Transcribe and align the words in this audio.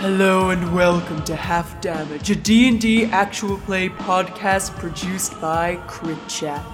Hello 0.00 0.48
and 0.48 0.74
welcome 0.74 1.22
to 1.24 1.36
Half 1.36 1.82
Damage, 1.82 2.30
a 2.30 2.34
D&D 2.34 3.04
actual 3.04 3.58
play 3.58 3.90
podcast 3.90 4.74
produced 4.78 5.38
by 5.42 5.76
Crit 5.88 6.16
Chat. 6.26 6.64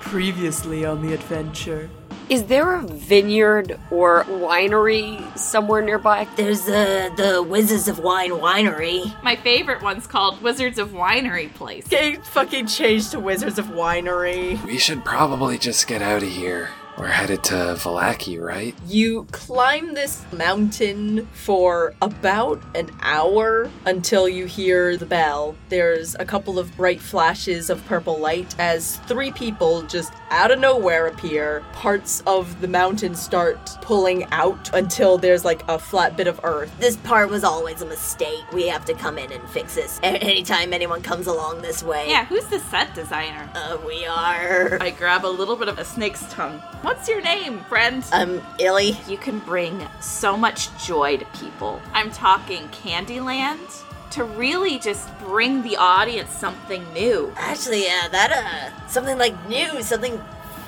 Previously 0.00 0.84
on 0.84 1.00
the 1.00 1.14
adventure. 1.14 1.88
Is 2.28 2.44
there 2.44 2.74
a 2.74 2.82
vineyard 2.82 3.80
or 3.90 4.24
winery 4.24 5.38
somewhere 5.38 5.80
nearby? 5.80 6.28
There's 6.36 6.66
the 6.66 7.10
the 7.16 7.42
Wizards 7.42 7.88
of 7.88 7.98
Wine 8.00 8.32
winery. 8.32 9.10
My 9.22 9.36
favorite 9.36 9.80
one's 9.80 10.06
called 10.06 10.42
Wizards 10.42 10.78
of 10.78 10.90
Winery 10.90 11.54
Place. 11.54 11.88
They 11.88 12.16
fucking 12.16 12.66
changed 12.66 13.12
to 13.12 13.20
Wizards 13.20 13.58
of 13.58 13.68
Winery. 13.68 14.62
We 14.66 14.76
should 14.76 15.02
probably 15.02 15.56
just 15.56 15.86
get 15.86 16.02
out 16.02 16.22
of 16.22 16.28
here. 16.28 16.68
We're 16.98 17.08
headed 17.08 17.44
to 17.44 17.54
Vallaki, 17.76 18.40
right? 18.40 18.74
You 18.86 19.26
climb 19.30 19.92
this 19.92 20.24
mountain 20.32 21.26
for 21.34 21.92
about 22.00 22.62
an 22.74 22.90
hour 23.02 23.70
until 23.84 24.26
you 24.26 24.46
hear 24.46 24.96
the 24.96 25.04
bell. 25.04 25.54
There's 25.68 26.14
a 26.14 26.24
couple 26.24 26.58
of 26.58 26.74
bright 26.74 27.02
flashes 27.02 27.68
of 27.68 27.84
purple 27.84 28.16
light 28.18 28.54
as 28.58 28.96
three 29.00 29.30
people 29.30 29.82
just 29.82 30.10
out 30.30 30.50
of 30.50 30.58
nowhere 30.58 31.06
appear. 31.06 31.62
Parts 31.74 32.22
of 32.26 32.62
the 32.62 32.68
mountain 32.68 33.14
start 33.14 33.58
pulling 33.82 34.24
out 34.32 34.72
until 34.74 35.18
there's 35.18 35.44
like 35.44 35.68
a 35.68 35.78
flat 35.78 36.16
bit 36.16 36.26
of 36.26 36.40
earth. 36.44 36.72
This 36.80 36.96
part 36.96 37.28
was 37.28 37.44
always 37.44 37.82
a 37.82 37.86
mistake. 37.86 38.50
We 38.54 38.68
have 38.68 38.86
to 38.86 38.94
come 38.94 39.18
in 39.18 39.30
and 39.32 39.46
fix 39.50 39.74
this 39.74 40.00
a- 40.02 40.06
anytime 40.06 40.72
anyone 40.72 41.02
comes 41.02 41.26
along 41.26 41.60
this 41.60 41.82
way. 41.82 42.08
Yeah, 42.08 42.24
who's 42.24 42.46
the 42.46 42.58
set 42.58 42.94
designer? 42.94 43.50
Uh, 43.54 43.76
we 43.86 44.06
are. 44.06 44.78
I 44.80 44.88
grab 44.90 45.26
a 45.26 45.28
little 45.28 45.56
bit 45.56 45.68
of 45.68 45.78
a 45.78 45.84
snake's 45.84 46.24
tongue. 46.32 46.62
What's 46.86 47.08
your 47.08 47.20
name, 47.20 47.58
friend? 47.64 48.04
Um, 48.12 48.40
Illy. 48.60 48.96
you 49.08 49.18
can 49.18 49.40
bring 49.40 49.84
so 50.00 50.36
much 50.36 50.68
joy 50.86 51.16
to 51.16 51.24
people. 51.36 51.82
I'm 51.92 52.12
talking 52.12 52.68
Candyland 52.68 53.82
to 54.12 54.22
really 54.22 54.78
just 54.78 55.08
bring 55.18 55.62
the 55.62 55.76
audience 55.78 56.30
something 56.30 56.84
new. 56.92 57.32
Actually, 57.38 57.86
yeah, 57.86 58.06
that 58.06 58.30
uh, 58.30 58.86
something 58.86 59.18
like 59.18 59.34
new, 59.48 59.82
something 59.82 60.22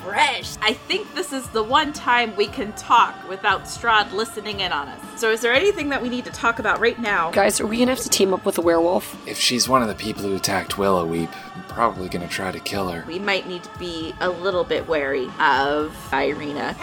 fresh. 0.09 0.57
I 0.61 0.73
think 0.73 1.13
this 1.15 1.31
is 1.33 1.47
the 1.49 1.63
one 1.63 1.93
time 1.93 2.35
we 2.35 2.47
can 2.47 2.73
talk 2.73 3.27
without 3.29 3.63
Strahd 3.63 4.11
listening 4.11 4.59
in 4.59 4.71
on 4.71 4.87
us. 4.87 4.99
So 5.19 5.31
is 5.31 5.41
there 5.41 5.53
anything 5.53 5.89
that 5.89 6.01
we 6.01 6.09
need 6.09 6.25
to 6.25 6.31
talk 6.31 6.59
about 6.59 6.79
right 6.79 6.99
now? 6.99 7.31
Guys, 7.31 7.59
are 7.59 7.67
we 7.67 7.77
gonna 7.77 7.91
have 7.91 7.99
to 8.01 8.09
team 8.09 8.33
up 8.33 8.45
with 8.45 8.57
a 8.57 8.61
werewolf? 8.61 9.15
If 9.27 9.39
she's 9.39 9.67
one 9.69 9.81
of 9.81 9.87
the 9.87 9.95
people 9.95 10.23
who 10.23 10.35
attacked 10.35 10.77
Willow 10.77 11.05
Weep, 11.05 11.29
I'm 11.55 11.63
probably 11.63 12.09
gonna 12.09 12.27
try 12.27 12.51
to 12.51 12.59
kill 12.59 12.89
her. 12.89 13.03
We 13.07 13.19
might 13.19 13.47
need 13.47 13.63
to 13.63 13.79
be 13.79 14.13
a 14.19 14.29
little 14.29 14.63
bit 14.63 14.87
wary 14.87 15.29
of 15.39 15.95
Irina. 16.13 16.75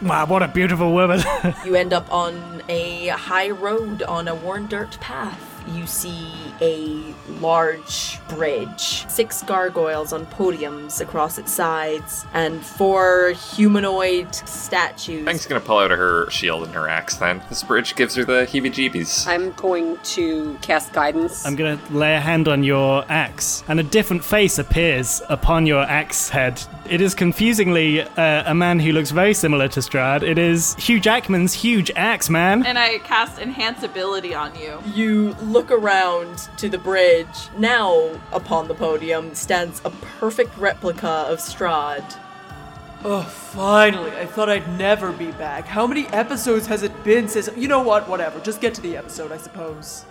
Wow, 0.00 0.22
ah, 0.22 0.26
what 0.28 0.42
a 0.42 0.48
beautiful 0.48 0.92
woman. 0.92 1.20
You 1.64 1.74
end 1.74 1.92
up 1.92 2.10
on 2.12 2.62
a 2.68 3.08
high 3.08 3.50
road 3.50 4.02
on 4.02 4.28
a 4.28 4.34
worn 4.34 4.66
dirt 4.66 4.98
path. 5.00 5.57
You 5.74 5.86
see 5.86 6.32
a 6.60 7.14
large 7.40 8.18
bridge, 8.28 9.06
six 9.08 9.42
gargoyles 9.42 10.12
on 10.12 10.26
podiums 10.26 11.00
across 11.00 11.38
its 11.38 11.52
sides, 11.52 12.24
and 12.32 12.64
four 12.64 13.30
humanoid 13.54 14.34
statues. 14.34 15.26
Hank's 15.26 15.46
gonna 15.46 15.60
pull 15.60 15.78
out 15.78 15.90
her 15.90 16.30
shield 16.30 16.64
and 16.64 16.74
her 16.74 16.88
axe 16.88 17.16
then. 17.16 17.42
This 17.48 17.62
bridge 17.62 17.94
gives 17.96 18.14
her 18.14 18.24
the 18.24 18.46
heebie 18.46 18.72
jeebies. 18.72 19.26
I'm 19.26 19.52
going 19.52 19.98
to 20.14 20.56
cast 20.62 20.92
guidance. 20.92 21.44
I'm 21.46 21.56
gonna 21.56 21.78
lay 21.90 22.14
a 22.14 22.20
hand 22.20 22.48
on 22.48 22.62
your 22.64 23.04
axe, 23.08 23.62
and 23.68 23.78
a 23.78 23.82
different 23.82 24.24
face 24.24 24.58
appears 24.58 25.22
upon 25.28 25.66
your 25.66 25.82
axe 25.82 26.28
head. 26.30 26.62
It 26.88 27.02
is 27.02 27.14
confusingly 27.14 28.00
uh, 28.00 28.50
a 28.50 28.54
man 28.54 28.80
who 28.80 28.92
looks 28.92 29.10
very 29.10 29.34
similar 29.34 29.68
to 29.68 29.80
Strahd. 29.80 30.22
It 30.22 30.38
is 30.38 30.74
Hugh 30.76 30.98
Jackman's 30.98 31.52
huge 31.52 31.90
axe 31.94 32.30
man. 32.30 32.64
And 32.64 32.78
I 32.78 32.98
cast 33.00 33.38
Enhance 33.38 33.82
Ability 33.82 34.34
on 34.34 34.54
you. 34.58 34.82
You 34.94 35.34
look 35.42 35.70
around 35.70 36.48
to 36.56 36.70
the 36.70 36.78
bridge. 36.78 37.26
Now, 37.58 38.18
upon 38.32 38.68
the 38.68 38.74
podium, 38.74 39.34
stands 39.34 39.82
a 39.84 39.90
perfect 39.90 40.56
replica 40.56 41.08
of 41.08 41.40
Strahd. 41.40 42.18
Oh, 43.04 43.22
finally. 43.22 44.10
I 44.12 44.24
thought 44.24 44.48
I'd 44.48 44.78
never 44.78 45.12
be 45.12 45.30
back. 45.32 45.66
How 45.66 45.86
many 45.86 46.06
episodes 46.06 46.66
has 46.68 46.82
it 46.82 47.04
been 47.04 47.28
since. 47.28 47.50
You 47.54 47.68
know 47.68 47.82
what? 47.82 48.08
Whatever. 48.08 48.40
Just 48.40 48.62
get 48.62 48.72
to 48.74 48.80
the 48.80 48.96
episode, 48.96 49.30
I 49.30 49.36
suppose. 49.36 50.06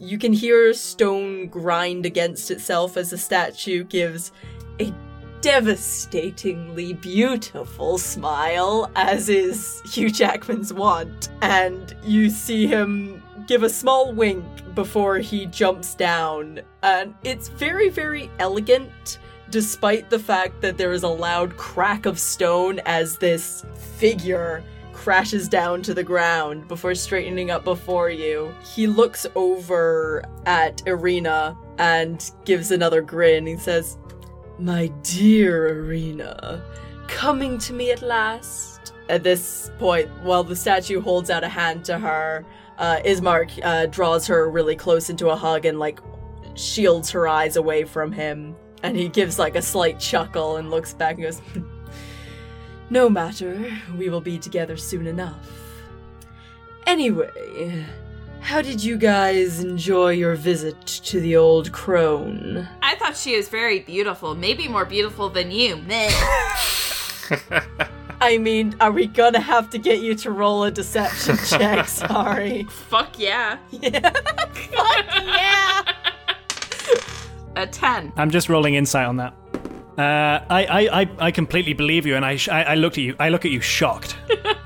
You 0.00 0.16
can 0.16 0.32
hear 0.32 0.72
stone 0.74 1.48
grind 1.48 2.06
against 2.06 2.52
itself 2.52 2.96
as 2.96 3.10
the 3.10 3.18
statue 3.18 3.82
gives 3.82 4.30
a 4.78 4.94
devastatingly 5.40 6.92
beautiful 6.92 7.98
smile, 7.98 8.92
as 8.94 9.28
is 9.28 9.82
Hugh 9.92 10.10
Jackman's 10.10 10.72
wont. 10.72 11.30
And 11.42 11.96
you 12.04 12.30
see 12.30 12.68
him 12.68 13.20
give 13.48 13.64
a 13.64 13.68
small 13.68 14.12
wink 14.12 14.44
before 14.76 15.18
he 15.18 15.46
jumps 15.46 15.96
down. 15.96 16.60
And 16.84 17.12
it's 17.24 17.48
very, 17.48 17.88
very 17.88 18.30
elegant, 18.38 19.18
despite 19.50 20.10
the 20.10 20.18
fact 20.20 20.60
that 20.60 20.78
there 20.78 20.92
is 20.92 21.02
a 21.02 21.08
loud 21.08 21.56
crack 21.56 22.06
of 22.06 22.20
stone 22.20 22.80
as 22.86 23.18
this 23.18 23.64
figure 23.96 24.62
crashes 24.98 25.48
down 25.48 25.80
to 25.80 25.94
the 25.94 26.02
ground 26.02 26.66
before 26.66 26.92
straightening 26.92 27.52
up 27.52 27.62
before 27.62 28.10
you. 28.10 28.52
He 28.74 28.88
looks 28.88 29.26
over 29.36 30.24
at 30.44 30.82
Irina 30.86 31.56
and 31.78 32.28
gives 32.44 32.72
another 32.72 33.00
grin. 33.00 33.46
He 33.46 33.56
says, 33.56 33.96
My 34.58 34.88
dear 35.04 35.68
Irina, 35.68 36.64
coming 37.06 37.58
to 37.58 37.72
me 37.72 37.92
at 37.92 38.02
last? 38.02 38.92
At 39.08 39.22
this 39.22 39.70
point, 39.78 40.10
while 40.24 40.42
the 40.42 40.56
statue 40.56 41.00
holds 41.00 41.30
out 41.30 41.44
a 41.44 41.48
hand 41.48 41.84
to 41.84 41.98
her, 42.00 42.44
uh, 42.78 42.98
Ismark 43.04 43.52
uh, 43.62 43.86
draws 43.86 44.26
her 44.26 44.50
really 44.50 44.74
close 44.74 45.08
into 45.08 45.28
a 45.28 45.36
hug 45.36 45.64
and, 45.64 45.78
like, 45.78 46.00
shields 46.54 47.08
her 47.12 47.28
eyes 47.28 47.54
away 47.54 47.84
from 47.84 48.10
him. 48.10 48.56
And 48.82 48.96
he 48.96 49.08
gives, 49.08 49.38
like, 49.38 49.54
a 49.54 49.62
slight 49.62 50.00
chuckle 50.00 50.56
and 50.56 50.72
looks 50.72 50.92
back 50.92 51.14
and 51.14 51.22
goes, 51.22 51.40
No 52.90 53.08
matter, 53.10 53.70
we 53.96 54.08
will 54.08 54.20
be 54.20 54.38
together 54.38 54.76
soon 54.76 55.06
enough. 55.06 55.48
Anyway, 56.86 57.84
how 58.40 58.62
did 58.62 58.82
you 58.82 58.96
guys 58.96 59.62
enjoy 59.62 60.12
your 60.12 60.34
visit 60.34 60.80
to 60.86 61.20
the 61.20 61.36
old 61.36 61.70
crone? 61.70 62.66
I 62.80 62.94
thought 62.96 63.16
she 63.16 63.36
was 63.36 63.48
very 63.48 63.80
beautiful, 63.80 64.34
maybe 64.34 64.68
more 64.68 64.86
beautiful 64.86 65.28
than 65.28 65.50
you. 65.50 65.76
Meh. 65.76 66.10
I 68.20 68.38
mean, 68.38 68.74
are 68.80 68.90
we 68.90 69.06
gonna 69.06 69.38
have 69.40 69.70
to 69.70 69.78
get 69.78 70.00
you 70.00 70.14
to 70.16 70.30
roll 70.30 70.64
a 70.64 70.70
deception 70.70 71.36
check? 71.46 71.86
Sorry. 71.86 72.64
Fuck 72.64 73.18
yeah. 73.18 73.58
Yeah. 73.70 74.00
Fuck 74.10 75.06
yeah! 75.24 75.82
A 77.54 77.66
10. 77.66 78.12
I'm 78.16 78.30
just 78.30 78.48
rolling 78.48 78.74
insight 78.74 79.06
on 79.06 79.16
that. 79.18 79.34
Uh, 79.98 80.44
I, 80.48 80.64
I, 80.64 81.00
I, 81.00 81.10
I 81.18 81.30
completely 81.32 81.72
believe 81.72 82.06
you, 82.06 82.14
and 82.14 82.24
I, 82.24 82.36
sh- 82.36 82.48
I, 82.48 82.62
I 82.62 82.74
looked 82.76 82.98
at 82.98 83.04
you. 83.04 83.16
I 83.18 83.30
look 83.30 83.44
at 83.44 83.50
you 83.50 83.60
shocked. 83.60 84.16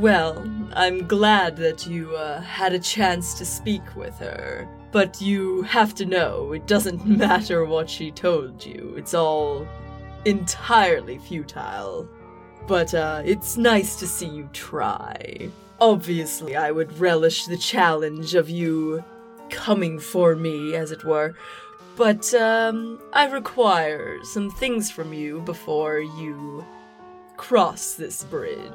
Well, 0.00 0.48
I'm 0.72 1.06
glad 1.06 1.58
that 1.58 1.86
you 1.86 2.16
uh, 2.16 2.40
had 2.40 2.72
a 2.72 2.78
chance 2.78 3.34
to 3.34 3.44
speak 3.44 3.82
with 3.94 4.16
her. 4.18 4.66
But 4.92 5.20
you 5.20 5.60
have 5.62 5.94
to 5.96 6.06
know, 6.06 6.52
it 6.52 6.66
doesn't 6.66 7.04
matter 7.18 7.66
what 7.66 7.90
she 7.90 8.10
told 8.10 8.64
you. 8.64 8.94
It's 8.96 9.12
all 9.12 9.68
entirely 10.24 11.18
futile. 11.18 12.08
But 12.66 12.94
uh, 12.94 13.20
it's 13.26 13.58
nice 13.58 13.96
to 13.96 14.06
see 14.06 14.28
you 14.28 14.48
try. 14.54 15.50
Obviously, 15.82 16.56
I 16.56 16.70
would 16.70 16.98
relish 16.98 17.44
the 17.44 17.58
challenge 17.58 18.34
of 18.34 18.48
you 18.48 19.04
coming 19.50 19.98
for 19.98 20.34
me, 20.34 20.74
as 20.76 20.92
it 20.92 21.04
were. 21.04 21.34
But 21.96 22.32
um, 22.34 23.00
I 23.12 23.26
require 23.26 24.18
some 24.24 24.50
things 24.50 24.90
from 24.90 25.12
you 25.12 25.40
before 25.40 26.00
you 26.00 26.64
cross 27.36 27.94
this 27.94 28.24
bridge. 28.24 28.72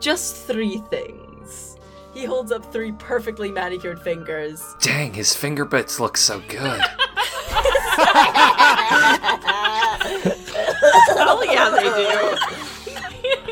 Just 0.00 0.36
three 0.46 0.78
things. 0.90 1.76
He 2.14 2.24
holds 2.24 2.52
up 2.52 2.72
three 2.72 2.92
perfectly 2.92 3.50
manicured 3.50 4.02
fingers. 4.02 4.62
Dang, 4.80 5.14
his 5.14 5.34
finger 5.34 5.64
bits 5.64 5.98
look 6.00 6.16
so 6.16 6.42
good. 6.48 6.80
Oh, 11.24 11.42
yeah, 11.44 11.70
they 11.70 11.88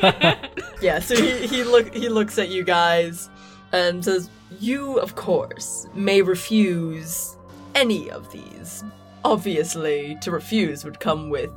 do. 0.00 0.37
Yeah, 0.82 0.99
so 0.99 1.15
he, 1.15 1.47
he 1.47 1.62
look 1.62 1.94
he 1.94 2.09
looks 2.09 2.38
at 2.38 2.49
you 2.49 2.65
guys 2.65 3.29
and 3.73 4.03
says, 4.03 4.31
You, 4.59 4.99
of 4.99 5.15
course, 5.15 5.87
may 5.94 6.23
refuse 6.23 7.37
any 7.75 8.11
of 8.11 8.31
these. 8.31 8.84
Obviously, 9.25 10.17
to 10.22 10.31
refuse 10.31 10.84
would 10.84 11.00
come 11.00 11.31
with 11.31 11.52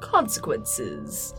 consequences. 0.00 1.34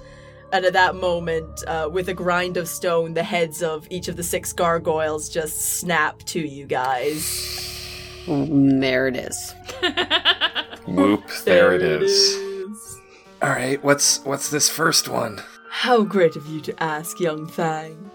And 0.53 0.63
at 0.65 0.73
that 0.73 0.95
moment, 0.95 1.63
uh, 1.67 1.89
with 1.91 2.07
a 2.07 2.13
grind 2.13 2.55
of 2.55 2.69
stone, 2.69 3.13
the 3.13 3.23
heads 3.23 3.61
of 3.61 3.85
each 3.89 4.07
of 4.07 4.15
the 4.15 4.23
six 4.23 4.53
gargoyles 4.53 5.27
just 5.29 5.79
snap 5.79 6.19
to 6.23 6.39
you 6.39 6.65
guys. 6.65 7.83
There 8.27 9.07
it 9.07 9.17
is. 9.17 9.53
Whoop, 10.87 11.29
there 11.43 11.73
it 11.73 11.81
is. 11.81 12.11
is. 12.11 12.99
All 13.41 13.49
right, 13.49 13.81
what's 13.83 14.23
what's 14.23 14.49
this 14.49 14.69
first 14.69 15.09
one? 15.09 15.41
How 15.69 16.03
great 16.03 16.35
of 16.35 16.47
you 16.47 16.61
to 16.61 16.83
ask, 16.83 17.19
young 17.19 17.45
Fang. 17.47 18.09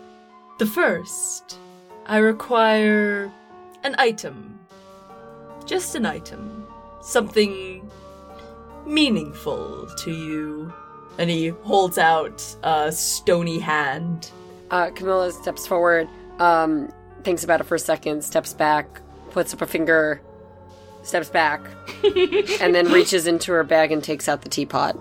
The 0.58 0.66
first, 0.66 1.58
I 2.06 2.18
require 2.18 3.32
an 3.84 3.94
item. 3.98 4.58
Just 5.66 5.94
an 5.94 6.06
item. 6.06 6.66
Something 7.00 7.90
meaningful 8.86 9.88
to 9.98 10.10
you. 10.10 10.72
And 11.18 11.28
he 11.28 11.48
holds 11.48 11.98
out 11.98 12.44
a 12.62 12.90
stony 12.90 13.58
hand. 13.58 14.30
Uh, 14.70 14.90
Camilla 14.90 15.30
steps 15.32 15.66
forward, 15.66 16.08
um, 16.38 16.90
thinks 17.24 17.44
about 17.44 17.60
it 17.60 17.64
for 17.64 17.74
a 17.74 17.78
second, 17.78 18.24
steps 18.24 18.54
back, 18.54 19.02
puts 19.30 19.52
up 19.52 19.60
a 19.60 19.66
finger, 19.66 20.22
steps 21.02 21.28
back, 21.28 21.60
and 22.60 22.74
then 22.74 22.90
reaches 22.90 23.26
into 23.26 23.52
her 23.52 23.64
bag 23.64 23.92
and 23.92 24.02
takes 24.02 24.28
out 24.28 24.40
the 24.42 24.48
teapot. 24.48 24.96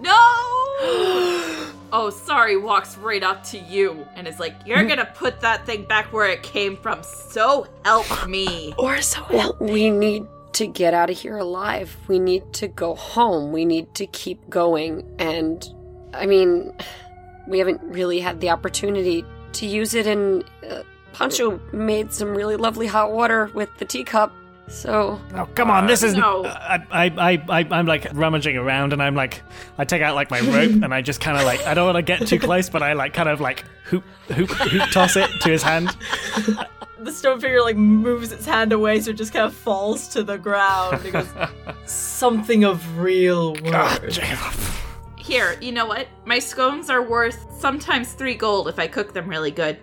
No! 0.00 1.42
oh, 1.92 2.10
sorry, 2.10 2.56
walks 2.56 2.96
right 2.96 3.22
up 3.22 3.42
to 3.44 3.58
you 3.58 4.06
and 4.14 4.26
is 4.26 4.38
like, 4.38 4.54
You're 4.64 4.84
gonna 4.84 5.10
put 5.14 5.40
that 5.40 5.66
thing 5.66 5.84
back 5.84 6.12
where 6.12 6.28
it 6.28 6.42
came 6.42 6.76
from. 6.76 7.02
So 7.02 7.66
help 7.84 8.28
me. 8.28 8.74
Or 8.78 9.00
so 9.00 9.22
help 9.24 9.60
me. 9.60 9.72
we 9.72 9.90
need 9.90 10.26
to 10.54 10.66
get 10.66 10.94
out 10.94 11.10
of 11.10 11.18
here 11.18 11.36
alive. 11.36 11.96
We 12.08 12.18
need 12.18 12.52
to 12.54 12.68
go 12.68 12.94
home. 12.94 13.52
We 13.52 13.64
need 13.64 13.94
to 13.96 14.06
keep 14.06 14.48
going. 14.48 15.04
And 15.18 15.66
I 16.14 16.26
mean, 16.26 16.72
we 17.46 17.58
haven't 17.58 17.82
really 17.82 18.20
had 18.20 18.40
the 18.40 18.50
opportunity 18.50 19.24
to 19.52 19.66
use 19.66 19.94
it. 19.94 20.06
And 20.06 20.44
uh, 20.68 20.82
Pancho 21.12 21.60
made 21.72 22.12
some 22.12 22.34
really 22.34 22.56
lovely 22.56 22.86
hot 22.86 23.12
water 23.12 23.50
with 23.54 23.68
the 23.78 23.84
teacup. 23.84 24.32
So 24.68 25.20
Oh, 25.34 25.46
come 25.54 25.70
on, 25.70 25.86
this 25.86 26.02
isn't. 26.02 26.18
no. 26.18 26.44
I, 26.44 26.84
I, 26.90 27.04
I, 27.16 27.44
I, 27.60 27.66
I'm 27.70 27.86
like 27.86 28.06
rummaging 28.12 28.56
around 28.56 28.92
and 28.92 29.02
I'm 29.02 29.14
like, 29.14 29.42
I 29.78 29.84
take 29.84 30.02
out 30.02 30.14
like 30.14 30.30
my 30.30 30.40
rope 30.40 30.70
and 30.82 30.92
I 30.92 31.02
just 31.02 31.20
kind 31.20 31.36
of 31.38 31.44
like, 31.44 31.64
I 31.66 31.74
don't 31.74 31.86
want 31.86 31.96
to 31.96 32.02
get 32.02 32.26
too 32.26 32.38
close, 32.38 32.68
but 32.68 32.82
I 32.82 32.92
like 32.94 33.14
kind 33.14 33.28
of 33.28 33.40
like 33.40 33.64
hoop, 33.84 34.04
hoop, 34.28 34.50
hoop 34.50 34.90
toss 34.90 35.16
it 35.16 35.30
to 35.42 35.48
his 35.50 35.62
hand. 35.62 35.96
The 36.98 37.12
stone 37.12 37.38
figure 37.40 37.60
like 37.60 37.76
moves 37.76 38.32
its 38.32 38.46
hand 38.46 38.72
away 38.72 39.00
so 39.00 39.10
it 39.10 39.18
just 39.18 39.32
kind 39.32 39.44
of 39.44 39.54
falls 39.54 40.08
to 40.08 40.24
the 40.24 40.38
ground. 40.38 41.02
He 41.02 41.10
goes, 41.10 41.28
Something 41.84 42.64
of 42.64 42.98
real 42.98 43.52
worth. 43.62 44.85
Here, 45.26 45.58
you 45.60 45.72
know 45.72 45.86
what? 45.86 46.06
My 46.24 46.38
scones 46.38 46.88
are 46.88 47.02
worth 47.02 47.46
sometimes 47.58 48.12
three 48.12 48.36
gold 48.36 48.68
if 48.68 48.78
I 48.78 48.86
cook 48.86 49.12
them 49.12 49.28
really 49.28 49.50
good. 49.50 49.76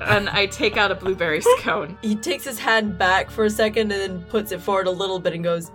and 0.00 0.30
I 0.30 0.46
take 0.46 0.78
out 0.78 0.90
a 0.90 0.94
blueberry 0.94 1.42
scone. 1.42 1.98
He 2.00 2.16
takes 2.16 2.44
his 2.44 2.58
hand 2.58 2.96
back 2.96 3.30
for 3.30 3.44
a 3.44 3.50
second 3.50 3.92
and 3.92 4.00
then 4.00 4.22
puts 4.30 4.52
it 4.52 4.62
forward 4.62 4.86
a 4.86 4.90
little 4.90 5.18
bit 5.18 5.34
and 5.34 5.44
goes, 5.44 5.70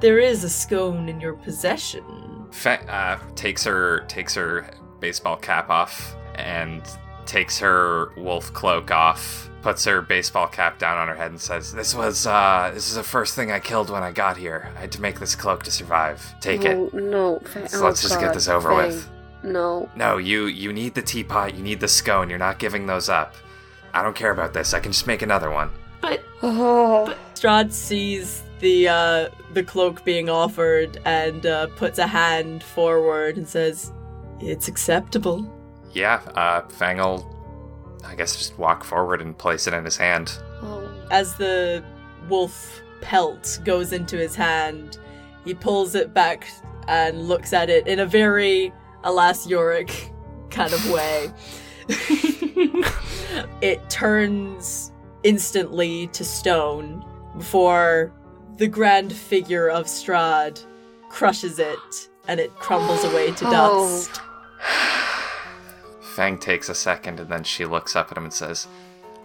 There 0.00 0.18
is 0.18 0.42
a 0.42 0.48
scone 0.48 1.08
in 1.08 1.20
your 1.20 1.34
possession. 1.34 2.04
Fa- 2.50 2.84
uh, 2.92 3.18
takes 3.36 3.62
her 3.62 4.00
takes 4.08 4.34
her 4.34 4.68
baseball 4.98 5.36
cap 5.36 5.70
off 5.70 6.16
and 6.34 6.82
takes 7.24 7.56
her 7.60 8.12
wolf 8.16 8.52
cloak 8.52 8.90
off. 8.90 9.47
Puts 9.62 9.84
her 9.86 10.00
baseball 10.00 10.46
cap 10.46 10.78
down 10.78 10.96
on 10.98 11.08
her 11.08 11.14
head 11.16 11.30
and 11.32 11.40
says, 11.40 11.72
"This 11.72 11.94
was 11.94 12.26
uh, 12.26 12.70
this 12.72 12.88
is 12.88 12.94
the 12.94 13.02
first 13.02 13.34
thing 13.34 13.50
I 13.50 13.58
killed 13.58 13.90
when 13.90 14.02
I 14.04 14.12
got 14.12 14.36
here. 14.36 14.70
I 14.76 14.80
had 14.80 14.92
to 14.92 15.00
make 15.00 15.18
this 15.18 15.34
cloak 15.34 15.64
to 15.64 15.70
survive. 15.72 16.22
Take 16.40 16.62
no, 16.62 16.86
it. 16.86 16.94
no. 16.94 17.38
Fa- 17.40 17.68
So 17.68 17.80
oh, 17.80 17.84
let's 17.86 18.00
just 18.00 18.20
get 18.20 18.34
this 18.34 18.48
over 18.48 18.68
Fang. 18.70 18.76
with." 18.88 19.08
No. 19.42 19.88
No, 19.96 20.16
you 20.16 20.46
you 20.46 20.72
need 20.72 20.94
the 20.94 21.02
teapot. 21.02 21.54
You 21.56 21.62
need 21.62 21.80
the 21.80 21.88
scone. 21.88 22.30
You're 22.30 22.38
not 22.38 22.58
giving 22.60 22.86
those 22.86 23.08
up. 23.08 23.34
I 23.92 24.02
don't 24.02 24.14
care 24.14 24.30
about 24.30 24.52
this. 24.52 24.74
I 24.74 24.80
can 24.80 24.92
just 24.92 25.06
make 25.08 25.22
another 25.22 25.50
one. 25.50 25.70
But 26.00 26.22
Oh. 26.42 27.06
but 27.06 27.18
Strahd 27.34 27.72
sees 27.72 28.42
the 28.60 28.88
uh, 28.88 29.28
the 29.54 29.64
cloak 29.64 30.04
being 30.04 30.28
offered 30.30 31.00
and 31.04 31.44
uh, 31.46 31.66
puts 31.76 31.98
a 31.98 32.06
hand 32.06 32.62
forward 32.62 33.36
and 33.36 33.48
says, 33.48 33.92
"It's 34.40 34.68
acceptable." 34.68 35.52
Yeah, 35.92 36.20
uh, 36.36 36.60
Fang'll, 36.68 37.26
I 38.08 38.14
guess, 38.14 38.36
just 38.36 38.58
walk 38.58 38.82
forward 38.84 39.20
and 39.20 39.36
place 39.36 39.66
it 39.66 39.74
in 39.74 39.84
his 39.84 39.96
hand. 39.96 40.38
oh. 40.62 40.84
As 41.10 41.34
the 41.36 41.82
wolf 42.28 42.80
pelt 43.00 43.60
goes 43.64 43.92
into 43.92 44.16
his 44.16 44.34
hand, 44.34 44.98
he 45.44 45.54
pulls 45.54 45.94
it 45.94 46.12
back 46.12 46.48
and 46.88 47.28
looks 47.28 47.52
at 47.52 47.70
it 47.70 47.86
in 47.86 48.00
a 48.00 48.06
very 48.06 48.72
alas 49.04 49.46
Yorick 49.46 50.12
kind 50.50 50.72
of 50.72 50.90
way. 50.90 51.30
it 53.60 53.88
turns 53.90 54.92
instantly 55.22 56.06
to 56.08 56.24
stone 56.24 57.04
before 57.36 58.12
the 58.56 58.66
grand 58.66 59.12
figure 59.12 59.68
of 59.68 59.86
Strahd 59.86 60.64
crushes 61.08 61.58
it 61.58 62.08
and 62.26 62.40
it 62.40 62.54
crumbles 62.56 63.04
away 63.04 63.30
to 63.32 63.44
Oh. 63.46 64.04
Dust. 66.18 66.28
Fang 66.28 66.38
takes 66.38 66.68
a 66.68 66.74
second 66.74 67.20
and 67.20 67.28
then 67.30 67.44
she 67.44 67.64
looks 67.64 67.96
up 67.96 68.10
at 68.10 68.16
him 68.16 68.24
and 68.24 68.32
says, 68.32 68.66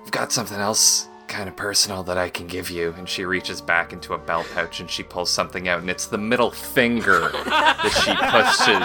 I've 0.04 0.12
got 0.12 0.32
something 0.32 0.60
else 0.60 1.08
kind 1.28 1.50
of 1.50 1.56
personal 1.56 2.04
that 2.04 2.18
I 2.18 2.30
can 2.30 2.48
give 2.48 2.70
you. 2.70 2.94
And 2.98 3.08
she 3.10 3.26
reaches 3.26 3.62
back 3.62 3.94
into 3.94 4.14
a 4.14 4.18
belt 4.18 4.48
pouch 4.54 4.80
and 4.80 4.90
she 4.90 5.04
pulls 5.04 5.30
something 5.30 5.68
out, 5.68 5.80
and 5.80 5.90
it's 5.90 6.06
the 6.06 6.18
middle 6.18 6.52
finger 6.52 7.32
that 7.46 7.90
she 8.04 8.14
pushes 8.16 8.82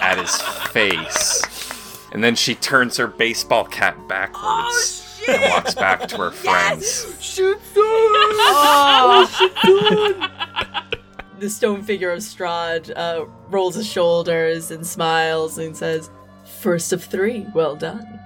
at 0.00 0.18
his 0.18 0.40
face. 0.70 1.42
And 2.12 2.22
then 2.22 2.36
she 2.36 2.54
turns 2.54 2.96
her 2.98 3.08
baseball 3.08 3.64
cap 3.64 3.96
backwards 4.08 5.20
and 5.28 5.42
walks 5.50 5.74
back 5.74 6.06
to 6.08 6.16
her 6.18 6.30
friends. 6.30 7.06
The 11.40 11.50
stone 11.50 11.82
figure 11.82 12.12
of 12.12 12.20
Strahd 12.20 12.96
uh, 12.96 13.26
rolls 13.50 13.74
his 13.74 13.88
shoulders 13.88 14.70
and 14.70 14.86
smiles 14.86 15.58
and 15.58 15.76
says, 15.76 16.08
First 16.64 16.94
of 16.94 17.04
three, 17.04 17.46
well 17.52 17.76
done. 17.76 18.20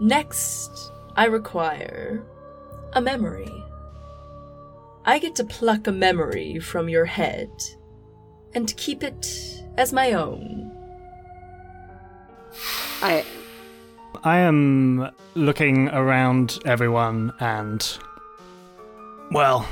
Next, 0.00 0.90
I 1.14 1.26
require 1.26 2.24
a 2.92 3.00
memory. 3.00 3.64
I 5.04 5.20
get 5.20 5.36
to 5.36 5.44
pluck 5.44 5.86
a 5.86 5.92
memory 5.92 6.58
from 6.58 6.88
your 6.88 7.04
head 7.04 7.52
and 8.52 8.76
keep 8.76 9.04
it 9.04 9.62
as 9.76 9.92
my 9.92 10.14
own. 10.14 10.72
I. 13.00 13.24
I 14.24 14.38
am 14.38 15.08
looking 15.36 15.90
around 15.90 16.58
everyone 16.64 17.32
and. 17.38 17.96
Well. 19.30 19.68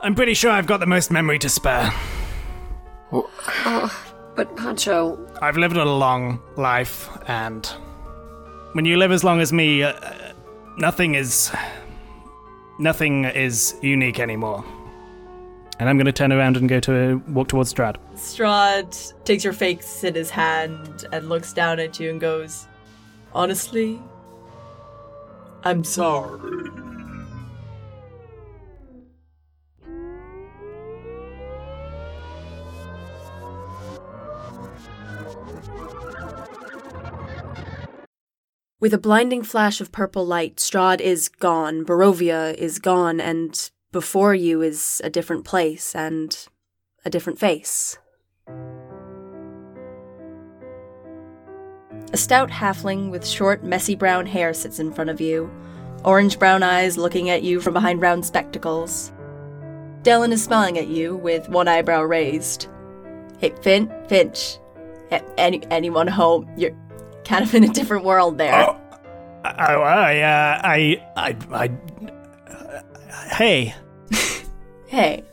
I'm 0.00 0.16
pretty 0.16 0.34
sure 0.34 0.50
I've 0.50 0.66
got 0.66 0.80
the 0.80 0.86
most 0.86 1.12
memory 1.12 1.38
to 1.38 1.48
spare. 1.48 1.92
Oh, 3.12 3.30
but 4.34 4.56
Pancho. 4.56 5.18
I've 5.40 5.56
lived 5.56 5.76
a 5.76 5.84
long 5.84 6.40
life, 6.56 7.08
and. 7.28 7.66
When 8.72 8.84
you 8.84 8.96
live 8.96 9.12
as 9.12 9.22
long 9.22 9.40
as 9.40 9.52
me, 9.52 9.82
uh, 9.82 9.92
nothing 10.78 11.14
is. 11.14 11.52
Nothing 12.78 13.24
is 13.26 13.76
unique 13.82 14.18
anymore. 14.18 14.64
And 15.78 15.88
I'm 15.88 15.98
gonna 15.98 16.12
turn 16.12 16.32
around 16.32 16.56
and 16.56 16.68
go 16.68 16.80
to 16.80 17.22
walk 17.28 17.48
towards 17.48 17.70
Strad. 17.70 17.98
Strahd 18.14 19.12
takes 19.24 19.44
your 19.44 19.52
face 19.52 20.04
in 20.04 20.14
his 20.14 20.30
hand 20.30 21.04
and 21.12 21.28
looks 21.28 21.52
down 21.52 21.80
at 21.80 22.00
you 22.00 22.10
and 22.10 22.20
goes, 22.20 22.66
Honestly, 23.34 24.00
I'm 25.64 25.84
sorry. 25.84 26.40
With 38.82 38.92
a 38.92 38.98
blinding 38.98 39.44
flash 39.44 39.80
of 39.80 39.92
purple 39.92 40.26
light, 40.26 40.56
Strahd 40.56 41.00
is 41.00 41.28
gone, 41.28 41.84
Barovia 41.84 42.52
is 42.54 42.80
gone, 42.80 43.20
and 43.20 43.70
before 43.92 44.34
you 44.34 44.60
is 44.60 45.00
a 45.04 45.08
different 45.08 45.44
place 45.44 45.94
and 45.94 46.36
a 47.04 47.08
different 47.08 47.38
face. 47.38 47.96
A 52.12 52.16
stout 52.16 52.50
halfling 52.50 53.12
with 53.12 53.24
short, 53.24 53.62
messy 53.62 53.94
brown 53.94 54.26
hair 54.26 54.52
sits 54.52 54.80
in 54.80 54.92
front 54.92 55.10
of 55.10 55.20
you, 55.20 55.48
orange 56.04 56.40
brown 56.40 56.64
eyes 56.64 56.98
looking 56.98 57.30
at 57.30 57.44
you 57.44 57.60
from 57.60 57.74
behind 57.74 58.00
round 58.00 58.26
spectacles. 58.26 59.12
Dylan 60.02 60.32
is 60.32 60.42
smiling 60.42 60.76
at 60.76 60.88
you 60.88 61.14
with 61.14 61.48
one 61.48 61.68
eyebrow 61.68 62.02
raised. 62.02 62.66
Hey, 63.38 63.54
Fin, 63.62 63.94
Finch, 64.08 64.58
a- 65.12 65.22
any, 65.38 65.62
anyone 65.70 66.08
home? 66.08 66.50
You're 66.56 66.76
kind 67.24 67.44
of 67.44 67.54
in 67.54 67.64
a 67.64 67.68
different 67.68 68.04
world 68.04 68.38
there. 68.38 68.68
Oh, 68.68 68.78
I, 69.44 70.20
uh, 70.20 70.60
I, 70.62 71.02
I, 71.16 71.36
I, 71.52 71.70
I, 72.50 73.34
hey, 73.34 73.74
Hey. 74.92 75.24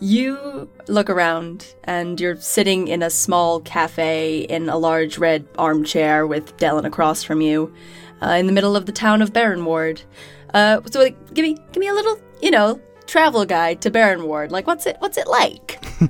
You 0.00 0.70
look 0.86 1.10
around, 1.10 1.74
and 1.84 2.20
you're 2.20 2.36
sitting 2.36 2.88
in 2.88 3.02
a 3.02 3.10
small 3.10 3.60
cafe 3.60 4.40
in 4.40 4.68
a 4.68 4.78
large 4.78 5.18
red 5.18 5.46
armchair 5.58 6.26
with 6.26 6.56
Dellen 6.56 6.86
across 6.86 7.22
from 7.22 7.40
you, 7.40 7.74
uh, 8.22 8.30
in 8.30 8.46
the 8.46 8.52
middle 8.52 8.74
of 8.76 8.86
the 8.86 8.92
town 8.92 9.20
of 9.22 9.32
Baron 9.32 9.64
Ward. 9.64 10.00
Uh, 10.54 10.80
so 10.90 11.00
like, 11.00 11.34
give 11.34 11.42
me, 11.42 11.58
give 11.72 11.80
me 11.80 11.88
a 11.88 11.92
little, 11.92 12.18
you 12.40 12.50
know, 12.50 12.80
travel 13.06 13.44
guide 13.44 13.82
to 13.82 13.90
Baron 13.90 14.22
Ward. 14.24 14.50
Like, 14.50 14.66
what's 14.66 14.86
it, 14.86 14.96
what's 15.00 15.18
it 15.18 15.26
like? 15.26 15.84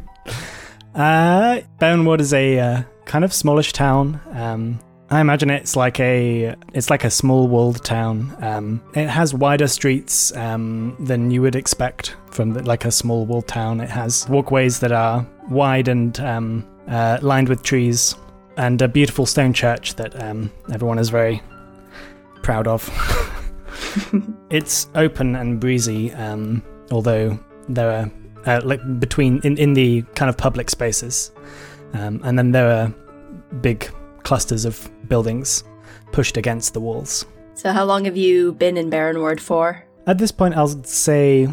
Uh, 0.94 1.60
Burnwood 1.78 2.20
is 2.20 2.34
a 2.34 2.58
uh, 2.58 2.82
kind 3.08 3.24
of 3.24 3.32
smallish 3.32 3.72
town. 3.72 4.20
Um, 4.34 4.78
I 5.10 5.20
imagine 5.20 5.48
it's 5.48 5.74
like 5.74 5.98
a 5.98 6.54
it's 6.74 6.90
like 6.90 7.04
a 7.04 7.10
small 7.10 7.48
walled 7.48 7.82
town. 7.82 8.36
Um, 8.40 8.82
it 8.94 9.08
has 9.08 9.32
wider 9.32 9.66
streets 9.66 10.36
um, 10.36 10.94
than 11.00 11.30
you 11.30 11.40
would 11.42 11.56
expect 11.56 12.14
from 12.30 12.52
the, 12.52 12.62
like 12.62 12.84
a 12.84 12.92
small 12.92 13.24
walled 13.24 13.48
town. 13.48 13.80
It 13.80 13.88
has 13.88 14.28
walkways 14.28 14.78
that 14.80 14.92
are 14.92 15.26
wide 15.48 15.88
and 15.88 16.20
um, 16.20 16.68
uh, 16.86 17.18
lined 17.22 17.48
with 17.48 17.62
trees, 17.62 18.14
and 18.58 18.80
a 18.82 18.88
beautiful 18.88 19.24
stone 19.24 19.54
church 19.54 19.94
that 19.94 20.22
um, 20.22 20.52
everyone 20.70 20.98
is 20.98 21.08
very 21.08 21.42
proud 22.42 22.68
of. 22.68 22.88
it's 24.50 24.88
open 24.94 25.36
and 25.36 25.58
breezy, 25.58 26.12
um, 26.12 26.62
although 26.90 27.38
there 27.70 27.90
are 27.90 28.10
uh, 28.46 28.60
like 28.62 28.80
between 29.00 29.40
in, 29.42 29.56
in 29.56 29.72
the 29.72 30.02
kind 30.14 30.28
of 30.28 30.36
public 30.36 30.68
spaces, 30.68 31.32
um, 31.94 32.20
and 32.24 32.38
then 32.38 32.52
there 32.52 32.70
are 32.70 32.94
big 33.60 33.90
clusters 34.22 34.64
of 34.64 34.90
buildings 35.08 35.64
pushed 36.12 36.36
against 36.36 36.74
the 36.74 36.80
walls. 36.80 37.24
So, 37.54 37.72
how 37.72 37.84
long 37.84 38.04
have 38.04 38.16
you 38.16 38.52
been 38.52 38.76
in 38.76 38.90
Barrenward 38.90 39.40
for? 39.40 39.84
At 40.06 40.18
this 40.18 40.32
point, 40.32 40.56
I'll 40.56 40.84
say 40.84 41.48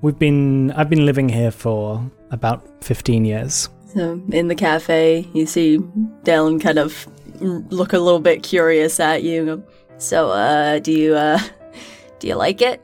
we've 0.00 0.18
been 0.18 0.70
I've 0.72 0.88
been 0.88 1.06
living 1.06 1.28
here 1.28 1.50
for 1.50 2.08
about 2.30 2.84
fifteen 2.84 3.24
years. 3.24 3.68
So, 3.94 4.22
in 4.30 4.48
the 4.48 4.54
cafe, 4.54 5.26
you 5.34 5.46
see 5.46 5.78
Dalen 6.22 6.60
kind 6.60 6.78
of 6.78 7.08
look 7.40 7.92
a 7.92 7.98
little 7.98 8.20
bit 8.20 8.42
curious 8.42 9.00
at 9.00 9.22
you. 9.22 9.64
So, 9.98 10.30
uh, 10.30 10.78
do 10.78 10.92
you, 10.92 11.14
uh, 11.14 11.40
do 12.18 12.28
you 12.28 12.34
like 12.34 12.62
it? 12.62 12.80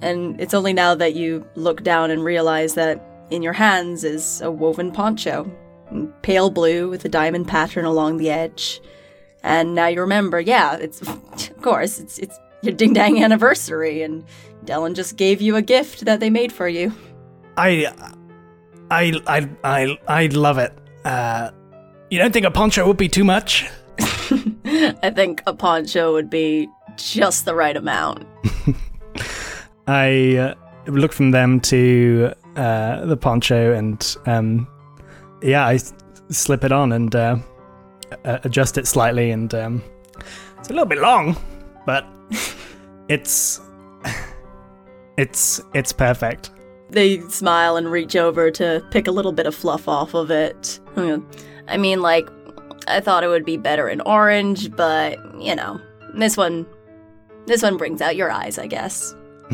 And 0.00 0.40
it's 0.40 0.54
only 0.54 0.72
now 0.72 0.94
that 0.96 1.14
you 1.14 1.46
look 1.54 1.84
down 1.84 2.10
and 2.10 2.24
realize 2.24 2.74
that 2.74 3.00
in 3.30 3.42
your 3.42 3.52
hands 3.52 4.02
is 4.04 4.40
a 4.40 4.50
woven 4.50 4.90
poncho, 4.90 5.50
pale 6.22 6.50
blue 6.50 6.88
with 6.88 7.04
a 7.04 7.08
diamond 7.08 7.48
pattern 7.48 7.84
along 7.84 8.18
the 8.18 8.30
edge. 8.30 8.80
And 9.42 9.74
now 9.74 9.88
you 9.88 10.00
remember, 10.00 10.40
yeah, 10.40 10.76
it's 10.76 11.02
of 11.08 11.62
course 11.62 11.98
it's 11.98 12.18
it's 12.18 12.38
your 12.62 12.74
ding 12.74 12.92
dang 12.92 13.22
anniversary, 13.22 14.02
and 14.02 14.24
Dellen 14.64 14.94
just 14.94 15.16
gave 15.16 15.40
you 15.40 15.56
a 15.56 15.62
gift 15.62 16.04
that 16.04 16.20
they 16.20 16.30
made 16.30 16.52
for 16.52 16.68
you. 16.68 16.92
I, 17.56 17.92
I, 18.90 19.12
I, 19.26 19.48
I, 19.64 19.98
I 20.06 20.26
love 20.26 20.58
it. 20.58 20.72
Uh, 21.04 21.50
you 22.10 22.18
don't 22.18 22.32
think 22.32 22.46
a 22.46 22.50
poncho 22.50 22.86
would 22.86 22.96
be 22.96 23.08
too 23.08 23.24
much? 23.24 23.68
I 23.98 25.12
think 25.14 25.42
a 25.46 25.54
poncho 25.54 26.12
would 26.12 26.30
be 26.30 26.68
just 26.96 27.44
the 27.44 27.54
right 27.54 27.76
amount. 27.76 28.26
I 29.86 30.36
uh, 30.36 30.54
look 30.86 31.12
from 31.12 31.32
them 31.32 31.60
to 31.60 32.32
uh, 32.56 33.04
the 33.06 33.16
poncho, 33.16 33.72
and 33.72 34.16
um, 34.26 34.68
yeah, 35.42 35.66
I 35.66 35.78
slip 36.30 36.64
it 36.64 36.72
on 36.72 36.92
and 36.92 37.14
uh, 37.14 37.36
adjust 38.24 38.78
it 38.78 38.86
slightly, 38.86 39.30
and 39.30 39.54
um, 39.54 39.82
it's 40.58 40.68
a 40.68 40.72
little 40.72 40.86
bit 40.86 40.98
long, 40.98 41.36
but 41.86 42.06
it's 43.08 43.60
it's 45.16 45.60
it's 45.74 45.92
perfect. 45.92 46.50
They 46.90 47.20
smile 47.20 47.76
and 47.76 47.90
reach 47.90 48.16
over 48.16 48.50
to 48.50 48.86
pick 48.90 49.06
a 49.06 49.10
little 49.10 49.32
bit 49.32 49.46
of 49.46 49.54
fluff 49.54 49.88
off 49.88 50.14
of 50.14 50.30
it. 50.30 50.78
I 51.68 51.76
mean, 51.78 52.02
like, 52.02 52.28
I 52.86 53.00
thought 53.00 53.24
it 53.24 53.28
would 53.28 53.46
be 53.46 53.56
better 53.56 53.88
in 53.88 54.02
orange, 54.02 54.74
but 54.76 55.18
you 55.40 55.56
know, 55.56 55.80
this 56.14 56.36
one, 56.36 56.66
this 57.46 57.62
one 57.62 57.78
brings 57.78 58.02
out 58.02 58.14
your 58.16 58.30
eyes, 58.30 58.58
I 58.58 58.66
guess. 58.66 59.14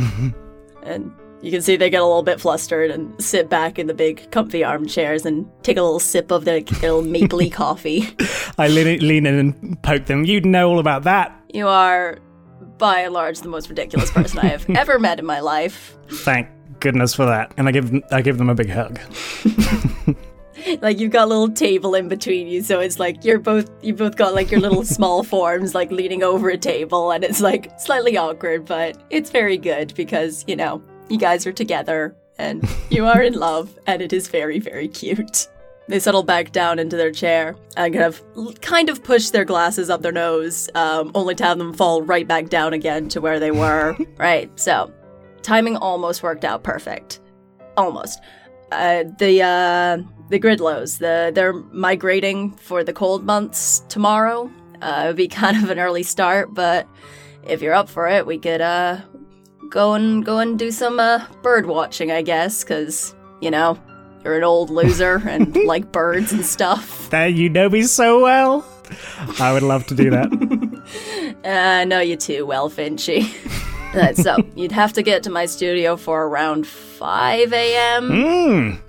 and 0.82 1.12
you 1.40 1.50
can 1.52 1.62
see 1.62 1.76
they 1.76 1.90
get 1.90 2.00
a 2.00 2.04
little 2.04 2.22
bit 2.22 2.40
flustered 2.40 2.90
and 2.90 3.22
sit 3.22 3.48
back 3.48 3.78
in 3.78 3.86
the 3.86 3.94
big, 3.94 4.30
comfy 4.30 4.64
armchairs 4.64 5.24
and 5.24 5.48
take 5.62 5.76
a 5.76 5.82
little 5.82 6.00
sip 6.00 6.30
of 6.30 6.44
their 6.44 6.60
little 6.60 7.02
mapley 7.02 7.52
coffee. 7.52 8.08
I 8.58 8.68
lean, 8.68 8.98
lean 9.06 9.26
in 9.26 9.34
and 9.38 9.82
poke 9.82 10.06
them. 10.06 10.24
You'd 10.24 10.46
know 10.46 10.70
all 10.70 10.78
about 10.78 11.04
that. 11.04 11.38
You 11.52 11.68
are, 11.68 12.18
by 12.78 13.00
and 13.00 13.14
large, 13.14 13.40
the 13.40 13.48
most 13.48 13.68
ridiculous 13.68 14.10
person 14.10 14.40
I 14.40 14.46
have 14.46 14.68
ever 14.76 14.98
met 14.98 15.18
in 15.18 15.26
my 15.26 15.40
life. 15.40 15.96
Thank 16.10 16.48
goodness 16.80 17.14
for 17.14 17.26
that. 17.26 17.52
And 17.56 17.68
I 17.68 17.72
give 17.72 17.92
I 18.10 18.22
give 18.22 18.38
them 18.38 18.50
a 18.50 18.54
big 18.54 18.70
hug. 18.70 18.98
like 20.80 20.98
you've 20.98 21.12
got 21.12 21.24
a 21.24 21.26
little 21.26 21.48
table 21.50 21.94
in 21.94 22.08
between 22.08 22.48
you 22.48 22.62
so 22.62 22.80
it's 22.80 22.98
like 22.98 23.24
you're 23.24 23.38
both 23.38 23.70
you 23.80 23.94
both 23.94 24.16
got 24.16 24.34
like 24.34 24.50
your 24.50 24.60
little 24.60 24.84
small 24.84 25.22
forms 25.22 25.72
like 25.72 25.90
leaning 25.92 26.24
over 26.24 26.50
a 26.50 26.58
table 26.58 27.12
and 27.12 27.22
it's 27.22 27.40
like 27.40 27.70
slightly 27.78 28.16
awkward 28.16 28.66
but 28.66 29.00
it's 29.08 29.30
very 29.30 29.56
good 29.56 29.94
because 29.94 30.44
you 30.48 30.56
know 30.56 30.82
you 31.08 31.18
guys 31.18 31.46
are 31.46 31.52
together 31.52 32.16
and 32.38 32.66
you 32.90 33.06
are 33.06 33.22
in 33.22 33.34
love 33.34 33.78
and 33.86 34.02
it 34.02 34.12
is 34.12 34.28
very 34.28 34.58
very 34.58 34.88
cute 34.88 35.48
they 35.88 35.98
settle 35.98 36.22
back 36.22 36.52
down 36.52 36.78
into 36.78 36.96
their 36.96 37.10
chair 37.10 37.56
and 37.76 37.94
kind 37.94 38.04
of 38.04 38.60
kind 38.60 38.88
of 38.88 39.02
push 39.02 39.30
their 39.30 39.44
glasses 39.44 39.90
up 39.90 40.02
their 40.02 40.12
nose 40.12 40.68
um, 40.74 41.10
only 41.14 41.34
to 41.34 41.44
have 41.44 41.58
them 41.58 41.72
fall 41.72 42.02
right 42.02 42.28
back 42.28 42.48
down 42.48 42.72
again 42.72 43.08
to 43.08 43.20
where 43.20 43.40
they 43.40 43.50
were 43.50 43.96
right 44.18 44.50
so 44.58 44.92
timing 45.42 45.76
almost 45.76 46.22
worked 46.22 46.44
out 46.44 46.62
perfect 46.62 47.20
almost 47.76 48.20
uh, 48.70 49.04
the 49.18 49.42
uh, 49.42 49.98
the 50.28 50.38
Gridlows. 50.38 50.98
The 50.98 51.32
they're 51.34 51.52
migrating 51.52 52.52
for 52.56 52.84
the 52.84 52.92
cold 52.92 53.24
months 53.24 53.80
tomorrow. 53.88 54.50
Uh, 54.82 55.02
it'd 55.04 55.16
be 55.16 55.28
kind 55.28 55.62
of 55.62 55.70
an 55.70 55.78
early 55.78 56.02
start, 56.02 56.54
but 56.54 56.86
if 57.46 57.62
you're 57.62 57.74
up 57.74 57.88
for 57.88 58.08
it, 58.08 58.26
we 58.26 58.38
could 58.38 58.60
uh 58.60 59.00
go 59.70 59.94
and 59.94 60.24
go 60.24 60.38
and 60.38 60.58
do 60.58 60.70
some 60.70 61.00
uh, 61.00 61.24
bird 61.42 61.66
watching, 61.66 62.10
I 62.10 62.22
guess, 62.22 62.64
because 62.64 63.14
you 63.40 63.50
know 63.50 63.78
you're 64.24 64.36
an 64.36 64.44
old 64.44 64.70
loser 64.70 65.16
and 65.28 65.56
like 65.64 65.92
birds 65.92 66.32
and 66.32 66.44
stuff. 66.44 67.10
That 67.10 67.34
you 67.34 67.48
know 67.48 67.68
me 67.68 67.82
so 67.82 68.22
well. 68.22 68.66
I 69.38 69.52
would 69.52 69.62
love 69.62 69.86
to 69.86 69.94
do 69.94 70.10
that. 70.10 70.28
Uh, 71.44 71.50
I 71.50 71.84
know 71.84 72.00
you 72.00 72.16
too 72.16 72.46
well, 72.46 72.70
Finchy. 72.70 73.28
Uh, 73.94 74.12
so 74.12 74.36
you'd 74.54 74.72
have 74.72 74.92
to 74.92 75.02
get 75.02 75.22
to 75.22 75.30
my 75.30 75.46
studio 75.46 75.96
for 75.96 76.26
around 76.26 76.66
5 76.66 77.52
a.m. 77.54 78.10
Mm. 78.10 78.80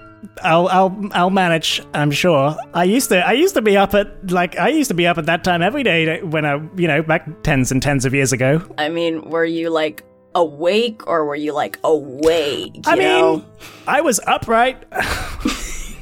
I'll 0.43 0.67
I'll 0.67 1.09
I'll 1.13 1.29
manage. 1.29 1.81
I'm 1.93 2.11
sure. 2.11 2.55
I 2.73 2.83
used 2.83 3.07
to 3.09 3.25
I 3.25 3.31
used 3.31 3.55
to 3.55 3.61
be 3.61 3.77
up 3.77 3.93
at 3.93 4.29
like 4.29 4.57
I 4.57 4.67
used 4.67 4.89
to 4.89 4.93
be 4.93 5.07
up 5.07 5.17
at 5.17 5.25
that 5.27 5.45
time 5.45 5.61
every 5.61 5.83
day 5.83 6.21
when 6.21 6.45
I 6.45 6.55
you 6.75 6.87
know 6.87 7.01
back 7.01 7.43
tens 7.43 7.71
and 7.71 7.81
tens 7.81 8.03
of 8.03 8.13
years 8.13 8.33
ago. 8.33 8.61
I 8.77 8.89
mean, 8.89 9.21
were 9.29 9.45
you 9.45 9.69
like 9.69 10.03
awake 10.35 11.05
or 11.07 11.25
were 11.25 11.35
you 11.35 11.53
like 11.53 11.79
awake? 11.83 12.75
You 12.75 12.81
I 12.85 12.95
know? 12.95 13.37
mean, 13.37 13.45
I 13.87 14.01
was 14.01 14.19
upright. 14.27 14.83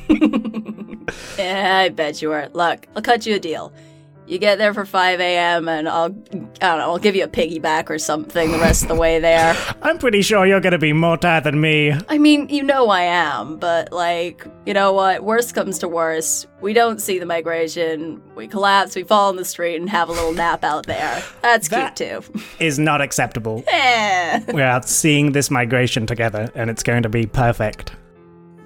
Yeah, 1.38 1.78
I 1.86 1.90
bet 1.90 2.22
you 2.22 2.30
were. 2.30 2.50
Look, 2.54 2.88
I'll 2.96 3.02
cut 3.02 3.26
you 3.26 3.36
a 3.36 3.40
deal. 3.40 3.72
You 4.28 4.38
get 4.40 4.58
there 4.58 4.74
for 4.74 4.86
5 4.86 5.22
a.m. 5.22 5.70
and 5.70 5.88
I'll, 5.88 6.06
I 6.06 6.10
don't 6.10 6.60
know, 6.60 6.68
I'll 6.92 6.98
give 7.00 7.16
you 7.16 7.24
a 7.24 7.30
piggyback 7.30 7.90
or 7.90 7.98
something 7.98 8.52
the 8.52 8.58
rest 8.60 8.82
of 8.82 8.90
the 8.90 8.96
way 8.96 9.20
there. 9.20 9.56
I'm 9.82 9.98
pretty 9.98 10.22
sure 10.22 10.46
you're 10.46 10.60
gonna 10.60 10.78
be 10.78 10.92
more 10.92 11.16
tired 11.16 11.46
than 11.46 11.62
me. 11.62 11.94
I 12.10 12.18
mean, 12.18 12.50
you 12.50 12.62
know 12.62 12.90
I 12.90 13.04
am, 13.04 13.58
but 13.58 13.94
like, 13.94 14.46
you 14.66 14.74
know 14.74 14.92
what? 14.92 15.24
Worst 15.24 15.56
comes 15.56 15.80
to 15.80 15.88
worst. 15.88 16.48
We 16.60 16.74
don't 16.74 17.00
see 17.02 17.20
the 17.20 17.26
migration. 17.26 18.22
We 18.36 18.48
collapse, 18.50 18.98
we 18.98 19.04
fall 19.04 19.30
in 19.30 19.38
the 19.38 19.46
street 19.46 19.78
and 19.78 19.90
have 19.90 20.10
a 20.10 20.12
little 20.12 20.34
nap 20.34 20.62
out 20.66 20.88
there. 20.88 21.24
That's 21.42 21.70
That- 21.70 21.96
cute 21.96 22.24
too. 22.24 22.42
Is 22.60 22.78
not 22.78 23.00
acceptable. 23.00 23.64
Eh. 23.68 24.42
We're 24.52 24.66
out 24.66 24.90
seeing 24.90 25.32
this 25.32 25.50
migration 25.50 26.06
together, 26.06 26.52
and 26.54 26.70
it's 26.70 26.84
going 26.84 27.04
to 27.04 27.10
be 27.10 27.26
perfect. 27.28 27.94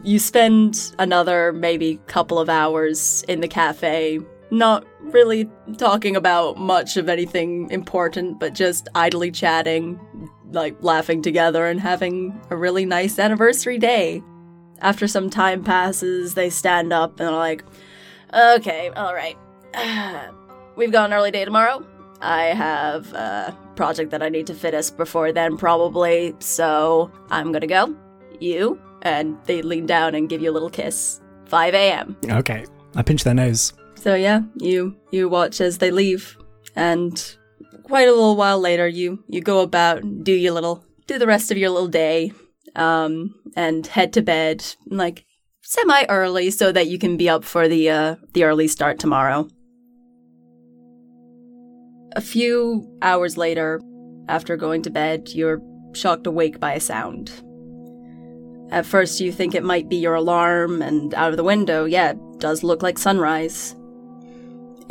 You 0.04 0.18
spend 0.18 0.96
another 0.98 1.54
maybe 1.54 2.00
couple 2.08 2.40
of 2.40 2.50
hours 2.50 3.24
in 3.28 3.42
the 3.42 3.48
cafe, 3.48 4.20
not 4.52 4.86
really 5.00 5.50
talking 5.78 6.16
about 6.16 6.58
much 6.58 6.98
of 6.98 7.10
anything 7.10 7.70
important, 7.72 8.40
but 8.40 8.54
just 8.54 8.90
idly 8.94 9.32
chatting, 9.32 10.00
like 10.52 10.76
laughing 10.84 11.22
together 11.22 11.66
and 11.66 11.80
having 11.80 12.40
a 12.50 12.58
really 12.58 12.86
nice 12.86 13.18
anniversary 13.18 13.78
day. 13.78 14.22
After 14.80 15.08
some 15.08 15.30
time 15.30 15.64
passes, 15.64 16.34
they 16.34 16.50
stand 16.50 16.92
up 16.92 17.20
and 17.20 17.30
are 17.30 17.38
like, 17.38 17.64
okay, 18.34 18.90
all 18.90 19.14
right. 19.14 19.38
We've 20.76 20.92
got 20.92 21.10
an 21.10 21.14
early 21.14 21.32
day 21.32 21.46
tomorrow. 21.46 21.86
I 22.22 22.46
have 22.46 23.12
a 23.14 23.58
project 23.76 24.12
that 24.12 24.22
I 24.22 24.30
need 24.30 24.48
to 24.48 24.54
finish 24.54 24.90
before 24.90 25.32
then, 25.32 25.58
probably, 25.58 26.36
so 26.40 27.12
I'm 27.30 27.52
gonna 27.52 27.68
go. 27.68 27.96
You 28.40 28.80
and 29.02 29.38
they 29.46 29.62
lean 29.62 29.86
down 29.86 30.14
and 30.16 30.30
give 30.30 30.42
you 30.42 30.52
a 30.52 30.54
little 30.54 30.70
kiss. 30.70 31.22
5 31.46 31.74
a.m. 31.74 32.18
Okay. 32.30 32.66
I 32.96 33.02
pinch 33.02 33.24
their 33.24 33.34
nose. 33.34 33.74
So 34.02 34.16
yeah, 34.16 34.42
you 34.58 34.96
you 35.12 35.30
watch 35.30 35.62
as 35.62 35.78
they 35.78 35.92
leave, 35.92 36.36
and 36.76 37.14
quite 37.84 38.08
a 38.08 38.12
little 38.12 38.36
while 38.36 38.60
later, 38.60 38.88
you 38.88 39.24
you 39.28 39.42
go 39.42 39.60
about, 39.60 40.24
do 40.24 40.32
your 40.32 40.54
little, 40.54 40.84
do 41.06 41.20
the 41.20 41.28
rest 41.28 41.52
of 41.52 41.58
your 41.58 41.70
little 41.70 41.88
day, 41.88 42.34
um, 42.76 43.36
and 43.56 43.86
head 43.86 44.12
to 44.14 44.24
bed 44.24 44.66
like 44.88 45.24
semi 45.62 46.04
early 46.10 46.50
so 46.50 46.72
that 46.72 46.88
you 46.88 46.98
can 46.98 47.16
be 47.16 47.30
up 47.30 47.44
for 47.44 47.68
the 47.68 47.92
uh 47.92 48.16
the 48.34 48.44
early 48.44 48.68
start 48.68 48.98
tomorrow. 48.98 49.48
A 52.16 52.22
few 52.22 52.98
hours 53.04 53.38
later, 53.38 53.80
after 54.28 54.58
going 54.58 54.82
to 54.82 54.90
bed, 54.90 55.30
you're 55.30 55.62
shocked 55.94 56.26
awake 56.26 56.60
by 56.60 56.74
a 56.74 56.80
sound. 56.80 57.30
At 58.72 58.88
first, 58.88 59.20
you 59.20 59.32
think 59.32 59.54
it 59.54 59.64
might 59.64 59.90
be 59.90 59.98
your 59.98 60.16
alarm, 60.16 60.82
and 60.82 61.14
out 61.14 61.30
of 61.30 61.38
the 61.38 61.44
window, 61.44 61.86
yeah, 61.86 62.12
it 62.14 62.40
does 62.40 62.64
look 62.64 62.82
like 62.82 62.98
sunrise. 62.98 63.76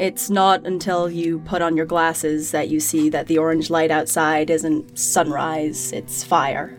It's 0.01 0.31
not 0.31 0.67
until 0.67 1.11
you 1.11 1.41
put 1.41 1.61
on 1.61 1.77
your 1.77 1.85
glasses 1.85 2.53
that 2.53 2.71
you 2.71 2.81
see 2.81 3.11
that 3.11 3.27
the 3.27 3.37
orange 3.37 3.69
light 3.69 3.91
outside 3.91 4.49
isn't 4.49 4.99
sunrise, 4.99 5.93
it's 5.93 6.25
fire. 6.25 6.75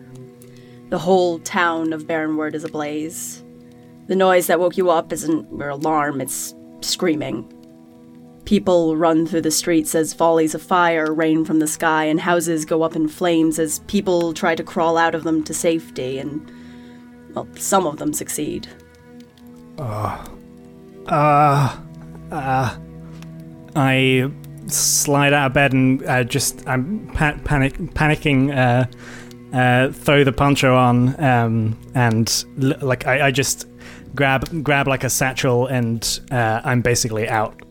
The 0.88 0.98
whole 0.98 1.38
town 1.38 1.92
of 1.92 2.08
Barrenward 2.08 2.56
is 2.56 2.64
ablaze. 2.64 3.44
The 4.08 4.16
noise 4.16 4.48
that 4.48 4.58
woke 4.58 4.76
you 4.76 4.90
up 4.90 5.12
isn't 5.12 5.56
your 5.56 5.68
alarm, 5.68 6.20
it's 6.20 6.52
screaming. 6.80 7.48
People 8.44 8.96
run 8.96 9.24
through 9.24 9.42
the 9.42 9.52
streets 9.52 9.94
as 9.94 10.14
volleys 10.14 10.56
of 10.56 10.60
fire 10.60 11.14
rain 11.14 11.44
from 11.44 11.60
the 11.60 11.68
sky, 11.68 12.06
and 12.06 12.18
houses 12.18 12.64
go 12.64 12.82
up 12.82 12.96
in 12.96 13.06
flames 13.06 13.60
as 13.60 13.78
people 13.86 14.34
try 14.34 14.56
to 14.56 14.64
crawl 14.64 14.98
out 14.98 15.14
of 15.14 15.22
them 15.22 15.44
to 15.44 15.54
safety, 15.54 16.18
and, 16.18 16.50
well, 17.34 17.46
some 17.54 17.86
of 17.86 17.98
them 17.98 18.12
succeed. 18.12 18.66
Ah. 19.78 20.28
Uh, 21.06 21.78
uh, 22.32 22.76
I 23.76 24.30
slide 24.66 25.32
out 25.32 25.46
of 25.46 25.52
bed 25.52 25.72
and 25.72 26.02
uh, 26.04 26.24
just 26.24 26.66
I'm 26.68 27.08
pa- 27.14 27.38
panic 27.44 27.74
panicking. 27.94 28.56
Uh, 28.56 28.86
uh, 29.56 29.92
throw 29.92 30.24
the 30.24 30.32
poncho 30.32 30.74
on 30.74 31.22
um, 31.22 31.78
and 31.94 32.46
l- 32.62 32.72
like 32.80 33.06
I, 33.06 33.26
I 33.26 33.30
just 33.30 33.68
grab 34.14 34.64
grab 34.64 34.88
like 34.88 35.04
a 35.04 35.10
satchel 35.10 35.66
and 35.66 36.20
uh, 36.30 36.62
I'm 36.64 36.80
basically 36.80 37.28
out. 37.28 37.62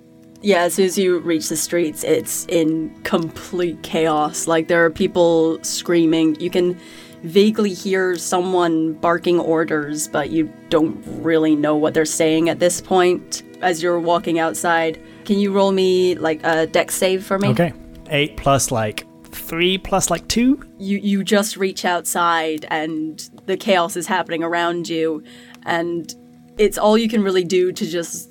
Yeah, 0.44 0.64
as 0.64 0.74
soon 0.74 0.86
as 0.86 0.98
you 0.98 1.20
reach 1.20 1.50
the 1.50 1.56
streets, 1.56 2.04
it's 2.04 2.46
in 2.48 2.90
complete 3.04 3.84
chaos. 3.84 4.48
Like, 4.48 4.68
there 4.68 4.84
are 4.84 4.90
people 4.90 5.64
screaming. 5.64 6.40
You 6.40 6.50
can 6.50 6.80
vaguely 7.22 7.74
hear 7.76 8.16
someone 8.16 8.94
barking 8.94 9.40
orders, 9.40 10.08
but 10.08 10.32
you 10.32 10.52
don't 10.70 11.00
really 11.06 11.56
know 11.56 11.76
what 11.76 11.94
they're 11.94 12.06
saying 12.06 12.50
at 12.50 12.58
this 12.58 12.82
point. 12.82 13.44
As 13.62 13.84
you're 13.84 14.00
walking 14.00 14.40
outside, 14.40 15.00
can 15.26 15.40
you 15.40 15.52
roll 15.52 15.72
me, 15.72 16.16
like, 16.16 16.42
a 16.44 16.68
dex 16.68 16.96
save 16.96 17.26
for 17.26 17.40
me? 17.40 17.50
Okay, 17.50 17.74
eight 18.10 18.38
plus 18.38 18.72
like 18.72 19.06
three 19.26 19.78
plus 19.78 20.10
like 20.10 20.28
two. 20.28 20.62
You, 20.78 20.98
you 20.98 21.24
just 21.24 21.58
reach 21.58 21.86
outside, 21.86 22.66
and 22.70 23.20
the 23.46 23.58
chaos 23.58 23.96
is 23.96 24.08
happening 24.08 24.44
around 24.44 24.90
you, 24.90 25.24
and 25.64 26.14
it's 26.58 26.78
all 26.78 26.98
you 26.98 27.10
can 27.10 27.24
really 27.24 27.44
do 27.44 27.72
to 27.72 27.86
just 27.86 28.30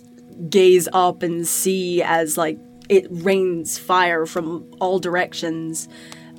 gaze 0.48 0.88
up 0.92 1.22
and 1.22 1.46
see 1.46 2.02
as 2.02 2.38
like 2.38 2.58
it 2.88 3.06
rains 3.10 3.78
fire 3.78 4.26
from 4.26 4.68
all 4.80 4.98
directions. 4.98 5.88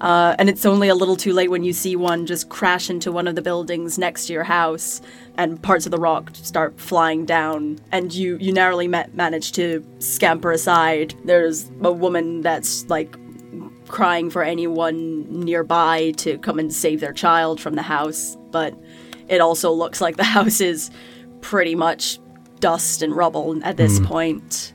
Uh, 0.01 0.35
and 0.39 0.49
it's 0.49 0.65
only 0.65 0.87
a 0.89 0.95
little 0.95 1.15
too 1.15 1.31
late 1.31 1.51
when 1.51 1.63
you 1.63 1.73
see 1.73 1.95
one 1.95 2.25
just 2.25 2.49
crash 2.49 2.89
into 2.89 3.11
one 3.11 3.27
of 3.27 3.35
the 3.35 3.41
buildings 3.41 3.99
next 3.99 4.25
to 4.25 4.33
your 4.33 4.43
house, 4.43 4.99
and 5.41 5.59
parts 5.63 5.87
of 5.87 5.91
the 5.91 5.97
rock 5.97 6.29
start 6.33 6.79
flying 6.79 7.25
down. 7.25 7.79
And 7.91 8.13
you 8.13 8.37
you 8.39 8.53
narrowly 8.53 8.87
ma- 8.87 9.07
manage 9.13 9.53
to 9.53 9.83
scamper 9.97 10.51
aside. 10.51 11.15
There's 11.25 11.71
a 11.81 11.91
woman 11.91 12.41
that's 12.41 12.87
like 12.89 13.17
crying 13.87 14.29
for 14.29 14.43
anyone 14.43 15.25
nearby 15.43 16.11
to 16.17 16.37
come 16.37 16.59
and 16.59 16.71
save 16.71 16.99
their 16.99 17.11
child 17.11 17.59
from 17.59 17.73
the 17.73 17.81
house, 17.81 18.37
but 18.51 18.77
it 19.27 19.41
also 19.41 19.71
looks 19.71 19.99
like 19.99 20.15
the 20.15 20.23
house 20.37 20.61
is 20.61 20.91
pretty 21.41 21.73
much 21.73 22.19
dust 22.59 23.01
and 23.01 23.15
rubble 23.15 23.59
at 23.63 23.77
this 23.77 23.99
point. 24.01 24.73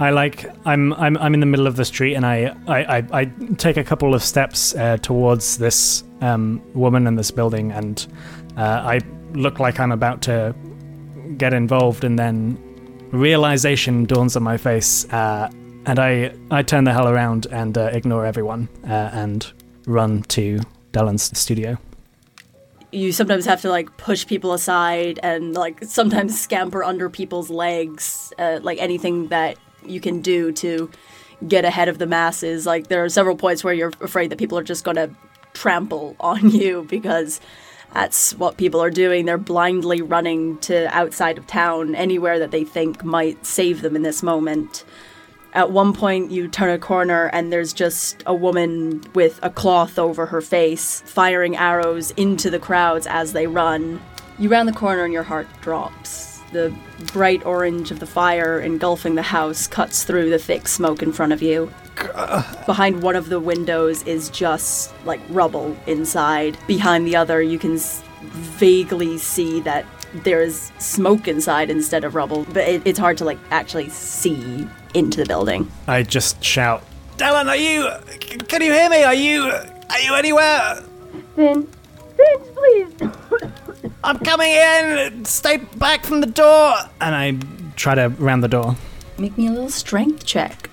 I 0.00 0.10
like 0.10 0.46
I'm 0.66 0.94
I'm 0.94 1.16
I'm 1.18 1.32
in 1.34 1.40
the 1.40 1.46
middle 1.46 1.68
of 1.68 1.76
the 1.76 1.84
street 1.84 2.14
and 2.14 2.26
I 2.26 2.56
I, 2.66 2.98
I, 2.98 3.06
I 3.12 3.24
take 3.56 3.76
a 3.76 3.84
couple 3.84 4.14
of 4.14 4.24
steps 4.24 4.74
uh, 4.74 4.96
towards 4.96 5.58
this 5.58 6.02
um, 6.20 6.60
woman 6.74 7.06
in 7.06 7.14
this 7.14 7.30
building 7.30 7.70
and 7.70 8.04
uh, 8.56 8.82
I 8.84 9.00
look 9.32 9.58
like 9.58 9.80
I'm 9.80 9.92
about 9.92 10.22
to 10.22 10.54
get 11.36 11.52
involved 11.52 12.04
and 12.04 12.18
then 12.18 12.58
realization 13.12 14.04
dawns 14.04 14.36
on 14.36 14.42
my 14.42 14.56
face 14.56 15.10
uh, 15.12 15.50
and 15.86 15.98
I 15.98 16.34
I 16.50 16.62
turn 16.62 16.84
the 16.84 16.92
hell 16.92 17.08
around 17.08 17.46
and 17.50 17.76
uh, 17.76 17.90
ignore 17.92 18.26
everyone 18.26 18.68
uh, 18.84 19.10
and 19.12 19.50
run 19.86 20.22
to 20.24 20.60
Dylan's 20.92 21.38
studio. 21.38 21.78
You 22.90 23.12
sometimes 23.12 23.44
have 23.44 23.60
to 23.62 23.70
like 23.70 23.96
push 23.96 24.26
people 24.26 24.52
aside 24.52 25.18
and 25.22 25.54
like 25.54 25.84
sometimes 25.84 26.38
scamper 26.40 26.82
under 26.84 27.10
people's 27.10 27.50
legs, 27.50 28.32
uh, 28.38 28.60
like 28.62 28.78
anything 28.78 29.28
that 29.28 29.58
you 29.86 30.00
can 30.00 30.20
do 30.20 30.52
to 30.52 30.90
get 31.46 31.64
ahead 31.64 31.88
of 31.88 31.98
the 31.98 32.06
masses. 32.06 32.66
Like 32.66 32.88
there 32.88 33.04
are 33.04 33.08
several 33.08 33.36
points 33.36 33.62
where 33.62 33.74
you're 33.74 33.92
afraid 34.00 34.30
that 34.30 34.38
people 34.38 34.58
are 34.58 34.62
just 34.62 34.84
going 34.84 34.96
to 34.96 35.10
trample 35.54 36.16
on 36.20 36.50
you 36.60 36.86
because 36.88 37.40
that's 37.92 38.34
what 38.34 38.56
people 38.56 38.80
are 38.82 38.90
doing. 38.90 39.24
They're 39.24 39.38
blindly 39.38 40.02
running 40.02 40.58
to 40.58 40.86
outside 40.94 41.38
of 41.38 41.46
town, 41.46 41.94
anywhere 41.94 42.38
that 42.38 42.50
they 42.50 42.64
think 42.64 43.04
might 43.04 43.44
save 43.46 43.82
them 43.82 43.96
in 43.96 44.02
this 44.02 44.22
moment. 44.22 44.84
At 45.54 45.72
one 45.72 45.94
point, 45.94 46.30
you 46.30 46.46
turn 46.46 46.70
a 46.70 46.78
corner 46.78 47.30
and 47.32 47.50
there's 47.50 47.72
just 47.72 48.22
a 48.26 48.34
woman 48.34 49.02
with 49.14 49.40
a 49.42 49.50
cloth 49.50 49.98
over 49.98 50.26
her 50.26 50.42
face, 50.42 51.02
firing 51.06 51.56
arrows 51.56 52.10
into 52.12 52.50
the 52.50 52.58
crowds 52.58 53.06
as 53.06 53.32
they 53.32 53.46
run. 53.46 54.00
You 54.38 54.50
round 54.50 54.68
the 54.68 54.74
corner 54.74 55.04
and 55.04 55.12
your 55.12 55.22
heart 55.22 55.48
drops. 55.62 56.27
The 56.52 56.72
bright 57.12 57.44
orange 57.44 57.90
of 57.90 58.00
the 58.00 58.06
fire 58.06 58.58
engulfing 58.60 59.14
the 59.16 59.22
house 59.22 59.66
cuts 59.66 60.04
through 60.04 60.30
the 60.30 60.38
thick 60.38 60.66
smoke 60.68 61.02
in 61.02 61.12
front 61.12 61.32
of 61.32 61.42
you. 61.42 61.70
Behind 62.66 63.02
one 63.02 63.16
of 63.16 63.28
the 63.28 63.40
windows 63.40 64.02
is 64.04 64.30
just 64.30 64.92
like 65.04 65.20
rubble 65.28 65.76
inside. 65.86 66.56
Behind 66.66 67.06
the 67.06 67.16
other, 67.16 67.42
you 67.42 67.58
can 67.58 67.74
s- 67.74 68.02
vaguely 68.22 69.18
see 69.18 69.60
that 69.60 69.84
there's 70.24 70.72
smoke 70.78 71.28
inside 71.28 71.68
instead 71.70 72.02
of 72.04 72.14
rubble, 72.14 72.44
but 72.46 72.66
it, 72.68 72.82
it's 72.86 72.98
hard 72.98 73.18
to 73.18 73.24
like 73.24 73.38
actually 73.50 73.88
see 73.90 74.66
into 74.94 75.18
the 75.18 75.26
building. 75.26 75.70
I 75.86 76.02
just 76.02 76.42
shout, 76.42 76.82
Dylan, 77.18 77.46
are 77.46 77.56
you? 77.56 77.90
c- 78.22 78.38
Can 78.38 78.62
you 78.62 78.72
hear 78.72 78.88
me? 78.88 79.02
Are 79.02 79.12
you? 79.14 79.42
Are 79.90 80.00
you 80.00 80.14
anywhere? 80.14 80.82
Finn, 81.36 81.68
Finn, 82.16 82.40
please. 82.54 82.92
I'm 84.04 84.18
coming 84.18 84.50
in. 84.50 85.24
Stay 85.24 85.58
back 85.76 86.04
from 86.04 86.20
the 86.20 86.26
door. 86.26 86.74
And 87.00 87.14
I 87.14 87.38
try 87.76 87.94
to 87.94 88.08
round 88.08 88.42
the 88.42 88.48
door. 88.48 88.76
Make 89.18 89.36
me 89.36 89.46
a 89.46 89.50
little 89.50 89.70
strength 89.70 90.24
check. 90.24 90.70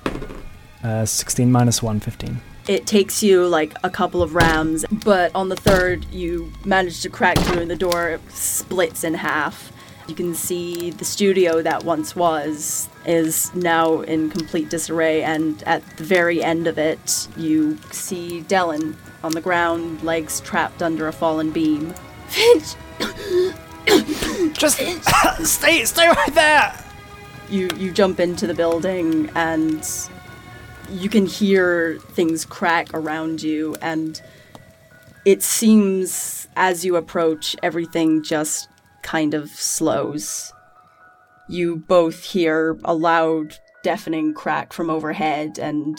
Uh, 0.84 1.06
16 1.06 1.52
minus 1.52 1.82
1, 1.82 2.00
15. 2.00 2.42
It 2.68 2.88
takes 2.88 3.22
you 3.22 3.48
like 3.48 3.74
a 3.84 3.90
couple 3.90 4.24
of 4.24 4.34
rounds, 4.34 4.86
but 5.04 5.32
on 5.36 5.50
the 5.50 5.56
third, 5.56 6.06
you 6.12 6.52
manage 6.64 7.02
to 7.02 7.10
crack 7.10 7.38
through 7.38 7.62
and 7.62 7.70
the 7.70 7.76
door 7.76 8.20
splits 8.30 9.04
in 9.04 9.14
half. 9.14 9.72
You 10.08 10.16
can 10.16 10.34
see 10.34 10.92
the 10.92 11.06
studio 11.06 11.62
that 11.62 11.84
once 11.84 12.16
was 12.16 12.88
is 13.06 13.54
now 13.56 14.02
in 14.02 14.30
complete 14.30 14.70
disarray, 14.70 15.24
and 15.24 15.62
at 15.64 15.84
the 15.98 16.04
very 16.04 16.44
end 16.44 16.68
of 16.68 16.78
it, 16.78 17.28
you 17.38 17.78
see 17.92 18.44
Dellen 18.48 18.96
on 19.24 19.32
the 19.32 19.42
ground, 19.42 20.04
legs 20.04 20.40
trapped 20.42 20.84
under 20.84 21.08
a 21.08 21.12
fallen 21.12 21.52
beam. 21.52 21.94
Finch, 22.28 22.76
Just 24.54 24.78
stay, 25.44 25.86
stay 25.86 26.08
right 26.08 26.34
there. 26.34 26.74
you 27.50 27.70
you 27.78 27.92
jump 27.92 28.20
into 28.20 28.48
the 28.48 28.54
building 28.54 29.30
and 29.36 29.88
you 30.90 31.10
can 31.10 31.26
hear 31.26 32.00
things 32.12 32.46
crack 32.46 32.94
around 32.94 33.42
you 33.42 33.76
and 33.82 34.22
it 35.26 35.42
seems 35.42 36.48
as 36.56 36.86
you 36.86 36.96
approach 36.96 37.56
everything 37.64 38.24
just 38.24 38.70
kind 39.02 39.34
of 39.34 39.50
slows. 39.50 40.54
You 41.48 41.78
both 41.78 42.24
hear 42.24 42.78
a 42.84 42.94
loud 42.94 43.58
deafening 43.84 44.34
crack 44.34 44.74
from 44.74 44.90
overhead 44.90 45.60
and 45.60 45.98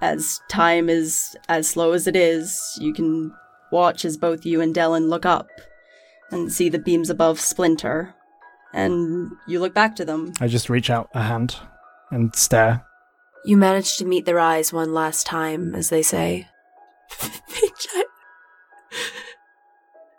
as 0.00 0.40
time 0.48 0.88
is 0.88 1.36
as 1.48 1.68
slow 1.68 1.92
as 1.92 2.06
it 2.06 2.14
is 2.16 2.76
you 2.80 2.92
can 2.92 3.32
watch 3.70 4.04
as 4.04 4.16
both 4.16 4.44
you 4.46 4.60
and 4.60 4.74
Dellen 4.74 5.08
look 5.08 5.26
up 5.26 5.48
and 6.30 6.52
see 6.52 6.68
the 6.68 6.78
beams 6.78 7.10
above 7.10 7.40
splinter 7.40 8.14
and 8.72 9.30
you 9.46 9.60
look 9.60 9.74
back 9.74 9.94
to 9.96 10.04
them 10.04 10.32
I 10.40 10.48
just 10.48 10.68
reach 10.70 10.90
out 10.90 11.08
a 11.14 11.22
hand 11.22 11.56
and 12.10 12.34
stare. 12.34 12.84
you 13.44 13.56
managed 13.56 13.98
to 13.98 14.04
meet 14.04 14.24
their 14.26 14.38
eyes 14.38 14.72
one 14.72 14.92
last 14.94 15.26
time, 15.26 15.74
as 15.74 15.88
they 15.90 16.02
say. 16.02 16.48
Finch, 17.10 17.86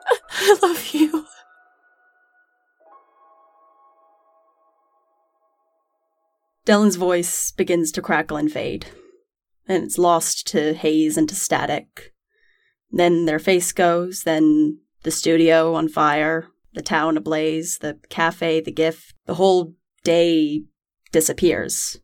I, 0.06 0.18
I 0.32 0.58
love 0.62 0.88
you. 0.94 1.26
Dellen's 6.66 6.96
voice 6.96 7.52
begins 7.52 7.92
to 7.92 8.02
crackle 8.02 8.38
and 8.38 8.52
fade, 8.52 8.88
and 9.68 9.84
it's 9.84 9.98
lost 9.98 10.48
to 10.48 10.74
haze 10.74 11.18
and 11.18 11.30
to 11.30 11.36
static. 11.36 12.14
Then 12.96 13.26
their 13.26 13.40
face 13.40 13.74
goes, 13.74 14.24
then 14.24 14.80
the 15.04 15.12
studio 15.12 15.74
on 15.76 15.90
fire, 15.90 16.48
the 16.74 16.82
town 16.82 17.18
ablaze, 17.18 17.80
the 17.80 18.00
cafe, 18.10 18.62
the 18.62 18.72
gift, 18.72 19.14
the 19.26 19.34
whole 19.34 19.74
day 20.06 20.64
disappears. 21.12 22.00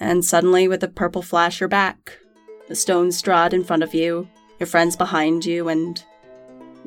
And 0.00 0.24
suddenly, 0.24 0.66
with 0.66 0.82
a 0.82 0.88
purple 0.88 1.22
flash, 1.22 1.60
you're 1.60 1.68
back. 1.68 2.18
The 2.66 2.74
stone 2.74 3.12
strut 3.12 3.54
in 3.54 3.62
front 3.62 3.84
of 3.84 3.94
you, 3.94 4.28
your 4.58 4.66
friends 4.66 4.96
behind 4.96 5.44
you, 5.44 5.68
and 5.68 6.02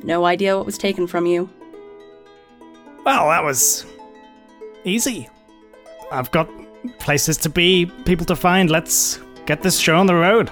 no 0.03 0.25
idea 0.25 0.57
what 0.57 0.65
was 0.65 0.77
taken 0.77 1.07
from 1.07 1.25
you. 1.25 1.49
Well, 3.05 3.29
that 3.29 3.45
was 3.45 3.85
easy. 4.83 5.29
I've 6.11 6.31
got 6.31 6.49
places 6.99 7.37
to 7.37 7.49
be, 7.49 7.85
people 8.03 8.25
to 8.25 8.35
find. 8.35 8.69
Let's 8.69 9.21
get 9.45 9.61
this 9.61 9.79
show 9.79 9.95
on 9.95 10.07
the 10.07 10.15
road. 10.15 10.51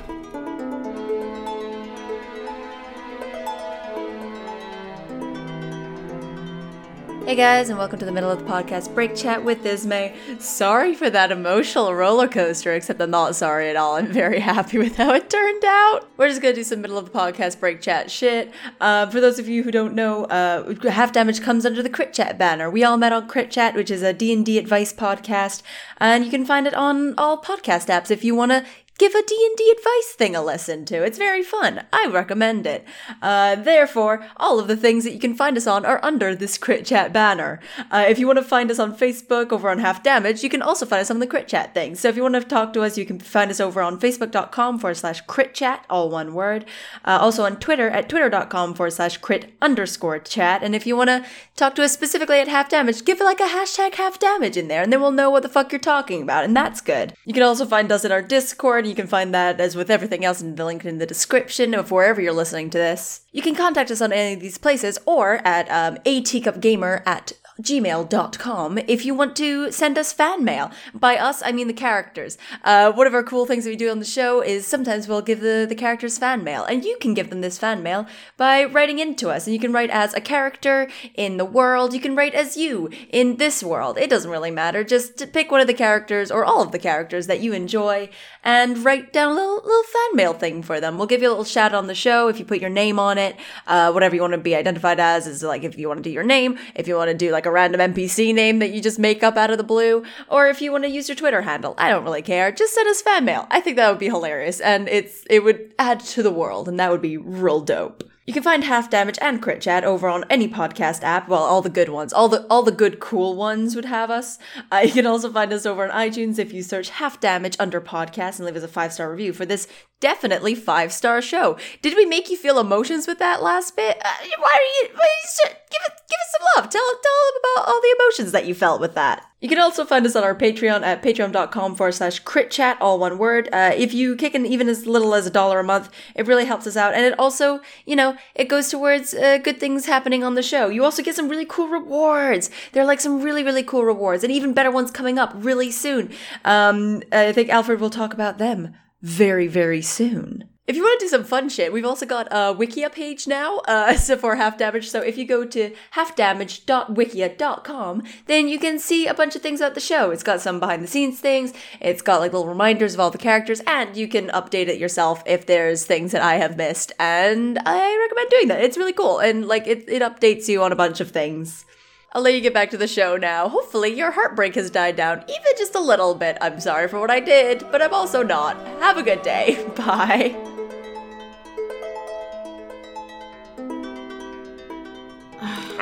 Hey 7.36 7.41
guys, 7.41 7.67
and 7.67 7.78
welcome 7.78 8.00
to 8.00 8.06
the 8.06 8.13
middle 8.13 8.32
of 8.32 8.39
the 8.39 8.45
podcast 8.45 8.95
break 8.95 9.13
chat 9.13 9.43
with 9.43 9.65
Ismay. 9.65 10.15
Sorry 10.39 10.95
for 10.95 11.10
that 11.10 11.34
emotional 11.34 11.93
roller 11.93 12.30
coaster, 12.30 12.71
except 12.71 13.02
I'm 13.02 13.12
not 13.12 13.36
sorry 13.36 13.69
at 13.69 13.76
all. 13.76 13.98
I'm 13.98 14.08
very 14.08 14.39
happy 14.39 14.78
with 14.78 14.95
how 14.95 15.13
it 15.13 15.30
turned 15.30 15.65
out. 15.65 16.08
We're 16.15 16.30
just 16.30 16.41
gonna 16.41 16.54
do 16.54 16.63
some 16.63 16.80
middle 16.80 16.98
of 16.98 17.04
the 17.04 17.12
podcast 17.12 17.60
break 17.60 17.82
chat 17.82 18.10
shit. 18.10 18.54
Uh, 18.80 19.08
for 19.10 19.19
those 19.19 19.38
of 19.38 19.50
you 19.50 19.63
who 19.63 19.71
don't 19.71 19.95
know, 19.95 20.24
uh, 20.28 20.89
Half 20.89 21.12
Damage 21.12 21.41
comes 21.41 21.65
under 21.65 21.84
the 21.84 21.89
Crit 21.89 22.13
Chat 22.13 22.38
banner. 22.38 22.71
We 22.71 22.86
all 22.86 22.95
met 22.95 23.12
on 23.12 23.28
Crit 23.28 23.52
Chat, 23.52 23.76
which 23.76 23.91
is 23.91 24.02
a 24.02 24.13
D&D 24.13 24.58
advice 24.58 24.93
podcast, 24.93 25.62
and 25.98 26.24
you 26.24 26.32
can 26.32 26.45
find 26.45 26.65
it 26.65 26.74
on 26.74 27.15
all 27.17 27.38
podcast 27.38 27.88
apps 27.88 28.10
if 28.10 28.24
you 28.24 28.34
want 28.34 28.54
to 28.54 28.63
give 28.97 29.13
a 29.13 29.21
D&D 29.21 29.75
advice 29.77 30.13
thing 30.15 30.36
a 30.36 30.43
listen 30.43 30.86
to. 30.86 31.03
It's 31.03 31.17
very 31.17 31.43
fun. 31.43 31.86
I 31.91 32.08
recommend 32.08 32.65
it. 32.65 32.86
Uh, 33.21 33.55
therefore, 33.55 34.25
all 34.38 34.60
of 34.60 34.67
the 34.67 34.77
things 34.77 35.03
that 35.03 35.13
you 35.13 35.19
can 35.19 35.36
find 35.36 35.58
us 35.58 35.67
on 35.67 35.86
are 35.86 35.99
under 36.03 36.36
this 36.36 36.58
Crit 36.58 36.86
Chat 36.86 37.12
banner. 37.12 37.60
Uh, 37.91 38.05
if 38.08 38.19
you 38.19 38.27
want 38.27 38.38
to 38.38 38.43
find 38.43 38.71
us 38.71 38.79
on 38.79 38.95
Facebook 38.95 39.51
over 39.51 39.69
on 39.69 39.79
Half 39.79 40.03
Damage, 40.03 40.43
you 40.43 40.49
can 40.49 40.62
also 40.62 40.86
find 40.86 41.01
us 41.01 41.12
on 41.12 41.19
the 41.19 41.27
Crit 41.27 41.47
Chat 41.47 41.73
thing. 41.73 41.95
So 41.95 42.08
if 42.08 42.15
you 42.15 42.21
want 42.21 42.36
to 42.36 42.41
talk 42.41 42.73
to 42.73 42.81
us, 42.81 42.97
you 42.97 43.05
can 43.05 43.19
find 43.19 43.51
us 43.51 43.60
over 43.60 43.81
on 43.81 43.99
facebook.com 43.99 44.79
forward 44.79 44.95
slash 44.95 45.21
crit 45.21 45.53
chat, 45.53 45.86
all 45.89 46.10
one 46.10 46.34
word. 46.34 46.65
Uh, 47.03 47.17
also 47.21 47.43
on 47.43 47.58
Twitter 47.58 47.89
at 47.89 48.10
twitter.com 48.10 48.73
forward 48.73 48.91
slash 48.91 49.17
crit 49.17 49.53
underscore 49.62 50.19
chat. 50.19 50.63
And 50.63 50.75
if 50.75 50.88
you 50.88 50.95
want 50.95 51.10
to 51.10 51.25
talk 51.55 51.75
to 51.75 51.84
us 51.84 51.93
specifically 51.93 52.39
at 52.39 52.47
Half 52.47 52.69
Damage, 52.69 53.03
give 53.05 53.19
it 53.19 53.25
like 53.25 53.39
a 53.39 53.43
hashtag 53.43 53.95
Half 53.95 54.19
Damage 54.19 54.58
in 54.58 54.67
there 54.67 54.84
and 54.84 54.91
then 54.93 55.01
we'll 55.01 55.12
know 55.12 55.29
what 55.29 55.43
the 55.43 55.49
fuck 55.49 55.71
you're 55.71 55.79
talking 55.79 56.21
about. 56.21 56.43
And 56.43 56.55
that's 56.55 56.81
good. 56.81 57.13
You 57.25 57.34
can 57.34 57.43
also 57.43 57.65
find 57.65 57.91
us 57.91 58.05
in 58.05 58.12
our 58.12 58.21
Discord. 58.21 58.85
You 58.86 58.95
can 58.95 59.08
find 59.08 59.34
that, 59.34 59.60
as 59.60 59.76
with 59.76 59.89
everything 59.89 60.24
else, 60.24 60.41
in 60.41 60.56
the 60.56 60.65
link 60.65 60.86
in 60.86 60.98
the 60.98 61.06
description 61.06 61.74
of 61.74 61.91
wherever 61.91 62.21
you're 62.21 62.34
listening 62.34 62.69
to 62.71 62.78
this. 62.78 63.21
You 63.32 63.41
can 63.41 63.56
contact 63.56 63.91
us 63.91 64.02
on 64.02 64.13
any 64.13 64.34
of 64.34 64.39
these 64.39 64.58
places 64.58 64.98
or 65.06 65.45
at 65.45 65.69
um, 65.69 65.98
ateacupgamer 66.06 67.02
at 67.06 67.34
gmail.com 67.61 68.77
if 68.79 69.05
you 69.05 69.13
want 69.13 69.35
to 69.37 69.71
send 69.71 69.97
us 69.97 70.11
fan 70.11 70.43
mail. 70.43 70.71
By 70.93 71.17
us, 71.17 71.41
I 71.45 71.51
mean 71.51 71.67
the 71.67 71.73
characters. 71.73 72.37
Uh, 72.63 72.91
one 72.91 73.07
of 73.07 73.13
our 73.13 73.23
cool 73.23 73.45
things 73.45 73.63
that 73.63 73.69
we 73.69 73.75
do 73.75 73.89
on 73.89 73.99
the 73.99 74.05
show 74.05 74.41
is 74.41 74.67
sometimes 74.67 75.07
we'll 75.07 75.21
give 75.21 75.39
the, 75.39 75.65
the 75.67 75.75
characters 75.75 76.17
fan 76.17 76.43
mail, 76.43 76.63
and 76.65 76.83
you 76.83 76.97
can 76.99 77.13
give 77.13 77.29
them 77.29 77.41
this 77.41 77.57
fan 77.57 77.81
mail 77.81 78.07
by 78.37 78.65
writing 78.65 78.99
into 78.99 79.29
us. 79.29 79.47
And 79.47 79.53
you 79.53 79.59
can 79.59 79.71
write 79.71 79.89
as 79.89 80.13
a 80.13 80.21
character 80.21 80.89
in 81.13 81.37
the 81.37 81.45
world, 81.45 81.93
you 81.93 81.99
can 81.99 82.15
write 82.15 82.33
as 82.33 82.57
you 82.57 82.89
in 83.09 83.37
this 83.37 83.63
world. 83.63 83.97
It 83.97 84.09
doesn't 84.09 84.29
really 84.29 84.51
matter. 84.51 84.83
Just 84.83 85.31
pick 85.31 85.51
one 85.51 85.61
of 85.61 85.67
the 85.67 85.73
characters 85.73 86.31
or 86.31 86.43
all 86.43 86.61
of 86.61 86.71
the 86.71 86.79
characters 86.79 87.27
that 87.27 87.39
you 87.39 87.53
enjoy 87.53 88.09
and 88.43 88.83
write 88.83 89.13
down 89.13 89.31
a 89.31 89.35
little, 89.35 89.55
little 89.55 89.83
fan 89.83 90.15
mail 90.15 90.33
thing 90.33 90.61
for 90.61 90.79
them. 90.79 90.97
We'll 90.97 91.07
give 91.07 91.21
you 91.21 91.29
a 91.29 91.31
little 91.31 91.43
shout 91.45 91.73
on 91.73 91.87
the 91.87 91.95
show 91.95 92.27
if 92.27 92.37
you 92.37 92.45
put 92.45 92.59
your 92.59 92.69
name 92.69 92.99
on 92.99 93.17
it. 93.17 93.35
Uh, 93.65 93.91
whatever 93.91 94.15
you 94.15 94.21
want 94.21 94.33
to 94.33 94.37
be 94.37 94.55
identified 94.55 94.99
as 94.99 95.25
is 95.25 95.41
like 95.41 95.63
if 95.63 95.77
you 95.77 95.87
want 95.87 95.99
to 95.99 96.03
do 96.03 96.11
your 96.11 96.23
name, 96.23 96.57
if 96.75 96.87
you 96.87 96.95
want 96.95 97.09
to 97.09 97.17
do 97.17 97.31
like 97.31 97.44
a 97.45 97.51
random 97.51 97.93
NPC 97.93 98.34
name 98.34 98.60
that 98.60 98.71
you 98.71 98.81
just 98.81 98.99
make 98.99 99.23
up 99.23 99.38
out 99.38 99.51
of 99.51 99.58
the 99.58 99.63
blue, 99.63 100.03
or 100.29 100.47
if 100.47 100.62
you 100.62 100.71
want 100.71 100.84
to 100.84 100.89
use 100.89 101.08
your 101.08 101.15
Twitter 101.15 101.41
handle. 101.41 101.75
I 101.77 101.89
don't 101.89 102.03
really 102.03 102.21
care. 102.21 102.51
Just 102.51 102.73
send 102.73 102.88
us 102.89 103.01
fan 103.01 103.25
mail. 103.25 103.47
I 103.51 103.62
think 103.62 103.77
that 103.77 103.89
would 103.89 103.99
be 103.99 104.08
hilarious 104.08 104.60
and 104.60 104.88
it's 104.88 105.23
it 105.29 105.43
would 105.43 105.73
add 105.79 105.99
to 106.01 106.23
the 106.23 106.31
world 106.31 106.67
and 106.67 106.79
that 106.79 106.91
would 106.91 107.01
be 107.01 107.17
real 107.17 107.62
dope. 107.62 108.03
You 108.27 108.33
can 108.33 108.41
find 108.41 108.63
Half 108.63 108.89
Damage 108.89 109.19
and 109.21 109.39
Crit 109.39 109.61
Chat 109.61 109.83
over 109.83 110.07
on 110.07 110.25
any 110.31 110.47
podcast 110.47 111.03
app. 111.03 111.29
Well, 111.29 111.43
all 111.43 111.61
the 111.61 111.69
good 111.69 111.89
ones, 111.89 112.11
all 112.11 112.27
the 112.27 112.43
all 112.49 112.63
the 112.63 112.71
good 112.71 112.99
cool 112.99 113.35
ones 113.35 113.75
would 113.75 113.85
have 113.85 114.09
us. 114.09 114.39
Uh, 114.71 114.77
you 114.77 114.91
can 114.91 115.05
also 115.05 115.31
find 115.31 115.53
us 115.53 115.63
over 115.63 115.83
on 115.83 115.91
iTunes 115.91 116.39
if 116.39 116.51
you 116.51 116.63
search 116.63 116.89
Half 116.89 117.19
Damage 117.19 117.55
under 117.59 117.79
podcast 117.79 118.38
and 118.38 118.45
leave 118.45 118.55
us 118.55 118.63
a 118.63 118.67
five 118.67 118.91
star 118.91 119.11
review 119.11 119.31
for 119.31 119.45
this 119.45 119.67
definitely 119.99 120.55
five 120.55 120.91
star 120.91 121.21
show. 121.21 121.55
Did 121.83 121.95
we 121.95 122.05
make 122.07 122.31
you 122.31 122.38
feel 122.38 122.57
emotions 122.57 123.05
with 123.05 123.19
that 123.19 123.43
last 123.43 123.75
bit? 123.75 123.97
Uh, 124.03 124.13
why 124.39 124.57
are 124.57 124.88
you? 124.88 124.95
Why 124.95 125.05
are 125.05 125.21
you 125.21 125.55
give 125.69 125.81
it 125.85 126.01
give 126.09 126.19
us 126.19 126.35
some 126.35 126.47
love. 126.55 126.71
Tell 126.71 126.81
tell 126.81 126.91
them 126.93 127.41
about 127.43 127.67
all 127.67 127.81
the 127.81 127.95
emotions 127.99 128.31
that 128.31 128.47
you 128.47 128.55
felt 128.55 128.81
with 128.81 128.95
that. 128.95 129.23
You 129.41 129.50
can 129.50 129.60
also 129.60 129.84
find 129.84 130.06
us 130.06 130.15
on 130.15 130.24
our 130.24 130.34
Patreon 130.34 130.82
at 130.82 131.04
patreon.com 131.04 131.76
forward 131.76 131.91
slash 131.91 132.19
crit 132.19 132.50
chat, 132.50 132.78
all 132.80 132.98
one 132.98 133.17
word. 133.17 133.50
Uh, 133.52 133.74
if 133.76 133.93
you 133.93 134.15
kick 134.15 134.34
in 134.34 134.45
even 134.45 134.69
as 134.69 134.88
little 134.88 135.13
as 135.13 135.28
a 135.28 135.30
dollar 135.30 135.60
a 135.60 135.63
month, 135.63 135.89
it 136.15 136.26
really 136.26 136.45
helps 136.45 136.65
us 136.65 136.78
out. 136.78 136.93
And 136.93 137.06
it 137.06 137.19
also, 137.19 137.60
you 137.86 137.98
know, 137.98 138.15
it 138.34 138.48
goes 138.48 138.69
towards 138.69 139.13
uh, 139.13 139.38
good 139.39 139.60
things 139.60 139.86
happening 139.86 140.24
on 140.24 140.36
the 140.36 140.41
show. 140.41 140.69
You 140.69 140.86
also 140.86 141.04
get 141.04 141.15
some 141.15 141.28
really 141.28 141.45
cool 141.45 141.67
rewards. 141.67 142.50
There 142.71 142.82
are 142.82 142.88
like 142.88 143.02
some 143.02 143.21
really, 143.21 143.43
really 143.43 143.63
cool 143.63 143.84
rewards 143.84 144.24
and 144.24 144.32
even 144.32 144.54
better 144.54 144.71
ones 144.71 144.89
coming 144.89 145.19
up 145.19 145.34
really 145.36 145.69
soon. 145.69 146.12
Um, 146.45 147.04
I 147.12 147.34
think 147.34 147.50
Alfred 147.50 147.82
will 147.82 147.89
talk 147.89 148.13
about 148.13 148.38
them 148.38 148.74
very, 149.02 149.48
very 149.48 149.82
soon. 149.82 150.50
If 150.67 150.75
you 150.75 150.82
want 150.82 150.99
to 150.99 151.06
do 151.06 151.10
some 151.10 151.23
fun 151.23 151.47
shit, 151.49 151.71
we've 151.71 151.86
also 151.86 152.08
got 152.08 152.25
a 152.32 152.56
Wikia 152.56 152.91
page 152.91 153.28
now 153.28 153.60
uh, 153.67 153.95
so 153.97 154.17
for 154.17 154.36
Half 154.36 154.58
Damage. 154.58 154.89
So 154.89 154.99
if 154.99 155.15
you 155.15 155.23
go 155.25 155.45
to 155.45 155.71
halfdamage.wikia.com, 155.93 158.04
then 158.25 158.47
you 158.47 158.58
can 158.58 158.80
see 158.80 159.06
a 159.06 159.13
bunch 159.13 159.36
of 159.36 159.43
things 159.43 159.62
about 159.62 159.75
the 159.75 159.80
show. 159.80 160.10
It's 160.10 160.23
got 160.23 160.41
some 160.41 160.60
behind 160.60 160.84
the 160.84 160.88
scenes 160.88 161.19
things, 161.19 161.54
it's 161.80 162.01
got 162.01 162.19
like 162.19 162.34
little 162.34 162.47
reminders 162.47 162.95
of 162.95 162.99
all 162.99 163.12
the 163.12 163.19
characters, 163.19 163.62
and 163.67 163.95
you 163.95 164.08
can 164.08 164.30
update 164.30 164.67
it 164.67 164.80
yourself 164.80 165.21
if 165.28 165.45
there's 165.45 165.86
things 165.86 166.13
that 166.13 166.23
I 166.23 166.38
have 166.38 166.58
missed. 166.58 166.91
And 166.99 167.60
I 167.63 167.99
recommend 168.01 168.32
doing 168.32 168.47
that. 168.47 168.63
It's 168.63 168.78
really 168.78 168.93
cool. 168.93 169.19
And 169.19 169.47
like 169.47 169.67
it, 169.67 169.88
it 169.88 170.01
updates 170.01 170.47
you 170.47 170.63
on 170.63 170.71
a 170.71 170.75
bunch 170.75 170.99
of 170.99 171.12
things. 171.12 171.63
I'll 172.12 172.23
let 172.23 172.34
you 172.34 172.41
get 172.41 172.56
back 172.56 172.71
to 172.71 172.78
the 172.78 172.88
show 172.88 173.17
now. 173.17 173.49
Hopefully, 173.49 173.93
your 173.93 174.10
heartbreak 174.12 174.56
has 174.56 174.71
died 174.71 174.95
down, 174.95 175.23
even 175.28 175.54
just 175.58 175.75
a 175.75 175.82
little 175.82 176.15
bit. 176.15 176.39
I'm 176.41 176.60
sorry 176.60 176.88
for 176.88 176.99
what 176.99 177.12
I 177.12 177.19
did, 177.19 177.63
but 177.71 177.84
I'm 177.84 177.93
also 177.93 178.23
not. 178.23 178.58
Have 178.80 178.97
a 178.97 179.04
good 179.04 179.21
day. 179.21 179.63
Bye. 179.75 180.54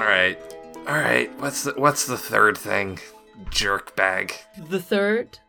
All 0.04 0.10
right, 0.10 0.38
all 0.86 0.98
right. 0.98 1.32
What's 1.40 1.64
the 1.64 1.76
what's 1.78 2.08
the 2.08 2.18
third 2.18 2.58
thing? 2.58 3.00
Jerk 3.50 3.96
bag. 3.96 4.34
The 4.68 4.82
third, 4.82 5.40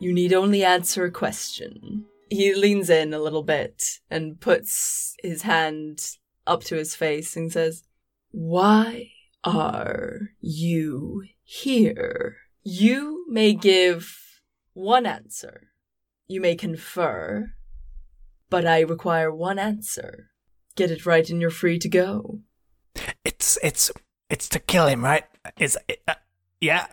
you 0.00 0.12
need 0.12 0.32
only 0.32 0.64
answer 0.64 1.04
a 1.04 1.12
question. 1.12 2.06
He 2.28 2.52
leans 2.52 2.90
in 2.90 3.14
a 3.14 3.20
little 3.20 3.44
bit 3.44 4.00
and 4.10 4.40
puts 4.40 5.14
his 5.22 5.42
hand 5.42 6.16
up 6.44 6.64
to 6.64 6.74
his 6.74 6.96
face 6.96 7.36
and 7.36 7.52
says, 7.52 7.84
Why 8.32 9.12
are 9.44 10.30
you 10.40 11.22
here? 11.44 12.38
You 12.64 13.24
may 13.28 13.54
give 13.54 14.42
one 14.72 15.06
answer. 15.06 15.68
You 16.26 16.40
may 16.40 16.56
confer, 16.56 17.52
but 18.48 18.66
I 18.66 18.80
require 18.80 19.32
one 19.32 19.60
answer. 19.60 20.30
Get 20.74 20.90
it 20.90 21.06
right 21.06 21.30
and 21.30 21.40
you're 21.40 21.50
free 21.50 21.78
to 21.78 21.88
go. 21.88 22.40
It's 23.24 23.58
it's 23.62 23.90
it's 24.28 24.48
to 24.50 24.58
kill 24.58 24.86
him, 24.86 25.04
right? 25.04 25.24
Is 25.58 25.78
it, 25.88 26.02
uh, 26.08 26.14
yeah? 26.60 26.86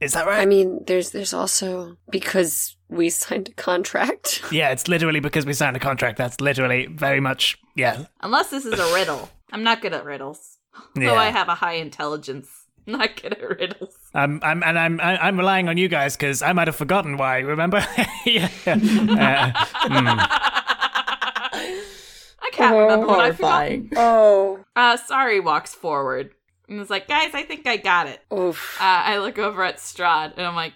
Is 0.00 0.14
that 0.14 0.26
right? 0.26 0.40
I 0.40 0.46
mean, 0.46 0.82
there's 0.86 1.10
there's 1.10 1.32
also 1.32 1.96
because 2.10 2.76
we 2.88 3.08
signed 3.22 3.48
a 3.48 3.54
contract. 3.54 4.42
yeah, 4.50 4.70
it's 4.70 4.88
literally 4.88 5.20
because 5.20 5.46
we 5.46 5.52
signed 5.52 5.76
a 5.76 5.80
contract. 5.80 6.18
That's 6.18 6.40
literally 6.40 6.86
very 6.86 7.20
much 7.20 7.58
yeah. 7.76 8.04
Unless 8.20 8.50
this 8.50 8.64
is 8.64 8.78
a 8.78 8.94
riddle. 8.94 9.30
I'm 9.52 9.62
not 9.62 9.82
good 9.82 9.92
at 9.92 10.04
riddles. 10.04 10.58
Yeah. 10.96 11.10
Though 11.10 11.16
I 11.16 11.26
have 11.28 11.48
a 11.48 11.54
high 11.54 11.74
intelligence. 11.74 12.48
Not 12.86 13.20
good 13.22 13.34
at 13.34 13.58
riddles. 13.60 13.94
I'm, 14.12 14.40
I'm, 14.42 14.64
and 14.64 14.76
I'm, 14.76 15.00
I- 15.00 15.18
I'm 15.28 15.38
relying 15.38 15.68
on 15.68 15.76
you 15.76 15.86
guys 15.86 16.16
because 16.16 16.42
I 16.42 16.52
might 16.52 16.66
have 16.66 16.74
forgotten 16.74 17.16
why. 17.16 17.38
Remember? 17.38 17.76
yeah. 18.26 18.48
Uh, 18.66 19.52
mm. 19.86 20.16
I 21.54 22.50
can't 22.52 22.74
remember 22.76 23.06
what 23.06 23.20
I 23.20 23.30
forgot. 23.32 23.50
Horrifying. 23.50 23.90
Oh, 23.94 24.61
Uh, 24.76 24.96
sorry, 24.96 25.40
walks 25.40 25.74
forward. 25.74 26.30
And 26.68 26.80
is 26.80 26.90
like, 26.90 27.08
guys, 27.08 27.34
I 27.34 27.42
think 27.42 27.66
I 27.66 27.76
got 27.76 28.06
it. 28.06 28.20
oof. 28.32 28.78
Uh, 28.80 28.84
I 28.84 29.18
look 29.18 29.38
over 29.38 29.62
at 29.64 29.76
Strahd 29.78 30.34
and 30.36 30.46
I'm 30.46 30.54
like, 30.54 30.72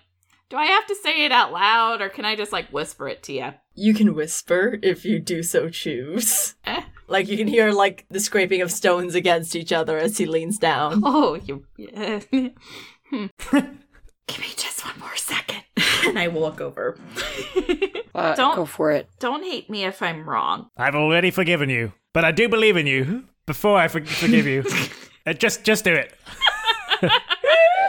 do 0.51 0.57
I 0.57 0.67
have 0.67 0.87
to 0.87 0.95
say 0.95 1.25
it 1.25 1.33
out 1.33 1.53
loud 1.53 2.01
or 2.03 2.09
can 2.09 2.25
I 2.25 2.37
just 2.37 2.53
like 2.53 2.69
whisper 2.73 3.09
it 3.09 3.23
to 3.25 3.33
you? 3.33 3.55
You 3.75 3.95
can 3.95 4.15
whisper 4.15 4.79
if 4.83 5.05
you 5.05 5.19
do 5.21 5.43
so 5.43 5.69
choose. 5.69 6.55
Eh. 6.67 6.83
Like 7.09 7.29
you 7.29 7.37
can 7.37 7.47
hear 7.47 7.71
like 7.71 8.05
the 8.11 8.19
scraping 8.21 8.61
of 8.63 8.71
stones 8.73 9.15
against 9.15 9.55
each 9.55 9.73
other 9.73 9.97
as 9.97 10.19
he 10.19 10.27
leans 10.27 10.59
down. 10.59 11.03
Oh, 11.05 11.35
you. 11.35 11.65
Yeah. 11.77 12.21
Hmm. 13.11 13.27
Give 14.27 14.41
me 14.41 14.49
just 14.57 14.85
one 14.85 14.99
more 14.99 15.15
second. 15.17 15.63
and 16.05 16.19
I 16.19 16.27
walk 16.27 16.61
over. 16.61 16.99
Uh, 18.13 18.35
Don't- 18.35 18.57
go 18.57 18.65
for 18.67 18.91
it. 18.91 19.09
Don't 19.21 19.45
hate 19.45 19.71
me 19.71 19.85
if 19.85 20.03
I'm 20.03 20.29
wrong. 20.29 20.69
I've 20.77 20.97
already 20.97 21.31
forgiven 21.31 21.71
you, 21.71 21.93
but 22.13 22.25
I 22.25 22.33
do 22.33 22.49
believe 22.49 22.77
in 22.77 22.89
you. 22.89 23.25
Before 23.47 23.79
I 23.79 23.89
for- 23.89 24.05
forgive 24.05 24.47
you, 24.47 24.65
Uh, 25.27 25.33
just, 25.33 25.65
just 25.65 25.83
do 25.85 25.93
it. 25.93 26.15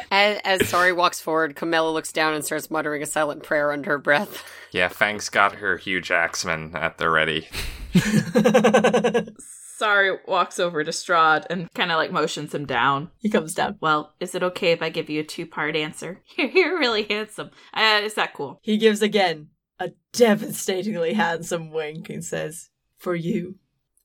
As, 0.10 0.40
as 0.44 0.68
Sorry 0.70 0.92
walks 0.94 1.20
forward, 1.20 1.56
Camilla 1.56 1.92
looks 1.92 2.12
down 2.14 2.34
and 2.34 2.44
starts 2.44 2.72
muttering 2.72 3.04
a 3.04 3.06
silent 3.06 3.44
prayer 3.44 3.72
under 3.74 3.92
her 3.92 3.98
breath. 3.98 4.44
Yeah, 4.72 4.88
Fang's 4.88 5.28
got 5.30 5.56
her 5.56 5.76
huge 5.78 6.12
axeman 6.12 6.74
at 6.76 6.98
the 6.98 7.10
ready. 7.10 7.48
Sorry 9.78 10.18
walks 10.26 10.60
over 10.60 10.84
to 10.84 10.92
Strahd 10.92 11.46
and 11.50 11.72
kind 11.74 11.92
of 11.92 11.98
like 11.98 12.12
motions 12.12 12.56
him 12.56 12.66
down. 12.66 13.12
He 13.20 13.30
comes 13.30 13.54
down. 13.54 13.78
Well, 13.82 14.14
is 14.20 14.34
it 14.34 14.44
okay 14.44 14.72
if 14.72 14.82
I 14.82 14.90
give 14.90 15.10
you 15.10 15.20
a 15.20 15.26
two 15.26 15.46
part 15.46 15.76
answer? 15.76 16.22
You're, 16.38 16.48
you're 16.50 16.80
really 16.80 17.04
handsome. 17.04 17.52
Uh, 17.74 18.00
is 18.02 18.14
that 18.16 18.34
cool? 18.34 18.60
He 18.64 18.78
gives 18.78 19.02
again 19.02 19.50
a 19.78 19.92
devastatingly 20.14 21.14
handsome 21.14 21.72
wink 21.72 22.10
and 22.10 22.24
says, 22.24 22.70
For 22.98 23.14
you, 23.14 23.56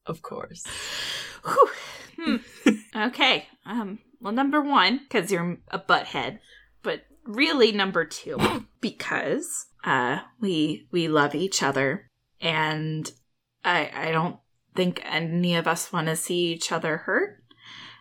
of 0.06 0.22
course. 0.22 0.64
Hmm. 2.18 2.36
okay. 2.94 3.46
Um. 3.66 3.98
Well, 4.20 4.32
number 4.32 4.60
one, 4.60 4.98
because 4.98 5.32
you're 5.32 5.58
a 5.68 5.78
butthead, 5.78 6.38
but 6.82 7.02
really 7.24 7.72
number 7.72 8.04
two, 8.04 8.38
because 8.80 9.66
uh 9.84 10.20
we 10.40 10.86
we 10.92 11.08
love 11.08 11.34
each 11.34 11.62
other, 11.62 12.10
and 12.40 13.10
I 13.64 13.90
I 13.94 14.12
don't 14.12 14.36
think 14.74 15.02
any 15.04 15.56
of 15.56 15.66
us 15.66 15.92
want 15.92 16.06
to 16.08 16.16
see 16.16 16.52
each 16.52 16.72
other 16.72 16.98
hurt, 16.98 17.42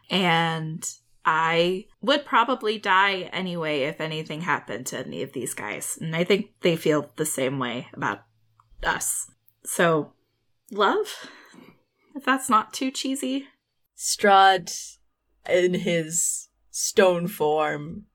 and 0.09 0.87
I 1.25 1.85
would 2.01 2.25
probably 2.25 2.79
die 2.79 3.29
anyway 3.33 3.81
if 3.81 4.01
anything 4.01 4.41
happened 4.41 4.87
to 4.87 4.99
any 4.99 5.21
of 5.21 5.33
these 5.33 5.53
guys, 5.53 5.97
and 6.01 6.15
I 6.15 6.23
think 6.23 6.51
they 6.61 6.75
feel 6.75 7.11
the 7.15 7.25
same 7.25 7.59
way 7.59 7.87
about 7.93 8.23
us. 8.83 9.29
So, 9.63 10.13
love. 10.71 11.07
If 12.15 12.25
that's 12.25 12.49
not 12.49 12.73
too 12.73 12.91
cheesy. 12.91 13.47
Strahd, 13.97 14.97
in 15.49 15.75
his 15.75 16.49
stone 16.69 17.27
form, 17.27 18.05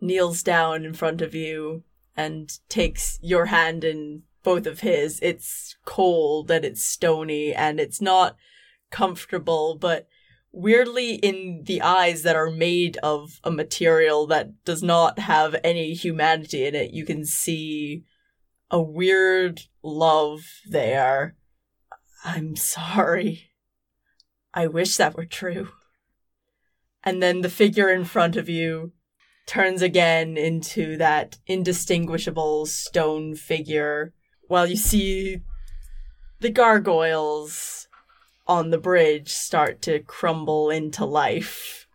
kneels 0.00 0.42
down 0.42 0.84
in 0.84 0.94
front 0.94 1.22
of 1.22 1.34
you 1.34 1.84
and 2.16 2.50
takes 2.68 3.18
your 3.22 3.46
hand 3.46 3.84
in 3.84 4.22
both 4.42 4.66
of 4.66 4.80
his. 4.80 5.18
It's 5.22 5.76
cold 5.84 6.50
and 6.50 6.64
it's 6.64 6.84
stony 6.84 7.52
and 7.52 7.80
it's 7.80 8.00
not 8.00 8.36
comfortable, 8.90 9.76
but 9.76 10.06
weirdly 10.52 11.16
in 11.16 11.62
the 11.64 11.82
eyes 11.82 12.22
that 12.22 12.36
are 12.36 12.50
made 12.50 12.96
of 12.98 13.40
a 13.42 13.50
material 13.50 14.26
that 14.28 14.64
does 14.64 14.82
not 14.82 15.18
have 15.18 15.56
any 15.64 15.94
humanity 15.94 16.64
in 16.64 16.74
it, 16.74 16.92
you 16.92 17.04
can 17.04 17.24
see 17.24 18.04
a 18.70 18.80
weird 18.80 19.62
love 19.82 20.42
there. 20.68 21.34
I'm 22.24 22.56
sorry. 22.56 23.50
I 24.54 24.66
wish 24.66 24.96
that 24.96 25.16
were 25.16 25.26
true. 25.26 25.68
And 27.02 27.22
then 27.22 27.42
the 27.42 27.50
figure 27.50 27.90
in 27.90 28.04
front 28.04 28.34
of 28.34 28.48
you 28.48 28.92
turns 29.46 29.82
again 29.82 30.38
into 30.38 30.96
that 30.96 31.36
indistinguishable 31.46 32.64
stone 32.64 33.34
figure 33.34 34.14
while 34.48 34.66
you 34.66 34.76
see 34.76 35.42
the 36.40 36.50
gargoyles 36.50 37.88
on 38.46 38.70
the 38.70 38.78
bridge 38.78 39.30
start 39.30 39.82
to 39.82 40.00
crumble 40.00 40.70
into 40.70 41.04
life. 41.04 41.86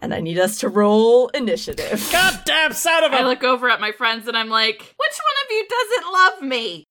And 0.00 0.12
I 0.12 0.20
need 0.20 0.38
us 0.40 0.58
to 0.58 0.68
roll 0.68 1.28
initiative. 1.28 2.08
Goddamn 2.10 2.72
son 2.72 3.04
of 3.04 3.12
I 3.12 3.20
a! 3.20 3.24
look 3.24 3.44
over 3.44 3.70
at 3.70 3.80
my 3.80 3.92
friends 3.92 4.26
and 4.26 4.36
I'm 4.36 4.48
like, 4.48 4.78
which 4.78 5.18
one 5.18 5.36
of 5.44 5.50
you 5.50 5.66
doesn't 5.68 6.12
love 6.12 6.42
me? 6.42 6.88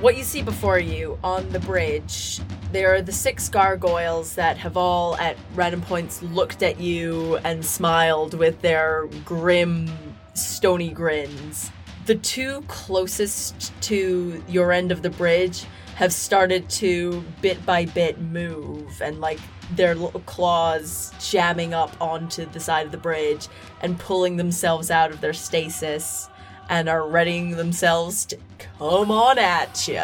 What 0.00 0.16
you 0.16 0.24
see 0.24 0.40
before 0.40 0.78
you 0.78 1.18
on 1.22 1.50
the 1.50 1.60
bridge, 1.60 2.40
there 2.72 2.94
are 2.94 3.02
the 3.02 3.12
six 3.12 3.50
gargoyles 3.50 4.34
that 4.36 4.56
have 4.56 4.78
all 4.78 5.14
at 5.18 5.36
random 5.54 5.82
points 5.82 6.22
looked 6.22 6.62
at 6.62 6.80
you 6.80 7.36
and 7.44 7.62
smiled 7.62 8.32
with 8.32 8.62
their 8.62 9.08
grim, 9.26 9.90
stony 10.32 10.88
grins. 10.88 11.70
The 12.06 12.14
two 12.14 12.62
closest 12.66 13.74
to 13.82 14.42
your 14.48 14.72
end 14.72 14.90
of 14.90 15.02
the 15.02 15.10
bridge 15.10 15.66
have 15.96 16.14
started 16.14 16.70
to 16.70 17.22
bit 17.42 17.66
by 17.66 17.84
bit 17.84 18.18
move 18.22 19.02
and 19.02 19.20
like 19.20 19.38
their 19.72 19.94
little 19.94 20.20
claws 20.20 21.12
jamming 21.20 21.74
up 21.74 21.94
onto 22.00 22.46
the 22.46 22.58
side 22.58 22.86
of 22.86 22.92
the 22.92 22.96
bridge 22.96 23.48
and 23.82 23.98
pulling 23.98 24.38
themselves 24.38 24.90
out 24.90 25.10
of 25.10 25.20
their 25.20 25.34
stasis 25.34 26.30
and 26.70 26.88
are 26.88 27.06
readying 27.06 27.50
themselves 27.56 28.24
to 28.24 28.38
come 28.58 29.10
on 29.10 29.38
at 29.38 29.86
you. 29.88 30.00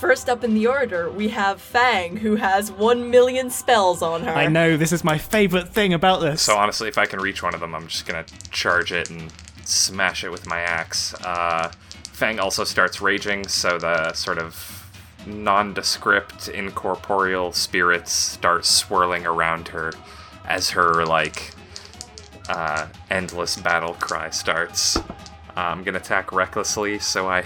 First 0.00 0.28
up 0.28 0.42
in 0.42 0.52
the 0.52 0.66
order, 0.66 1.08
we 1.08 1.28
have 1.28 1.60
Fang, 1.60 2.16
who 2.16 2.34
has 2.34 2.72
one 2.72 3.08
million 3.08 3.50
spells 3.50 4.02
on 4.02 4.22
her. 4.22 4.32
I 4.32 4.48
know 4.48 4.76
this 4.76 4.92
is 4.92 5.04
my 5.04 5.16
favorite 5.16 5.68
thing 5.68 5.94
about 5.94 6.20
this. 6.20 6.42
So 6.42 6.56
honestly, 6.56 6.88
if 6.88 6.98
I 6.98 7.06
can 7.06 7.20
reach 7.20 7.40
one 7.40 7.54
of 7.54 7.60
them, 7.60 7.72
I'm 7.72 7.86
just 7.86 8.04
gonna 8.04 8.26
charge 8.50 8.90
it 8.90 9.10
and 9.10 9.32
smash 9.64 10.24
it 10.24 10.32
with 10.32 10.44
my 10.44 10.58
axe. 10.58 11.14
Uh, 11.22 11.70
Fang 12.10 12.40
also 12.40 12.64
starts 12.64 13.00
raging, 13.00 13.46
so 13.46 13.78
the 13.78 14.12
sort 14.12 14.38
of 14.38 14.90
nondescript, 15.24 16.48
incorporeal 16.48 17.52
spirits 17.52 18.10
start 18.10 18.64
swirling 18.64 19.24
around 19.24 19.68
her 19.68 19.92
as 20.46 20.70
her 20.70 21.06
like 21.06 21.52
uh, 22.48 22.88
endless 23.08 23.56
battle 23.56 23.94
cry 23.94 24.30
starts. 24.30 24.98
I'm 25.56 25.82
gonna 25.82 25.98
attack 25.98 26.32
recklessly, 26.32 26.98
so 26.98 27.28
I 27.28 27.44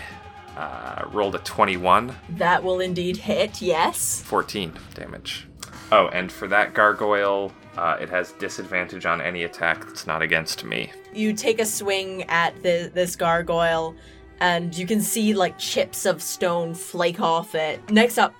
uh, 0.57 1.05
rolled 1.13 1.35
a 1.35 1.39
21, 1.39 2.15
That 2.31 2.63
will 2.65 2.81
indeed 2.81 3.17
hit, 3.19 3.61
yes. 3.61 4.23
14 4.23 4.73
damage. 4.95 5.47
Oh, 5.93 6.09
and 6.09 6.33
for 6.33 6.49
that 6.49 6.73
gargoyle, 6.75 7.53
uh, 7.77 7.97
it 8.01 8.09
has 8.09 8.33
disadvantage 8.33 9.05
on 9.07 9.21
any 9.21 9.45
attack 9.45 9.85
that's 9.87 10.07
not 10.07 10.23
against 10.23 10.65
me. 10.65 10.91
You 11.13 11.33
take 11.35 11.61
a 11.61 11.67
swing 11.67 12.23
at 12.25 12.63
the, 12.63 12.91
this 12.93 13.17
gargoyle, 13.17 13.95
and 14.41 14.77
you 14.77 14.87
can 14.87 15.01
see 15.01 15.35
like 15.35 15.59
chips 15.59 16.07
of 16.07 16.23
stone 16.23 16.75
flake 16.75 17.21
off 17.21 17.55
it. 17.55 17.91
Next 17.91 18.17
up, 18.19 18.35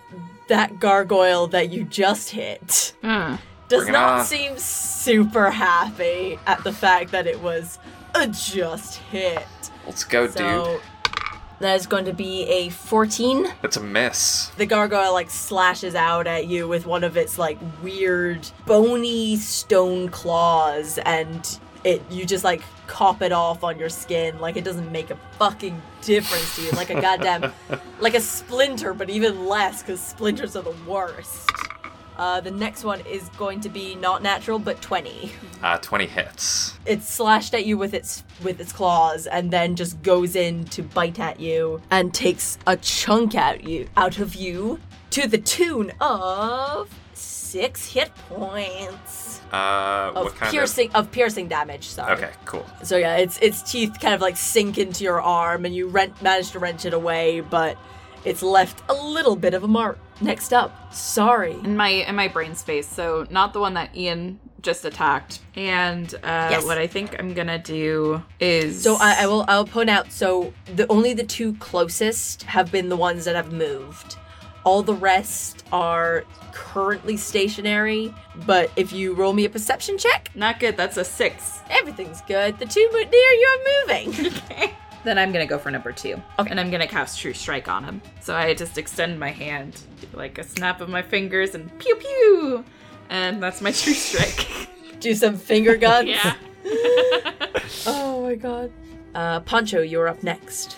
that 0.49 0.79
gargoyle 0.81 1.47
that 1.49 1.71
you 1.71 1.85
just 1.85 2.31
hit 2.31 2.95
Hmm. 3.03 3.35
does 3.69 3.83
Bring 3.83 3.93
not 3.93 4.25
seem 4.27 4.57
super 4.59 5.51
happy 5.51 6.39
at 6.47 6.63
the 6.65 6.73
fact 6.73 7.11
that 7.13 7.27
it 7.27 7.41
was 7.41 7.79
a 8.15 8.27
just 8.27 8.97
hit. 8.97 9.45
Let's 9.87 10.05
go, 10.05 10.29
So 10.29 10.81
dude. 11.07 11.15
that 11.61 11.75
is 11.77 11.87
going 11.87 12.05
to 12.07 12.13
be 12.13 12.43
a 12.45 12.69
14. 12.71 13.47
That's 13.63 13.77
a 13.77 13.81
miss. 13.83 14.49
The 14.57 14.67
gargoyle 14.67 15.13
like 15.13 15.31
slashes 15.31 15.95
out 15.95 16.27
at 16.27 16.47
you 16.47 16.69
with 16.69 16.87
one 16.87 17.05
of 17.05 17.17
its 17.17 17.39
like 17.39 17.59
weird 17.83 18.47
bony 18.67 19.37
stone 19.37 20.09
claws 20.09 20.99
and 20.99 21.59
it 21.85 22.03
you 22.11 22.27
just 22.27 22.43
like 22.43 22.63
cop 22.89 23.23
it 23.23 23.31
off 23.33 23.63
on 23.63 23.79
your 23.79 23.89
skin 23.89 24.39
like 24.41 24.57
it 24.57 24.65
doesn't 24.65 24.91
make 24.91 25.11
a 25.11 25.17
fucking 25.39 25.81
difference 26.03 26.57
to 26.57 26.63
you 26.63 26.71
like 26.73 26.91
a 26.91 27.01
goddamn 27.01 27.53
like 28.01 28.15
a 28.15 28.21
splinter 28.21 28.93
but 28.93 29.09
even 29.09 29.47
less 29.47 29.83
cuz 29.85 30.01
splinters 30.01 30.57
are 30.57 30.63
the 30.63 30.75
worst. 30.87 31.49
Uh, 32.17 32.41
the 32.41 32.51
next 32.51 32.83
one 32.85 33.01
is 33.03 33.29
going 33.37 33.61
to 33.61 33.69
be 33.69 33.95
not 33.95 34.23
natural 34.23 34.59
but 34.59 34.81
20. 34.81 35.31
Uh, 35.63 35.79
20 35.79 36.07
hits. 36.07 36.75
It 36.87 37.03
slashed 37.03 37.53
at 37.55 37.67
you 37.67 37.77
with 37.77 37.93
its 37.95 38.25
with 38.43 38.61
its 38.61 38.73
claws 38.73 39.27
and 39.27 39.51
then 39.51 39.77
just 39.77 40.01
goes 40.03 40.35
in 40.37 40.65
to 40.67 40.83
bite 40.83 41.19
at 41.21 41.41
you 41.41 41.81
and 41.91 42.13
takes 42.15 42.59
a 42.67 42.77
chunk 42.77 43.35
out 43.35 43.65
you 43.65 43.89
out 43.97 44.19
of 44.19 44.35
you 44.35 44.81
to 45.11 45.27
the 45.29 45.39
tune 45.39 45.93
of 46.01 46.89
six 47.15 47.93
hit 47.93 48.15
points 48.29 49.41
Uh, 49.53 50.11
of 50.15 50.25
what 50.25 50.35
kind 50.35 50.51
piercing 50.51 50.91
of 50.95 51.11
piercing 51.13 51.49
damage. 51.49 51.87
Sorry. 51.87 52.13
Okay, 52.15 52.31
cool. 52.45 52.67
So 52.83 52.97
yeah, 52.97 53.17
its 53.17 53.39
its 53.39 53.63
teeth 53.63 53.99
kind 54.01 54.15
of 54.15 54.21
like 54.21 54.37
sink 54.37 54.79
into 54.79 55.05
your 55.05 55.21
arm 55.21 55.65
and 55.65 55.75
you 55.75 55.87
rent 55.89 56.21
manage 56.23 56.51
to 56.53 56.59
wrench 56.59 56.85
it 56.85 56.93
away, 56.95 57.41
but 57.41 57.77
it's 58.25 58.43
left 58.43 58.83
a 58.89 58.95
little 58.95 59.37
bit 59.37 59.55
of 59.55 59.63
a 59.65 59.69
mark. 59.69 59.99
Next 60.21 60.53
up, 60.53 60.93
sorry. 60.95 61.53
in 61.53 61.77
my 61.77 61.89
in 61.89 62.15
my 62.15 62.29
brain 62.29 62.55
space 62.55 62.87
so 62.89 63.27
not 63.31 63.53
the 63.53 63.61
one 63.61 63.75
that 63.75 63.95
ian 63.97 64.41
just 64.63 64.85
attacked 64.85 65.41
and 65.55 66.13
uh 66.25 66.49
Yes. 66.51 66.65
what 66.65 66.77
i 66.79 66.87
think 66.89 67.15
i'm 67.21 67.35
gonna 67.35 67.59
do 67.59 68.23
is 68.41 68.83
So 68.83 68.97
I, 68.97 69.23
I 69.23 69.27
will 69.27 69.45
I'll 69.47 69.67
point 69.67 69.91
out 69.91 70.11
so 70.11 70.53
the 70.75 70.87
only 70.89 71.13
the 71.13 71.23
two 71.23 71.55
closest 71.57 72.43
have 72.45 72.73
been 72.73 72.89
the 72.89 72.97
ones 72.97 73.27
that 73.27 73.37
have 73.37 73.53
moved. 73.53 74.17
All 74.65 74.83
the 74.83 74.95
rest 74.95 75.65
are 75.71 76.25
currently 76.53 77.17
stationary, 77.17 78.13
but 78.47 78.71
if 78.75 78.93
you 78.93 79.15
roll 79.15 79.33
me 79.33 79.45
a 79.45 79.51
perception 79.51 79.97
check, 79.99 80.31
not 80.35 80.59
good 80.59 80.77
that's 80.77 80.97
a 80.97 81.05
six 81.05 81.61
everything's 81.71 82.23
good. 82.23 82.59
The 82.59 82.67
two 82.67 82.89
near 82.93 83.05
you 83.13 83.49
are 83.55 83.87
moving. 83.87 84.33
then 85.07 85.19
i'm 85.19 85.33
gonna 85.33 85.47
go 85.47 85.59
for 85.59 85.71
number 85.71 85.93
two 85.93 86.21
Okay. 86.39 86.51
and 86.51 86.59
i'm 86.61 86.71
gonna 86.71 86.87
cast 86.87 87.21
true 87.21 87.33
strike 87.33 87.69
on 87.69 87.85
him 87.85 88.01
so 88.21 88.35
i 88.35 88.53
just 88.55 88.77
extend 88.79 89.19
my 89.21 89.31
hand 89.31 89.81
do 90.01 90.07
like 90.15 90.39
a 90.39 90.45
snap 90.45 90.81
of 90.81 90.89
my 90.89 91.03
fingers 91.03 91.55
and 91.55 91.71
pew 91.79 91.95
pew 91.97 92.65
and 93.11 93.43
that's 93.43 93.61
my 93.61 93.71
true 93.83 93.93
strike 93.95 94.49
Do 95.01 95.15
some 95.15 95.37
finger 95.37 95.77
guns. 95.87 96.09
yeah 96.09 96.35
Oh 97.87 98.23
my 98.23 98.35
god. 98.35 98.73
Uh, 99.15 99.41
Pancho, 99.41 99.81
you're 99.83 100.09
up 100.09 100.23
next. 100.23 100.77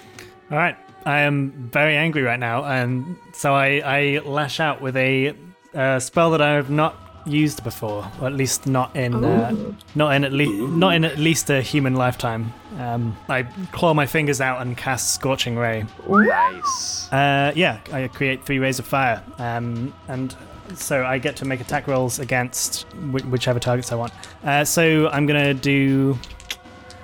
All 0.51 0.57
right, 0.59 0.77
I 1.05 1.21
am 1.21 1.51
very 1.73 1.97
angry 1.97 2.23
right 2.23 2.39
now, 2.39 2.65
and 2.65 3.17
so 3.33 3.55
I, 3.55 3.81
I 3.85 4.19
lash 4.25 4.61
out 4.61 4.81
with 4.81 4.97
a 4.97 5.35
uh, 5.75 5.99
spell 5.99 6.31
that 6.33 6.41
I 6.43 6.53
have 6.53 6.71
not 6.71 7.08
used 7.29 7.63
before, 7.65 8.11
or 8.21 8.27
at 8.27 8.33
least 8.33 8.67
not 8.67 8.95
in 8.97 9.25
uh, 9.25 9.55
not 9.95 10.15
in 10.15 10.25
at 10.25 10.33
least 10.33 10.73
not 10.73 10.95
in 10.95 11.05
at 11.05 11.19
least 11.19 11.51
a 11.51 11.61
human 11.61 11.95
lifetime. 11.95 12.53
Um, 12.79 13.17
I 13.29 13.43
claw 13.73 13.95
my 13.95 14.07
fingers 14.07 14.41
out 14.41 14.63
and 14.63 14.77
cast 14.77 15.15
Scorching 15.15 15.57
Ray. 15.57 15.85
Nice. 16.09 17.13
Uh, 17.13 17.53
yeah, 17.55 17.81
I 17.93 18.09
create 18.09 18.45
three 18.45 18.59
rays 18.59 18.79
of 18.79 18.87
fire, 18.87 19.23
um, 19.39 19.93
and 20.09 20.35
so 20.75 21.05
I 21.05 21.19
get 21.19 21.37
to 21.37 21.45
make 21.45 21.61
attack 21.61 21.87
rolls 21.87 22.19
against 22.19 22.87
whi 23.13 23.21
whichever 23.31 23.59
targets 23.59 23.93
I 23.93 23.97
want. 23.97 24.13
Uh, 24.45 24.65
so 24.65 25.09
I'm 25.09 25.27
gonna 25.27 25.55
do. 25.55 26.19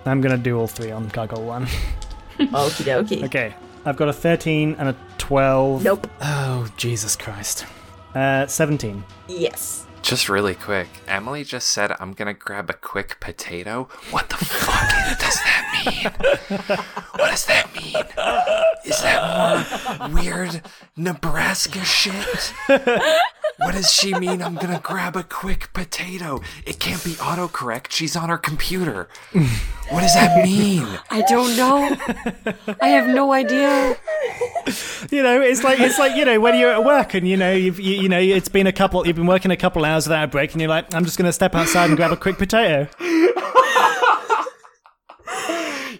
I'm 0.06 0.20
gonna 0.20 0.36
do 0.38 0.58
all 0.58 0.66
three 0.68 0.90
on 0.90 1.08
Gargoyle 1.08 1.44
one. 1.44 1.66
Okie 2.38 2.84
dokie. 2.84 3.24
Okay, 3.24 3.54
I've 3.84 3.96
got 3.96 4.08
a 4.08 4.12
13 4.12 4.76
and 4.78 4.88
a 4.88 4.96
12. 5.18 5.84
Nope. 5.84 6.06
Oh 6.20 6.68
Jesus 6.76 7.16
Christ. 7.16 7.66
Uh, 8.14 8.46
17. 8.46 9.02
Yes. 9.26 9.86
Just 10.04 10.28
really 10.28 10.54
quick, 10.54 10.88
Emily 11.08 11.44
just 11.44 11.70
said, 11.70 11.96
I'm 11.98 12.12
gonna 12.12 12.34
grab 12.34 12.68
a 12.68 12.74
quick 12.74 13.18
potato. 13.20 13.88
What 14.10 14.28
the 14.28 14.36
fuck 14.36 15.18
does 15.18 15.36
that 15.36 15.64
mean? 15.86 16.12
What 17.16 17.30
does 17.30 17.46
that 17.46 17.74
mean? 17.74 18.04
Is 18.84 19.00
that 19.00 19.98
more 19.98 20.08
weird 20.10 20.60
Nebraska 20.94 21.82
shit? 21.86 22.52
What 23.58 23.74
does 23.74 23.90
she 23.90 24.12
mean? 24.14 24.42
I'm 24.42 24.56
gonna 24.56 24.80
grab 24.82 25.16
a 25.16 25.22
quick 25.22 25.72
potato. 25.72 26.40
It 26.66 26.78
can't 26.80 27.02
be 27.04 27.12
autocorrect. 27.12 27.90
She's 27.90 28.16
on 28.16 28.28
her 28.28 28.38
computer. 28.38 29.08
What 29.90 30.00
does 30.00 30.14
that 30.14 30.42
mean? 30.44 30.86
I 31.10 31.22
don't 31.22 31.56
know. 31.56 31.96
I 32.80 32.88
have 32.88 33.06
no 33.06 33.32
idea. 33.32 33.96
You 35.10 35.22
know, 35.22 35.40
it's 35.40 35.62
like 35.62 35.78
it's 35.78 35.98
like 35.98 36.16
you 36.16 36.24
know 36.24 36.40
when 36.40 36.58
you're 36.58 36.72
at 36.72 36.84
work 36.84 37.14
and 37.14 37.28
you 37.28 37.36
know 37.36 37.52
you've 37.52 37.78
you, 37.78 38.02
you 38.02 38.08
know 38.08 38.18
it's 38.18 38.48
been 38.48 38.66
a 38.66 38.72
couple 38.72 39.06
you've 39.06 39.16
been 39.16 39.26
working 39.26 39.50
a 39.50 39.56
couple 39.56 39.84
hours 39.84 40.06
without 40.06 40.24
a 40.24 40.28
break 40.28 40.52
and 40.52 40.60
you're 40.60 40.70
like 40.70 40.92
I'm 40.94 41.04
just 41.04 41.18
gonna 41.18 41.32
step 41.32 41.54
outside 41.54 41.90
and 41.90 41.96
grab 41.96 42.12
a 42.12 42.16
quick 42.16 42.38
potato. 42.38 42.88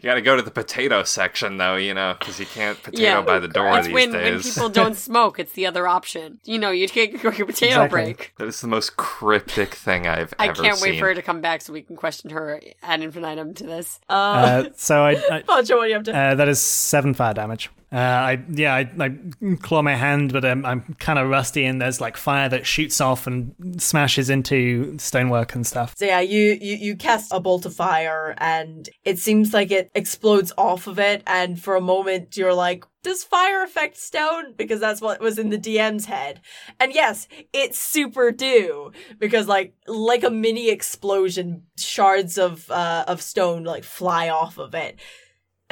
You 0.05 0.11
gotta 0.11 0.21
go 0.21 0.37
to 0.37 0.43
the 0.43 0.51
potato 0.51 1.03
section 1.03 1.57
though, 1.57 1.77
you 1.77 1.95
know, 1.95 2.15
because 2.19 2.39
you 2.39 2.45
can't 2.45 2.81
potato 2.83 3.03
Yeah, 3.03 3.23
by 3.23 3.39
the 3.39 3.49
door 3.49 3.79
It's 3.79 3.87
these 3.87 3.95
when, 3.95 4.13
when 4.13 4.43
people 4.43 4.69
don't 4.69 4.97
smoke. 4.99 5.39
It's 5.39 5.53
the 5.53 5.65
other 5.65 5.89
option. 5.89 6.41
You 6.45 6.59
know, 6.59 6.71
you 6.73 6.87
take 6.89 7.15
a 7.15 7.19
potato 7.31 7.47
Exactly. 7.47 7.89
break. 7.89 8.35
that 8.37 8.47
is 8.47 8.61
the 8.61 8.67
most 8.69 8.97
cryptic 8.99 9.75
thing 9.75 10.07
I've 10.07 10.35
I 10.39 10.49
ever 10.49 10.63
can't 10.63 10.77
seen. 10.77 10.91
wait 10.93 10.99
for 11.01 11.07
her 11.07 11.15
to 11.15 11.23
come 11.23 11.41
back 11.41 11.63
so 11.63 11.73
we 11.73 11.81
can 11.81 11.97
question 11.97 12.29
her 12.33 12.61
ad 12.83 13.01
infinitum 13.01 13.55
to 13.55 13.65
this. 13.65 13.99
Uh, 14.11 14.13
Uh, 14.13 14.65
so 14.77 15.03
I, 15.07 15.13
I 15.37 15.41
Poncho, 15.41 15.77
what 15.79 15.85
do 15.85 15.89
you 15.89 15.95
have 15.95 16.05
to? 16.05 16.15
uh, 16.15 16.35
that 16.35 16.49
is 16.51 16.61
seven 16.61 17.15
fire 17.15 17.33
damage. 17.33 17.71
Uh, 17.93 17.97
I 17.97 18.45
yeah 18.51 18.75
I, 18.75 18.91
I 18.99 19.17
claw 19.63 19.83
my 19.83 19.95
hand, 19.95 20.33
but 20.33 20.45
um, 20.45 20.65
I'm 20.67 20.97
kind 20.99 21.19
of 21.19 21.29
rusty 21.29 21.65
and 21.65 21.81
there's 21.81 22.01
like 22.01 22.17
fire 22.17 22.49
that 22.49 22.67
shoots 22.67 23.01
off 23.01 23.27
and 23.27 23.55
smashes 23.81 24.31
into 24.31 24.99
stonework 24.99 25.55
and 25.55 25.67
stuff. 25.67 25.95
So 25.97 26.05
yeah, 26.05 26.21
you, 26.21 26.59
you 26.61 26.77
you 26.77 26.97
cast 26.97 27.33
a 27.33 27.41
bolt 27.41 27.67
of 27.67 27.75
fire, 27.75 28.35
and 28.39 28.89
it 29.05 29.19
seems 29.19 29.55
like 29.55 29.71
it 29.71 29.91
explodes 29.95 30.53
off 30.59 30.87
of 30.87 30.99
it. 30.99 31.23
And 31.27 31.61
for 31.61 31.77
a 31.77 31.81
moment, 31.81 32.37
you're 32.37 32.55
like, 32.55 32.85
"Does 33.05 33.23
fire 33.23 33.63
affect 33.63 33.97
stone?" 33.97 34.55
Because 34.57 34.81
that's 34.81 35.01
what 35.01 35.21
was 35.21 35.39
in 35.39 35.51
the 35.51 35.59
DM's 35.59 36.07
head. 36.07 36.41
And 36.81 36.93
yes, 36.93 37.29
it 37.53 37.75
super 37.75 38.33
do 38.33 38.91
because 39.19 39.47
like 39.47 39.75
like 39.87 40.25
a 40.25 40.31
mini 40.31 40.69
explosion, 40.71 41.63
shards 41.79 42.39
of 42.39 42.71
uh 42.71 43.05
of 43.07 43.23
stone 43.23 43.63
like 43.63 43.85
fly 43.85 44.29
off 44.29 44.59
of 44.59 44.75
it. 44.75 44.99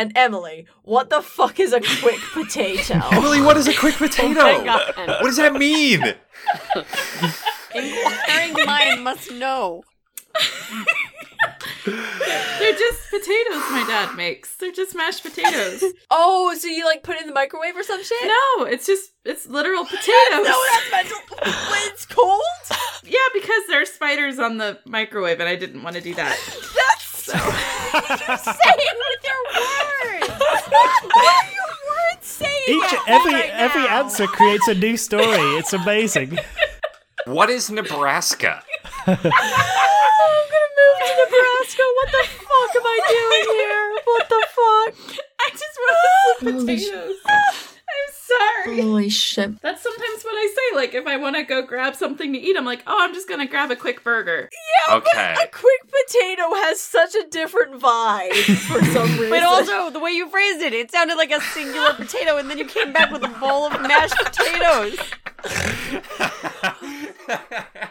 And 0.03 0.11
Emily, 0.17 0.67
what 0.83 1.11
the 1.11 1.23
fuck 1.23 1.61
is 1.61 1.73
a 1.73 1.81
quick 2.01 2.19
potato? 2.33 3.01
Emily, 3.13 3.41
what 3.41 3.57
is 3.57 3.69
a 3.69 3.73
quick 3.73 3.95
potato? 3.95 4.41
Oh 4.41 4.65
God. 4.65 4.93
what 4.97 5.23
does 5.23 5.37
that 5.37 5.53
mean? 5.53 6.03
Inquiring 7.73 8.67
mind 8.67 9.05
must 9.05 9.31
know. 9.31 9.85
They're 11.85 12.73
just 12.73 13.11
potatoes 13.11 13.63
my 13.71 13.85
dad 13.87 14.17
makes. 14.17 14.57
They're 14.57 14.73
just 14.73 14.97
mashed 14.97 15.23
potatoes. 15.23 15.85
oh, 16.11 16.53
so 16.59 16.67
you 16.67 16.85
like 16.85 17.05
put 17.05 17.15
it 17.15 17.21
in 17.21 17.29
the 17.29 17.33
microwave 17.33 17.77
or 17.77 17.85
some 17.85 18.03
shit? 18.03 18.25
no, 18.25 18.65
it's 18.65 18.87
just 18.87 19.13
it's 19.25 19.47
literal 19.47 19.85
potatoes. 19.85 20.09
No, 20.33 20.65
that's 20.73 20.91
mental. 20.91 21.19
when 21.71 21.81
it's 21.93 22.07
cold. 22.07 22.41
yeah, 23.05 23.19
because 23.33 23.63
there 23.69 23.81
are 23.81 23.87
spiders 23.87 24.41
on 24.41 24.59
the 24.59 24.81
microwave, 24.85 25.39
and 25.39 25.49
I 25.49 25.55
didn't 25.55 25.85
want 25.85 25.95
to 25.95 26.03
do 26.03 26.13
that. 26.15 26.37
That's 26.75 27.02
so. 27.33 27.39
say 28.53 28.77
it 28.79 28.97
with 29.03 29.23
your 29.25 29.43
words. 29.57 30.29
what 30.39 30.73
are 31.17 31.49
your 31.51 31.73
words 31.89 32.27
saying? 32.27 32.69
Each 32.69 32.93
right 32.93 33.09
every 33.09 33.33
now? 33.33 33.49
every 33.53 33.87
answer 33.89 34.27
creates 34.27 34.69
a 34.69 34.75
new 34.75 34.97
story. 34.97 35.41
It's 35.59 35.73
amazing. 35.73 36.39
What 37.27 37.51
is 37.51 37.71
Nebraska? 37.71 38.63
I'm 39.07 39.17
gonna 39.17 39.41
move 40.79 40.99
to 40.99 41.13
Nebraska. 41.23 41.83
What 41.97 42.09
the 42.11 42.25
fuck 42.29 42.77
am 42.77 42.85
I 42.85 43.01
doing 43.09 43.47
here? 43.57 43.87
What 44.05 44.29
the 44.29 44.43
fuck? 44.57 45.19
I 45.41 45.51
just 45.51 45.77
wanted 45.83 46.11
some 46.29 46.67
potatoes. 46.67 47.17
I'm 47.27 48.11
sorry. 48.13 48.81
Holy 48.81 49.09
shit. 49.09 49.61
That's 49.61 49.83
sometimes 49.83 50.01
what 50.01 50.02
I 50.43 50.55
say. 50.55 50.77
Like, 50.77 50.95
if 50.95 51.07
I 51.07 51.17
want 51.17 51.37
to 51.37 51.43
go 51.43 51.63
grab 51.63 51.95
something 51.95 52.33
to 52.33 52.39
eat, 52.39 52.57
I'm 52.57 52.65
like, 52.65 52.83
oh, 52.87 52.97
I'm 53.01 53.15
just 53.15 53.29
gonna 53.29 53.47
grab 53.47 53.71
a 53.71 53.77
quick 53.77 54.03
burger. 54.03 54.49
Yeah, 54.89 54.97
okay. 54.97 55.35
A 55.35 55.47
quick 55.49 55.81
potato 55.83 56.43
has 56.55 56.81
such 56.81 57.15
a 57.15 57.29
different 57.29 57.81
vibe 57.81 58.33
for 58.67 58.85
some 58.87 59.11
reason. 59.13 59.31
But 59.31 59.43
also, 59.43 59.91
the 59.91 60.01
way 60.01 60.11
you 60.11 60.29
phrased 60.29 60.63
it, 60.63 60.73
it 60.73 60.91
sounded 60.91 61.17
like 61.17 61.31
a 61.31 61.41
singular 61.41 61.93
potato, 61.95 62.39
and 62.39 62.51
then 62.51 62.59
you 62.59 62.65
came 62.65 62.93
back 62.93 63.11
with 63.13 63.23
a 63.23 63.29
bowl 63.29 63.67
of 63.67 63.81
mashed 63.83 64.17
potatoes. 64.17 64.99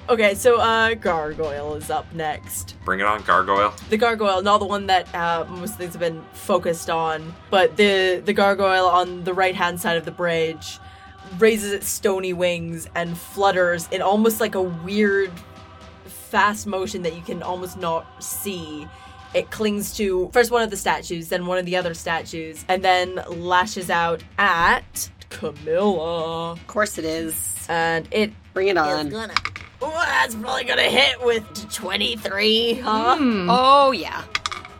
okay, 0.09 0.35
so 0.35 0.59
uh, 0.59 0.93
gargoyle 0.95 1.75
is 1.75 1.89
up 1.89 2.11
next. 2.13 2.75
Bring 2.85 2.99
it 2.99 3.05
on, 3.05 3.21
gargoyle. 3.23 3.73
the 3.89 3.97
gargoyle, 3.97 4.41
not 4.41 4.57
the 4.59 4.65
one 4.65 4.87
that 4.87 5.13
uh, 5.15 5.45
most 5.49 5.75
things 5.77 5.93
have 5.93 5.99
been 6.01 6.23
focused 6.33 6.89
on, 6.89 7.33
but 7.49 7.77
the 7.77 8.21
the 8.25 8.33
gargoyle 8.33 8.87
on 8.87 9.23
the 9.23 9.33
right 9.33 9.55
hand 9.55 9.79
side 9.79 9.97
of 9.97 10.05
the 10.05 10.11
bridge 10.11 10.79
raises 11.37 11.71
its 11.71 11.87
stony 11.87 12.33
wings 12.33 12.87
and 12.95 13.15
flutters 13.17 13.87
in 13.91 14.01
almost 14.01 14.39
like 14.41 14.55
a 14.55 14.61
weird 14.61 15.31
fast 16.05 16.65
motion 16.67 17.03
that 17.03 17.15
you 17.15 17.21
can 17.21 17.41
almost 17.43 17.77
not 17.77 18.05
see. 18.23 18.87
It 19.35 19.51
clings 19.51 19.95
to 19.97 20.29
first 20.33 20.49
one 20.49 20.63
of 20.63 20.71
the 20.71 20.77
statues, 20.77 21.27
then 21.29 21.45
one 21.45 21.59
of 21.59 21.65
the 21.67 21.75
other 21.75 21.93
statues, 21.93 22.65
and 22.67 22.83
then 22.83 23.21
lashes 23.27 23.91
out 23.91 24.23
at 24.39 25.11
Camilla. 25.29 26.51
Of 26.53 26.65
course 26.65 26.97
it 26.97 27.05
is. 27.05 27.65
And 27.69 28.07
it 28.11 28.31
Bring 28.55 28.69
it 28.69 28.71
It's 28.71 28.79
on. 28.79 29.09
gonna. 29.09 29.33
Ooh, 29.81 29.89
that's 29.91 30.35
probably 30.35 30.65
gonna 30.65 30.83
hit 30.83 31.23
with 31.23 31.71
23, 31.73 32.73
huh? 32.75 33.17
Oh, 33.19 33.91
yeah. 33.91 34.23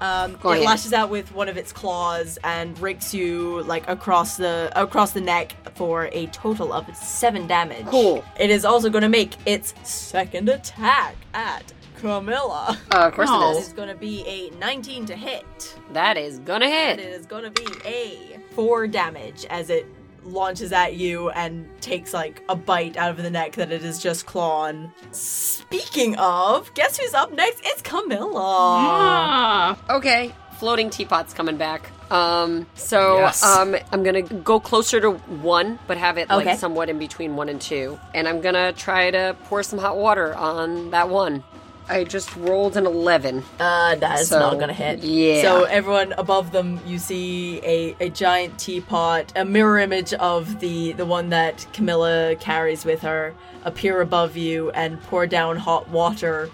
Um, 0.01 0.37
Go 0.41 0.51
it 0.51 0.55
ahead. 0.55 0.65
lashes 0.65 0.93
out 0.93 1.09
with 1.09 1.33
one 1.33 1.49
of 1.49 1.57
its 1.57 1.73
claws 1.73 2.37
and 2.45 2.79
rakes 2.79 3.13
you 3.13 3.63
like 3.63 3.85
across 3.89 4.37
the 4.37 4.71
across 4.75 5.11
the 5.11 5.19
neck 5.19 5.55
for 5.75 6.05
a 6.13 6.25
total 6.27 6.71
of 6.71 6.85
seven 6.95 7.47
damage. 7.47 7.85
Cool. 7.87 8.23
It 8.39 8.49
is 8.49 8.63
also 8.63 8.89
going 8.89 9.01
to 9.01 9.09
make 9.09 9.33
its 9.45 9.73
second 9.83 10.47
attack 10.47 11.15
at 11.33 11.73
Camilla. 11.97 12.77
Uh, 12.91 12.97
of 13.07 13.13
course 13.13 13.27
Oh. 13.29 13.51
it 13.51 13.53
This 13.55 13.63
is. 13.63 13.67
is 13.69 13.73
going 13.73 13.89
to 13.89 13.95
be 13.95 14.25
a 14.25 14.49
19 14.57 15.05
to 15.07 15.15
hit, 15.17 15.75
That 15.91 16.15
is 16.17 16.39
gonna 16.39 16.65
and 16.67 16.99
hit. 17.01 17.05
it 17.05 17.11
is 17.19 17.25
going 17.25 17.43
to 17.43 17.51
be 17.51 17.67
a 17.85 18.39
four 18.55 18.87
damage 18.87 19.45
as 19.49 19.69
it 19.69 19.85
launches 20.25 20.71
at 20.71 20.95
you 20.95 21.29
and 21.31 21.67
takes 21.81 22.13
like 22.13 22.43
a 22.49 22.55
bite 22.55 22.97
out 22.97 23.11
of 23.11 23.17
the 23.17 23.29
neck 23.29 23.53
that 23.53 23.71
it 23.71 23.83
is 23.83 23.99
just 24.01 24.25
clawing. 24.25 24.91
Speaking 25.11 26.15
of, 26.17 26.73
guess 26.73 26.97
who's 26.97 27.13
up 27.13 27.31
next? 27.33 27.61
It's 27.63 27.81
Camilla. 27.81 28.29
Ah, 28.41 29.77
Okay, 29.89 30.33
floating 30.57 30.89
teapot's 30.89 31.33
coming 31.33 31.57
back. 31.57 31.89
Um, 32.11 32.65
so 32.73 33.17
Yes. 33.17 33.43
um, 33.43 33.75
I'm 33.91 34.01
gonna 34.03 34.23
go 34.23 34.59
closer 34.59 34.99
to 34.99 35.11
one, 35.11 35.77
but 35.87 35.97
have 35.97 36.17
it 36.17 36.29
Okay. 36.31 36.45
like 36.45 36.59
somewhat 36.59 36.89
in 36.89 36.97
between 36.97 37.35
one 37.35 37.49
and 37.49 37.61
two, 37.61 37.99
and 38.15 38.27
I'm 38.27 38.41
gonna 38.41 38.73
try 38.73 39.11
to 39.11 39.35
pour 39.45 39.61
some 39.63 39.77
hot 39.79 39.95
water 39.97 40.33
on 40.35 40.89
that 40.91 41.09
one. 41.09 41.43
I 41.89 42.03
just 42.03 42.35
rolled 42.35 42.77
an 42.77 42.85
eleven. 42.85 43.43
Uh, 43.59 43.95
that 43.95 44.19
is 44.19 44.29
So, 44.29 44.39
not 44.39 44.59
gonna 44.59 44.73
hit. 44.73 44.99
yeah. 44.99 45.41
So 45.41 45.63
everyone 45.63 46.13
above 46.13 46.51
them, 46.51 46.79
you 46.85 46.99
see 46.99 47.59
a, 47.63 47.95
a 47.99 48.09
giant 48.09 48.59
teapot, 48.59 49.33
a 49.35 49.43
mirror 49.43 49.79
image 49.79 50.13
of 50.13 50.59
the 50.59 50.93
the 50.93 51.05
one 51.05 51.29
that 51.29 51.65
Camilla 51.73 52.35
carries 52.39 52.85
with 52.85 53.01
her, 53.01 53.33
appear 53.65 54.01
above 54.01 54.37
you 54.37 54.69
and 54.71 55.01
pour 55.03 55.25
down 55.25 55.57
hot 55.57 55.89
water 55.89 56.49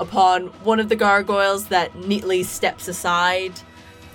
upon 0.00 0.46
one 0.64 0.80
of 0.80 0.88
the 0.88 0.96
gargoyles 0.96 1.66
that 1.68 1.94
neatly 1.94 2.42
steps 2.42 2.88
aside, 2.88 3.52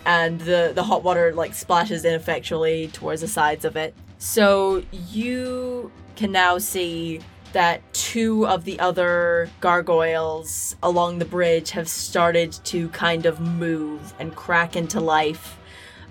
and 0.06 0.42
the 0.42 0.72
the 0.76 0.84
hot 0.84 1.04
water 1.04 1.32
like 1.34 1.54
splashes 1.54 2.04
ineffectually 2.04 2.88
towards 2.90 3.22
the 3.22 3.28
sides 3.30 3.64
of 3.66 3.76
it. 3.78 3.94
So 4.18 4.84
you 4.92 5.92
can 6.16 6.32
now 6.32 6.58
see 6.58 7.22
that 7.56 7.82
two 7.94 8.46
of 8.48 8.66
the 8.66 8.78
other 8.82 9.50
gargoyles 9.62 10.76
along 10.84 11.20
the 11.20 11.26
bridge 11.26 11.72
have 11.72 11.88
started 11.88 12.52
to 12.52 12.90
kind 12.90 13.26
of 13.26 13.40
move 13.40 14.14
and 14.20 14.36
crack 14.36 14.76
into 14.76 15.00
life. 15.00 15.58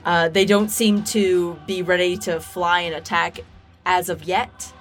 Uh, 0.06 0.30
they 0.30 0.46
don't 0.46 0.70
seem 0.70 1.04
to 1.04 1.58
be 1.66 1.82
ready 1.82 2.16
to 2.16 2.40
fly 2.40 2.80
and 2.80 2.94
attack 2.94 3.40
as 3.84 4.08
of 4.08 4.24
yet, 4.24 4.72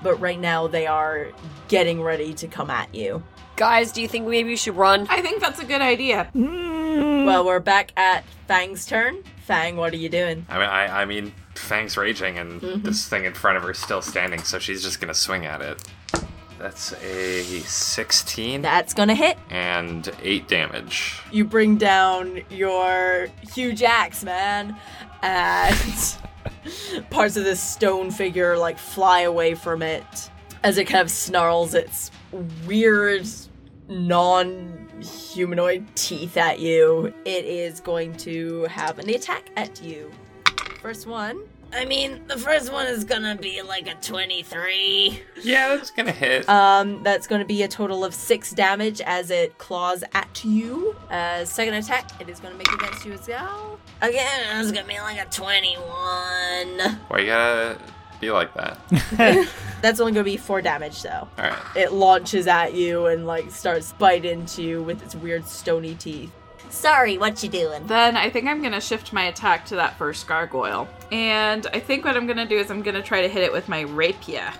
but 0.00 0.14
right 0.20 0.38
now 0.38 0.68
they 0.68 0.86
are 0.86 1.26
getting 1.66 2.00
ready 2.00 2.32
to 2.32 2.46
come 2.46 2.70
at 2.70 2.94
you. 2.94 3.20
Guys, 3.56 3.90
do 3.90 4.00
you 4.00 4.06
think 4.06 4.28
maybe 4.28 4.50
we 4.50 4.56
should 4.56 4.76
run? 4.76 5.08
I 5.10 5.22
think 5.22 5.40
that's 5.40 5.60
a 5.60 5.64
good 5.64 5.82
idea. 5.82 6.30
Well, 6.34 7.44
we're 7.44 7.58
back 7.58 7.92
at 7.96 8.24
Fang's 8.46 8.86
turn. 8.86 9.24
Fang, 9.44 9.76
what 9.76 9.92
are 9.92 9.96
you 9.96 10.08
doing? 10.08 10.46
I 10.48 10.58
mean, 10.58 10.68
I, 10.68 11.02
I 11.02 11.04
mean, 11.04 11.32
Fang's 11.62 11.96
raging, 11.96 12.38
and 12.38 12.60
mm-hmm. 12.60 12.82
this 12.82 13.08
thing 13.08 13.24
in 13.24 13.34
front 13.34 13.56
of 13.56 13.62
her 13.62 13.70
is 13.70 13.78
still 13.78 14.02
standing, 14.02 14.42
so 14.42 14.58
she's 14.58 14.82
just 14.82 15.00
gonna 15.00 15.14
swing 15.14 15.46
at 15.46 15.60
it. 15.60 15.82
That's 16.58 16.92
a 17.02 17.42
16 17.42 18.62
That's 18.62 18.94
gonna 18.94 19.14
hit. 19.16 19.36
and 19.50 20.08
8 20.22 20.46
damage. 20.46 21.20
You 21.32 21.44
bring 21.44 21.76
down 21.76 22.42
your 22.50 23.28
huge 23.52 23.82
axe, 23.82 24.22
man, 24.22 24.76
and 25.22 26.18
parts 27.10 27.36
of 27.36 27.44
this 27.44 27.60
stone 27.60 28.10
figure 28.10 28.56
like 28.56 28.78
fly 28.78 29.22
away 29.22 29.54
from 29.54 29.82
it 29.82 30.30
as 30.62 30.78
it 30.78 30.84
kind 30.84 31.02
of 31.02 31.10
snarls 31.10 31.74
its 31.74 32.10
weird 32.66 33.26
non-humanoid 33.88 35.84
teeth 35.94 36.36
at 36.36 36.60
you. 36.60 37.12
It 37.24 37.44
is 37.44 37.80
going 37.80 38.16
to 38.18 38.62
have 38.64 38.98
an 38.98 39.08
attack 39.10 39.50
at 39.56 39.82
you. 39.82 40.10
First 40.82 41.06
one. 41.06 41.44
I 41.72 41.84
mean, 41.84 42.26
the 42.26 42.36
first 42.36 42.72
one 42.72 42.88
is 42.88 43.04
gonna 43.04 43.36
be 43.36 43.62
like 43.62 43.86
a 43.86 43.94
23. 44.02 45.22
Yeah, 45.44 45.68
that's 45.76 45.92
gonna 45.92 46.10
hit. 46.10 46.48
Um, 46.48 47.04
that's 47.04 47.28
going 47.28 47.40
to 47.40 47.46
be 47.46 47.62
a 47.62 47.68
total 47.68 48.04
of 48.04 48.12
six 48.12 48.50
damage 48.50 49.00
as 49.00 49.30
it 49.30 49.56
claws 49.58 50.02
at 50.12 50.44
you. 50.44 50.96
Uh, 51.08 51.44
second 51.44 51.74
attack, 51.74 52.20
it 52.20 52.28
is 52.28 52.40
going 52.40 52.52
to 52.52 52.58
make 52.58 52.68
against 52.72 53.06
you 53.06 53.12
as 53.12 53.28
well. 53.28 53.78
Again, 54.00 54.60
it's 54.60 54.72
gonna 54.72 54.86
be 54.86 54.98
like 54.98 55.24
a 55.24 55.30
21. 55.30 55.80
Why 57.06 57.18
you 57.18 57.26
gotta 57.26 57.78
be 58.20 58.32
like 58.32 58.52
that? 58.54 58.78
That's 59.82 60.00
only 60.00 60.12
going 60.12 60.24
to 60.24 60.30
be 60.30 60.36
four 60.36 60.62
damage 60.62 61.00
though. 61.02 61.28
Alright. 61.38 61.58
It 61.76 61.92
launches 61.92 62.48
at 62.48 62.74
you 62.74 63.06
and 63.06 63.24
like 63.24 63.52
starts 63.52 63.92
bite 63.92 64.24
into 64.24 64.64
you 64.64 64.82
with 64.82 65.00
its 65.04 65.14
weird 65.14 65.46
stony 65.46 65.94
teeth. 65.94 66.32
Sorry, 66.72 67.18
what 67.18 67.42
you 67.42 67.50
doing? 67.50 67.86
Then 67.86 68.16
I 68.16 68.30
think 68.30 68.48
I'm 68.48 68.62
gonna 68.62 68.80
shift 68.80 69.12
my 69.12 69.24
attack 69.24 69.66
to 69.66 69.76
that 69.76 69.98
first 69.98 70.26
gargoyle. 70.26 70.88
And 71.12 71.66
I 71.74 71.78
think 71.78 72.04
what 72.04 72.16
I'm 72.16 72.26
gonna 72.26 72.46
do 72.46 72.56
is 72.56 72.70
I'm 72.70 72.82
gonna 72.82 73.02
try 73.02 73.20
to 73.20 73.28
hit 73.28 73.44
it 73.44 73.52
with 73.52 73.68
my 73.68 73.82
rapier. 73.82 74.50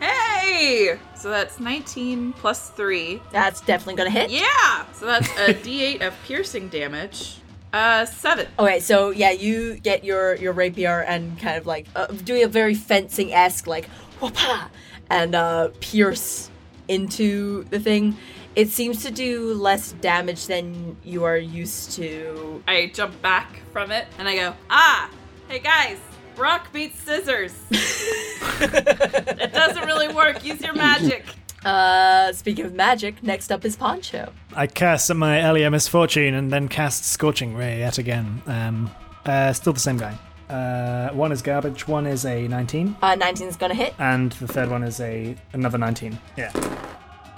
Hey! 0.00 0.98
So 1.14 1.28
that's 1.28 1.60
19 1.60 2.32
plus 2.32 2.70
3. 2.70 3.20
That's 3.30 3.60
definitely 3.60 4.02
to 4.04 4.10
hit. 4.10 4.30
Yeah! 4.30 4.86
So 4.94 5.04
that's 5.04 5.28
a 5.38 5.52
d8 5.64 6.00
of 6.00 6.14
piercing 6.24 6.68
damage. 6.70 7.36
Uh, 7.74 8.06
7. 8.06 8.46
Okay, 8.58 8.80
so 8.80 9.10
yeah, 9.10 9.32
you 9.32 9.74
get 9.74 10.02
your 10.02 10.34
your 10.36 10.54
rapier 10.54 11.02
and 11.02 11.38
kind 11.38 11.58
of 11.58 11.66
like 11.66 11.86
uh, 11.94 12.06
doing 12.06 12.42
a 12.42 12.48
very 12.48 12.74
fencing 12.74 13.34
esque 13.34 13.66
like 13.66 13.86
whoopah 14.18 14.70
and 15.10 15.34
uh, 15.34 15.68
pierce 15.80 16.50
into 16.88 17.64
the 17.64 17.78
thing. 17.78 18.16
It 18.56 18.70
seems 18.70 19.02
to 19.02 19.10
do 19.10 19.52
less 19.52 19.92
damage 20.00 20.46
than 20.46 20.96
you 21.04 21.24
are 21.24 21.36
used 21.36 21.92
to. 21.92 22.62
I 22.66 22.90
jump 22.94 23.20
back 23.20 23.60
from 23.70 23.90
it 23.90 24.06
and 24.18 24.26
I 24.26 24.34
go, 24.34 24.54
ah! 24.70 25.10
Hey 25.48 25.58
guys! 25.58 25.98
Rock 26.38 26.72
beats 26.72 26.98
scissors! 27.00 27.52
it 27.70 29.52
doesn't 29.52 29.84
really 29.86 30.08
work. 30.08 30.42
Use 30.44 30.62
your 30.62 30.72
magic. 30.74 31.24
Uh, 31.66 32.32
speaking 32.32 32.64
of 32.64 32.72
magic, 32.74 33.22
next 33.22 33.52
up 33.52 33.64
is 33.64 33.76
Poncho. 33.76 34.32
I 34.54 34.66
curse 34.66 35.10
at 35.10 35.16
my 35.16 35.42
earlier 35.42 35.70
misfortune 35.70 36.32
and 36.34 36.50
then 36.50 36.68
cast 36.68 37.04
Scorching 37.04 37.54
Ray 37.54 37.80
yet 37.80 37.98
again. 37.98 38.40
Um, 38.46 38.90
uh, 39.26 39.52
still 39.52 39.72
the 39.74 39.80
same 39.80 39.98
guy. 39.98 40.16
Uh, 40.48 41.12
one 41.12 41.30
is 41.32 41.42
garbage, 41.42 41.86
one 41.88 42.06
is 42.06 42.24
a 42.24 42.46
19, 42.48 42.96
Uh, 43.02 43.16
19 43.16 43.48
is 43.48 43.56
gonna 43.56 43.74
hit. 43.74 43.94
and 43.98 44.32
the 44.32 44.46
third 44.46 44.70
one 44.70 44.82
is 44.82 45.00
a 45.00 45.36
another 45.52 45.76
19. 45.76 46.18
Yeah. 46.36 46.52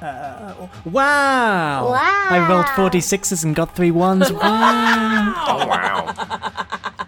Uh, 0.00 0.68
wow! 0.84 1.88
I 1.90 2.46
rolled 2.48 2.66
46s 2.66 3.44
and 3.44 3.54
got 3.54 3.74
three 3.74 3.90
ones. 3.90 4.30
Wow! 4.38 5.34
Oh, 5.48 5.66
wow. 5.66 6.54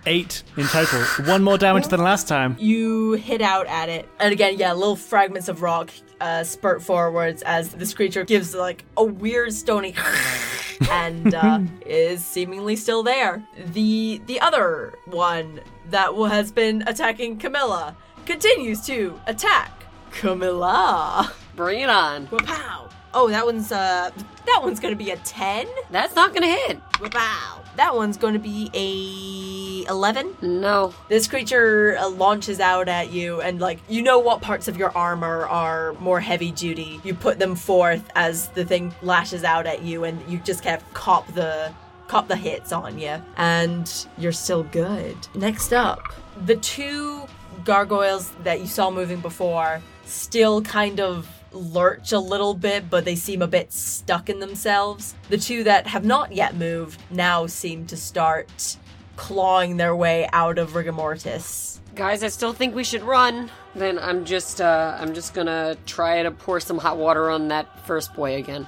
Eight 0.07 0.43
in 0.57 0.67
total. 0.67 1.01
One 1.27 1.43
more 1.45 1.57
damage 1.59 1.87
than 1.87 2.01
last 2.03 2.27
time. 2.27 2.57
You 2.59 3.13
hit 3.13 3.41
out 3.41 3.67
at 3.67 3.89
it, 3.89 4.09
and 4.19 4.33
again, 4.33 4.57
yeah, 4.59 4.73
little 4.73 4.97
fragments 4.97 5.49
of 5.49 5.63
rock 5.63 5.91
uh, 6.21 6.43
spurt 6.43 6.83
forwards 6.83 7.43
as 7.43 7.71
this 7.71 7.95
creature 7.95 8.25
gives 8.25 8.55
like 8.55 8.85
a 8.97 9.05
weird 9.05 9.53
stony, 9.53 9.95
and 10.91 11.35
uh, 11.35 11.61
is 11.87 12.25
seemingly 12.25 12.77
still 12.77 13.03
there. 13.03 13.45
The 13.73 14.21
the 14.27 14.41
other 14.41 14.95
one 15.07 15.61
that 15.91 16.13
has 16.15 16.51
been 16.51 16.83
attacking 16.87 17.39
Camilla 17.39 17.97
continues 18.27 18.85
to 18.87 19.21
attack 19.27 19.85
Camilla. 20.11 21.33
Bring 21.61 21.81
it 21.81 21.91
on. 21.91 22.27
Wow. 22.33 22.89
Oh, 23.13 23.29
that 23.29 23.45
one's 23.45 23.71
uh, 23.71 24.11
that 24.47 24.61
one's 24.63 24.81
gonna 24.81 24.97
be 24.97 25.11
a 25.11 25.17
ten. 25.19 25.67
That's 25.91 26.15
not 26.17 26.33
gonna 26.33 26.47
hit. 26.47 26.81
Wow. 27.13 27.61
That 27.77 27.95
one's 27.95 28.17
going 28.17 28.33
to 28.35 28.41
be 28.41 28.71
a 28.75 29.91
11. 29.91 30.37
No. 30.43 30.95
This 31.09 31.27
creature 31.29 31.97
uh, 31.99 32.09
launches 32.09 32.61
out 32.61 32.89
at 32.89 33.13
you, 33.13 33.41
and 33.43 33.61
like 33.61 33.79
you 33.89 34.03
know 34.03 34.19
what 34.19 34.41
parts 34.41 34.69
of 34.69 34.77
your 34.77 34.91
armor 34.97 35.47
are 35.47 35.93
more 35.95 36.19
heavy 36.19 36.51
duty. 36.51 37.01
You 37.05 37.15
put 37.15 37.39
them 37.39 37.55
forth 37.57 38.11
as 38.15 38.49
the 38.49 38.65
thing 38.65 38.95
lashes 39.03 39.45
out 39.45 39.67
at 39.67 39.83
you, 39.83 40.05
and 40.05 40.21
you 40.31 40.39
just 40.39 40.65
kind 40.65 40.77
of 40.77 40.95
cop 40.95 41.27
the 41.35 41.73
cop 42.09 42.27
the 42.27 42.37
hits 42.37 42.73
on 42.73 42.99
you, 42.99 43.23
and 43.37 44.07
you're 44.19 44.33
still 44.33 44.63
good. 44.65 45.17
Next 45.35 45.73
up, 45.73 46.01
the 46.47 46.57
two 46.57 47.27
gargoyles 47.65 48.31
that 48.45 48.61
you 48.61 48.67
saw 48.67 48.91
moving 48.91 49.21
before 49.21 49.83
still 50.05 50.61
kind 50.63 51.01
of 51.01 51.29
lurch 51.53 52.13
a 52.13 52.19
little 52.19 52.55
bit, 52.55 52.89
but 52.91 53.05
they 53.05 53.17
seem 53.17 53.43
a 53.43 53.47
bit 53.47 53.73
stuck 53.73 54.29
in 54.29 54.39
themselves. 54.41 55.15
The 55.29 55.39
two 55.39 55.65
that 55.65 55.87
have 55.87 56.05
not 56.05 56.33
yet 56.33 56.55
moved 56.55 57.01
now 57.11 57.47
seem 57.47 57.87
to 57.87 57.97
start 57.97 58.77
clawing 59.17 59.77
their 59.77 59.95
way 59.95 60.29
out 60.33 60.59
of 60.59 60.75
rigor 60.75 60.93
mortis. 60.93 61.81
Guys, 61.95 62.23
I 62.23 62.29
still 62.29 62.53
think 62.53 62.75
we 62.75 62.85
should 62.85 63.03
run. 63.03 63.51
Then 63.75 63.99
I'm 63.99 64.25
just 64.25 64.61
uh 64.61 64.97
I'm 64.99 65.13
just 65.15 65.35
gonna 65.35 65.77
try 65.87 66.23
to 66.23 66.31
pour 66.31 66.61
some 66.61 66.79
hot 66.79 66.97
water 66.97 67.31
on 67.31 67.49
that 67.49 67.87
first 67.87 68.15
boy 68.15 68.37
again. 68.37 68.67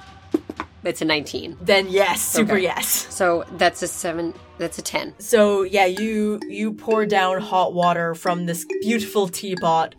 It's 0.83 1.01
a 1.01 1.05
19. 1.05 1.57
Then 1.61 1.87
yes, 1.87 2.21
super 2.21 2.53
Okay. 2.53 2.63
yes. 2.63 2.87
So 3.09 3.45
that's 3.53 3.81
a 3.81 3.87
7 3.87 4.33
that's 4.57 4.77
a 4.77 4.81
10. 4.81 5.15
So 5.19 5.63
yeah, 5.63 5.85
you 5.85 6.39
you 6.47 6.73
pour 6.73 7.05
down 7.05 7.41
hot 7.41 7.73
water 7.73 8.13
from 8.13 8.45
this 8.45 8.65
beautiful 8.81 9.27
teapot 9.29 9.95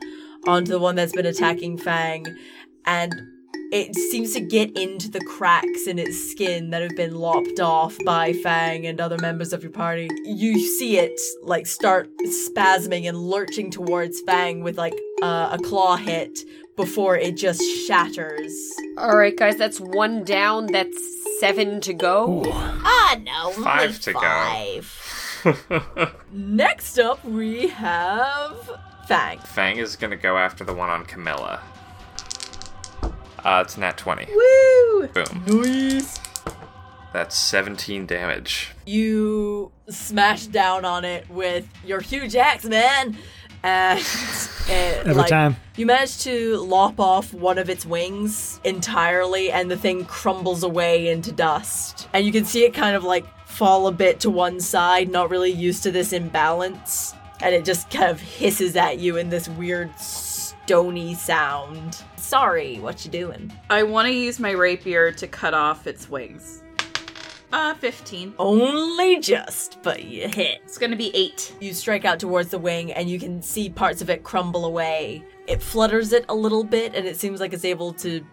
onto 0.47 0.71
the 0.71 0.79
one 0.79 0.95
that's 0.95 1.13
been 1.13 1.27
attacking 1.27 1.79
Fang, 1.79 2.27
and 2.87 3.13
it 3.73 3.95
seems 3.97 4.33
to 4.35 4.41
get 4.41 4.77
into 4.79 5.11
the 5.11 5.21
cracks 5.25 5.87
in 5.89 5.99
its 5.99 6.31
skin 6.31 6.71
that 6.71 6.83
have 6.83 6.95
been 6.97 7.15
lopped 7.17 7.59
off 7.59 7.97
by 8.05 8.33
Fang 8.33 8.87
and 8.87 9.01
other 9.01 9.17
members 9.19 9.53
of 9.53 9.63
your 9.63 9.73
party. 9.73 10.09
You 10.25 10.59
see 10.61 10.99
it 10.99 11.19
like 11.43 11.67
start 11.67 12.09
spasming 12.27 13.09
and 13.09 13.17
lurching 13.19 13.71
towards 13.71 14.21
Fang 14.21 14.63
with 14.63 14.79
like 14.79 14.95
uh, 15.23 15.49
a 15.53 15.59
claw 15.59 15.97
hit 15.97 16.41
before 16.77 17.17
it 17.17 17.37
just 17.37 17.63
shatters. 17.87 18.53
All 18.99 19.17
right, 19.17 19.37
guys, 19.37 19.57
that's 19.57 19.79
one 19.81 20.23
down. 20.25 20.67
That's 20.67 20.97
7 21.41 21.81
to 21.81 21.95
go. 21.95 22.43
Ah, 22.47 23.17
no, 23.23 23.51
Five 23.63 23.99
to 24.01 24.13
go. 24.13 24.21
five. 24.21 26.15
Next 26.33 26.99
up, 26.99 27.25
we 27.25 27.69
have 27.69 28.71
Fang. 29.09 29.39
Fang 29.41 29.79
is 29.79 29.97
gonna 29.97 30.17
go 30.17 30.37
after 30.39 30.63
the 30.65 30.73
one 30.75 30.91
on 30.91 31.05
Camilla. 31.07 31.61
Uh, 33.45 33.63
it's 33.65 33.77
nat 33.77 33.97
20. 33.99 34.27
Woo! 34.35 35.09
Boom. 35.09 35.45
Nice. 35.47 36.19
That's 37.13 37.39
17 37.39 38.07
damage. 38.07 38.73
You 38.87 39.71
smash 39.89 40.47
down 40.47 40.85
on 40.85 41.05
it 41.05 41.29
with 41.31 41.69
your 41.85 42.01
huge 42.01 42.35
axe, 42.35 42.65
man. 42.65 43.17
And 43.63 43.99
it, 44.69 44.99
Every 45.07 45.15
like, 45.15 45.29
time. 45.29 45.57
you 45.77 45.87
manage 45.87 46.19
to 46.25 46.57
lop 46.59 46.99
off 46.99 47.33
one 47.33 47.57
of 47.57 47.71
its 47.71 47.87
wings 47.87 48.61
entirely, 48.65 49.51
and 49.51 49.71
the 49.71 49.77
thing 49.77 50.05
crumbles 50.05 50.63
away 50.63 51.09
into 51.09 51.33
dust. 51.33 52.09
And 52.13 52.27
you 52.27 52.33
can 52.33 52.45
see 52.45 52.65
it 52.65 52.75
kind 52.75 52.97
of 52.97 53.05
like 53.05 53.25
fall 53.47 53.87
a 53.87 53.93
bit 53.93 54.21
to 54.21 54.31
one 54.31 54.61
side, 54.61 55.09
not 55.09 55.31
really 55.31 55.53
used 55.53 55.83
to 55.85 55.91
this 55.91 56.13
imbalance. 56.13 57.15
And 57.41 57.55
it 57.55 57.65
just 57.65 57.91
kind 57.91 58.11
of 58.11 58.21
hisses 58.21 58.75
at 58.77 58.99
you 58.99 59.17
in 59.17 59.29
this 59.29 59.49
weird 59.49 59.99
stony 60.65 61.15
sound. 61.15 62.03
Sorry, 62.17 62.79
what 62.79 63.05
you 63.05 63.11
doing? 63.11 63.53
I 63.69 63.83
want 63.83 64.09
to 64.09 64.15
use 64.15 64.41
my 64.41 64.53
rapier 64.53 65.13
to 65.13 65.27
cut 65.27 65.53
off 65.53 65.87
its 65.87 66.09
wings. 66.09 66.63
Uh, 67.53 67.75
15. 67.75 68.33
Only 68.39 69.21
just, 69.21 69.79
but 69.83 70.05
you 70.05 70.27
hit. 70.27 70.61
It's 70.65 70.79
gonna 70.79 70.97
be 70.97 71.15
8. 71.15 71.57
You 71.61 71.73
strike 71.75 72.05
out 72.07 72.19
towards 72.19 72.49
the 72.51 72.59
wing 72.59 72.93
and 72.93 73.09
you 73.11 73.21
can 73.21 73.43
see 73.43 73.69
parts 73.69 74.01
of 74.03 74.09
it 74.11 74.25
crumble 74.25 74.65
away. 74.65 75.23
It 75.47 75.63
flutters 75.63 76.13
it 76.15 76.25
a 76.31 76.35
little 76.35 76.65
bit 76.65 76.95
and 76.95 77.07
it 77.07 77.17
seems 77.21 77.41
like 77.41 77.53
it's 77.53 77.65
able 77.67 77.93
to 77.95 78.25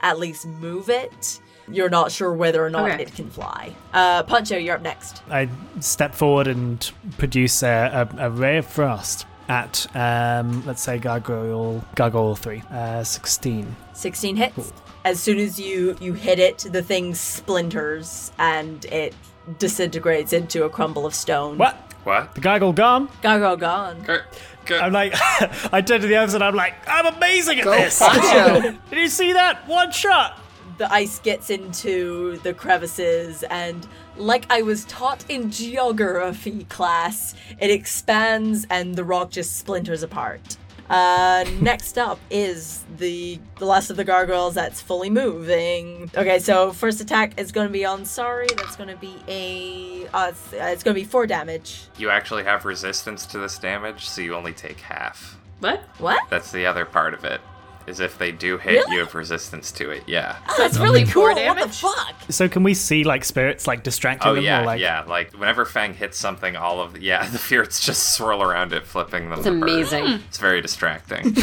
at 0.00 0.18
least 0.18 0.46
move 0.46 0.88
it. 0.88 1.40
You're 1.70 1.90
not 1.90 2.10
sure 2.10 2.32
whether 2.32 2.64
or 2.64 2.70
not 2.70 2.90
Okay. 2.90 3.02
it 3.02 3.14
can 3.14 3.28
fly. 3.28 3.72
Uh, 3.92 4.22
Poncho, 4.22 4.56
you're 4.56 4.76
up 4.76 4.82
next. 4.82 5.22
I 5.30 5.48
step 5.80 6.14
forward 6.14 6.46
and 6.48 6.90
produce 7.18 7.62
a, 7.62 8.08
a, 8.18 8.26
a 8.28 8.30
ray 8.30 8.56
of 8.58 8.66
frost 8.66 9.26
at 9.48 9.86
um, 9.94 10.64
let's 10.66 10.82
say 10.82 10.98
gargoyle 10.98 11.84
gargoyle 11.94 12.36
three, 12.36 12.62
uh, 12.70 13.04
sixteen. 13.04 13.76
16 13.92 14.36
hits. 14.36 14.72
As 15.04 15.20
soon 15.20 15.38
as 15.38 15.58
you 15.58 15.96
you 16.00 16.12
hit 16.12 16.38
it, 16.38 16.66
the 16.70 16.82
thing 16.82 17.14
splinters 17.14 18.32
and 18.38 18.84
it 18.86 19.14
disintegrates 19.58 20.32
into 20.32 20.64
a 20.64 20.70
crumble 20.70 21.06
of 21.06 21.14
stone. 21.14 21.58
What? 21.58 21.76
What? 22.04 22.34
The 22.34 22.40
gargoyle 22.40 22.72
gone? 22.72 23.08
Gargoyle 23.22 23.56
gone. 23.56 24.02
Good. 24.02 24.22
Good. 24.64 24.80
I'm 24.80 24.92
like, 24.92 25.14
I 25.72 25.80
turn 25.80 26.00
to 26.00 26.06
the 26.06 26.16
others 26.16 26.34
and 26.34 26.42
I'm 26.42 26.54
like, 26.54 26.74
I'm 26.86 27.14
amazing 27.14 27.60
at 27.60 27.64
this. 27.64 27.98
Did 28.90 28.98
you 28.98 29.08
see 29.08 29.32
that? 29.32 29.66
One 29.66 29.92
shot. 29.92 30.40
The 30.78 30.92
ice 30.92 31.20
gets 31.20 31.50
into 31.50 32.38
the 32.38 32.52
crevices 32.52 33.42
and 33.44 33.86
like 34.16 34.46
I 34.50 34.62
was 34.62 34.84
taught 34.86 35.24
in 35.28 35.50
geography 35.50 36.64
class, 36.64 37.34
it 37.60 37.70
expands 37.70 38.66
and 38.70 38.94
the 38.94 39.04
rock 39.04 39.30
just 39.30 39.56
splinters 39.56 40.02
apart. 40.02 40.56
Uh, 40.88 41.44
next 41.60 41.98
up 41.98 42.18
is 42.30 42.84
the 42.98 43.38
the 43.58 43.64
last 43.64 43.90
of 43.90 43.96
the 43.96 44.04
gargoyles 44.04 44.54
that's 44.54 44.80
fully 44.80 45.10
moving. 45.10 46.10
Okay, 46.16 46.38
so 46.38 46.72
first 46.72 47.00
attack 47.00 47.38
is 47.40 47.52
going 47.52 47.66
to 47.66 47.72
be 47.72 47.84
on 47.84 48.04
Sorry. 48.04 48.46
That's 48.56 48.76
going 48.76 48.88
to 48.88 48.96
be 48.96 49.16
a 49.28 50.08
uh, 50.14 50.28
it's, 50.30 50.52
uh, 50.52 50.56
it's 50.72 50.82
going 50.82 50.94
to 50.94 51.00
be 51.00 51.04
four 51.04 51.26
damage. 51.26 51.88
You 51.98 52.10
actually 52.10 52.44
have 52.44 52.64
resistance 52.64 53.26
to 53.26 53.38
this 53.38 53.58
damage, 53.58 54.08
so 54.08 54.20
you 54.20 54.34
only 54.34 54.52
take 54.52 54.80
half. 54.80 55.38
What? 55.60 55.80
What? 55.98 56.22
That's 56.30 56.52
the 56.52 56.66
other 56.66 56.84
part 56.84 57.14
of 57.14 57.24
it. 57.24 57.40
Is 57.86 58.00
if 58.00 58.18
they 58.18 58.32
do 58.32 58.58
hit, 58.58 58.72
Really? 58.72 58.94
you 58.94 58.98
have 59.00 59.14
resistance 59.14 59.70
to 59.72 59.90
it. 59.90 60.02
Yeah. 60.06 60.36
Oh, 60.48 60.54
that's 60.58 60.76
really 60.78 61.04
four 61.04 61.32
cool. 61.34 61.44
What 61.44 61.54
the 61.54 61.60
damage? 61.60 61.80
fuck? 61.80 62.14
So 62.30 62.48
can 62.48 62.64
we 62.64 62.74
see 62.74 63.04
like 63.04 63.24
spirits 63.24 63.66
like 63.68 63.84
distracting 63.84 64.28
Oh 64.28 64.34
them? 64.34 64.42
yeah, 64.42 64.62
or, 64.62 64.66
like, 64.66 64.80
yeah. 64.80 65.02
Like 65.06 65.32
whenever 65.34 65.64
Fang 65.64 65.94
hits 65.94 66.18
something, 66.18 66.56
all 66.56 66.80
of 66.80 67.00
yeah, 67.00 67.26
the 67.30 67.38
spirits 67.38 67.84
just 67.84 68.14
swirl 68.16 68.42
around 68.42 68.72
it, 68.72 68.84
flipping 68.86 69.30
them. 69.30 69.34
It's 69.38 69.44
the 69.44 69.52
bird. 69.52 69.62
amazing. 69.62 70.04
It's 70.28 70.38
very 70.38 70.60
distracting. 70.60 71.32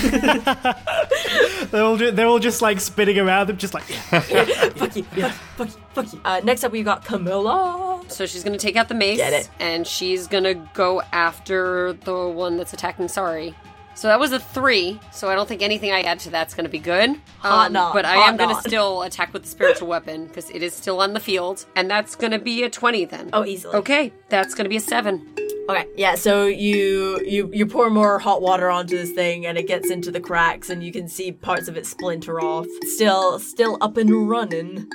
They're 1.72 1.84
all, 1.84 1.98
ju- 1.98 2.12
they're 2.12 2.28
all 2.28 2.40
just 2.40 2.62
like 2.62 2.80
spinning 2.80 3.18
around 3.20 3.48
them, 3.48 3.58
just 3.58 3.74
like. 3.74 3.84
fuck 3.84 4.30
you, 4.30 4.46
fuck 4.54 4.96
you, 4.96 5.04
fuck 5.04 5.68
you, 5.68 5.74
fuck 5.94 6.14
you. 6.14 6.22
Uh, 6.24 6.42
next 6.44 6.64
up, 6.64 6.72
we've 6.72 6.86
got 6.86 7.04
Camilla. 7.06 8.02
So 8.10 8.26
she's 8.26 8.44
gonna 8.44 8.58
take 8.58 8.76
out 8.76 8.90
the 8.90 8.94
mace. 8.96 9.18
Get 9.18 9.34
it. 9.34 9.50
And 9.60 9.88
she's 9.88 10.28
gonna 10.28 10.54
go 10.74 11.02
after 11.12 11.94
the 11.94 12.28
one 12.28 12.58
that's 12.58 12.74
attacking 12.74 13.08
Sorry. 13.08 13.56
So 13.96 14.08
that 14.08 14.20
was 14.20 14.32
a 14.32 14.40
three. 14.40 15.00
So 15.12 15.30
I 15.30 15.36
don't 15.36 15.48
think 15.48 15.62
anything 15.62 15.92
I 15.92 16.02
add 16.02 16.20
to 16.22 16.30
that's 16.30 16.54
gonna 16.54 16.70
be 16.70 16.80
good. 16.80 17.10
Um, 17.10 17.20
Hot 17.42 17.72
not, 17.72 17.94
but 17.94 18.06
I 18.06 18.16
am 18.28 18.38
gonna 18.38 18.60
still 18.62 19.04
attack 19.04 19.34
with 19.34 19.44
the 19.44 19.50
spiritual 19.50 19.88
weapon 19.88 20.28
because 20.28 20.50
it 20.50 20.64
is 20.64 20.74
still 20.74 21.02
on 21.02 21.14
the 21.14 21.20
field, 21.20 21.66
and 21.76 21.90
that's 21.90 22.16
gonna 22.16 22.40
be 22.40 22.64
a 22.64 22.70
twenty 22.70 23.06
then. 23.06 23.30
Oh, 23.34 23.46
easily. 23.46 23.76
Okay, 23.76 24.14
that's 24.30 24.54
gonna 24.54 24.70
be 24.70 24.78
a 24.78 24.82
seven. 24.82 25.28
Okay, 25.70 25.86
yeah. 25.96 26.16
So 26.16 26.46
you 26.46 27.22
you 27.26 27.50
you 27.54 27.66
pour 27.66 27.90
more 27.90 28.20
hot 28.20 28.42
water 28.42 28.70
onto 28.70 28.98
this 28.98 29.12
thing, 29.12 29.46
and 29.46 29.58
it 29.58 29.68
gets 29.68 29.90
into 29.90 30.12
the 30.12 30.20
cracks, 30.20 30.70
and 30.70 30.84
you 30.84 30.92
can 30.92 31.08
see 31.08 31.32
parts 31.32 31.68
of 31.68 31.78
it 31.78 31.86
splinter 31.86 32.42
off. 32.42 32.68
Still, 32.84 33.40
still 33.40 33.78
up 33.80 33.96
and 33.96 34.30
running. 34.30 34.90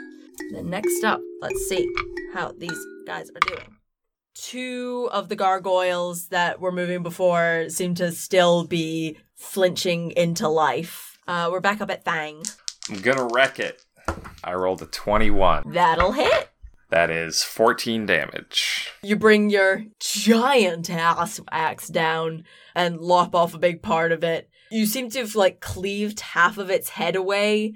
Then 0.52 0.70
next 0.70 1.04
up, 1.04 1.20
let's 1.40 1.68
see 1.68 1.88
how 2.34 2.52
these 2.58 2.78
guys 3.06 3.30
are 3.30 3.40
doing. 3.46 3.77
Two 4.40 5.08
of 5.12 5.28
the 5.28 5.34
gargoyles 5.34 6.28
that 6.28 6.60
were 6.60 6.70
moving 6.70 7.02
before 7.02 7.66
seem 7.68 7.96
to 7.96 8.12
still 8.12 8.64
be 8.64 9.18
flinching 9.34 10.12
into 10.12 10.46
life. 10.46 11.18
Uh, 11.26 11.48
we're 11.50 11.60
back 11.60 11.80
up 11.80 11.90
at 11.90 12.04
Fang. 12.04 12.44
I'm 12.88 13.00
gonna 13.00 13.28
wreck 13.32 13.58
it. 13.58 13.84
I 14.44 14.54
rolled 14.54 14.80
a 14.80 14.86
21. 14.86 15.72
That'll 15.72 16.12
hit. 16.12 16.50
That 16.90 17.10
is 17.10 17.42
14 17.42 18.06
damage. 18.06 18.92
You 19.02 19.16
bring 19.16 19.50
your 19.50 19.84
giant 19.98 20.88
ass 20.88 21.40
axe 21.50 21.88
down 21.88 22.44
and 22.76 23.00
lop 23.00 23.34
off 23.34 23.54
a 23.54 23.58
big 23.58 23.82
part 23.82 24.12
of 24.12 24.22
it. 24.22 24.48
You 24.70 24.86
seem 24.86 25.10
to 25.10 25.18
have 25.18 25.34
like 25.34 25.60
cleaved 25.60 26.20
half 26.20 26.58
of 26.58 26.70
its 26.70 26.90
head 26.90 27.16
away, 27.16 27.74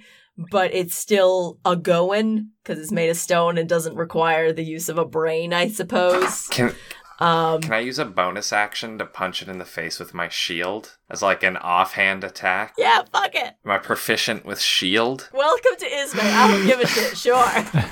but 0.51 0.74
it's 0.74 0.97
still 0.97 1.59
a 1.64 1.76
going 1.76 2.51
because 2.62 2.78
it's 2.78 2.93
made 2.93 3.11
of 3.11 3.16
stone 3.16 3.59
and 3.59 3.68
doesn't 3.68 3.97
require 3.97 4.53
the 4.53 4.64
use 4.64 4.89
of 4.89 4.99
a 4.99 5.05
brain, 5.05 5.53
I 5.53 5.68
suppose. 5.68 6.49
Can 6.49 6.74
Um, 7.18 7.61
can 7.61 7.72
I 7.72 7.78
use 7.78 8.01
a 8.01 8.05
bonus 8.05 8.53
action 8.53 8.99
to 8.99 9.05
punch 9.07 9.43
it 9.43 9.49
in 9.49 9.59
the 9.59 9.64
face 9.64 10.01
with 10.01 10.12
my 10.12 10.28
shield 10.28 10.97
as 11.09 11.22
like 11.22 11.45
an 11.45 11.57
offhand 11.57 12.24
attack? 12.24 12.74
yeah, 12.76 13.03
fuck 13.12 13.33
it. 13.35 13.55
Am 13.64 13.70
I 13.70 13.78
proficient 13.78 14.45
with 14.45 14.61
shield? 14.61 15.28
Welcome 15.33 15.76
to 15.78 15.87
Ismay. 15.87 16.20
I 16.22 16.49
don't 16.49 16.66
give 16.66 16.80
a 16.80 16.87
shit. 16.87 17.16
Sure. 17.22 17.45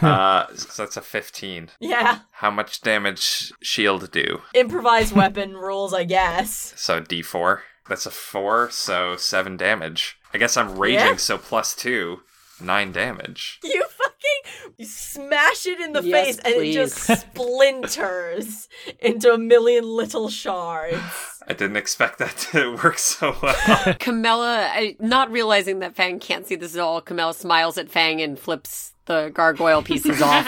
Uh, 0.02 0.46
so 0.56 0.82
that's 0.82 0.96
a 0.96 1.00
15. 1.02 1.68
Yeah. 1.78 2.20
How 2.32 2.50
much 2.50 2.80
damage 2.80 3.52
shield 3.62 4.10
do? 4.10 4.40
Improvised 4.54 5.14
weapon 5.14 5.52
rules, 5.54 5.92
I 5.94 6.02
guess. 6.04 6.72
So 6.76 7.00
D4. 7.00 7.60
That's 7.88 8.06
a 8.06 8.10
4, 8.10 8.70
so 8.70 9.16
7 9.16 9.56
damage. 9.56 10.16
I 10.34 10.38
guess 10.38 10.56
I'm 10.56 10.76
raging, 10.78 10.98
Yeah. 11.06 11.16
so 11.16 11.38
plus 11.38 11.74
2, 11.76 12.20
9 12.60 12.92
damage. 12.92 13.58
You 13.62 13.82
fucking 13.88 14.74
you 14.76 14.86
smash 14.86 15.66
it 15.66 15.80
in 15.80 15.92
the 15.92 16.02
Yes, 16.02 16.36
face 16.36 16.38
and 16.38 16.54
it 16.54 16.72
just 16.72 16.96
splinters 17.20 18.68
into 18.98 19.32
a 19.32 19.38
million 19.38 19.84
little 19.84 20.28
shards. 20.28 20.96
I 21.46 21.52
didn't 21.52 21.76
expect 21.76 22.18
that 22.18 22.36
to 22.52 22.76
work 22.82 22.98
so 22.98 23.36
well. 23.42 23.94
Camilla, 23.98 24.68
I, 24.72 24.96
not 24.98 25.30
realizing 25.30 25.80
that 25.80 25.94
Fang 25.96 26.18
can't 26.18 26.46
see 26.46 26.56
this 26.56 26.74
at 26.74 26.80
all, 26.80 27.00
Camilla 27.00 27.34
smiles 27.34 27.78
at 27.78 27.90
Fang 27.90 28.20
and 28.20 28.38
flips 28.38 28.92
the 29.06 29.30
gargoyle 29.34 29.82
pieces 29.82 30.20
off. 30.22 30.46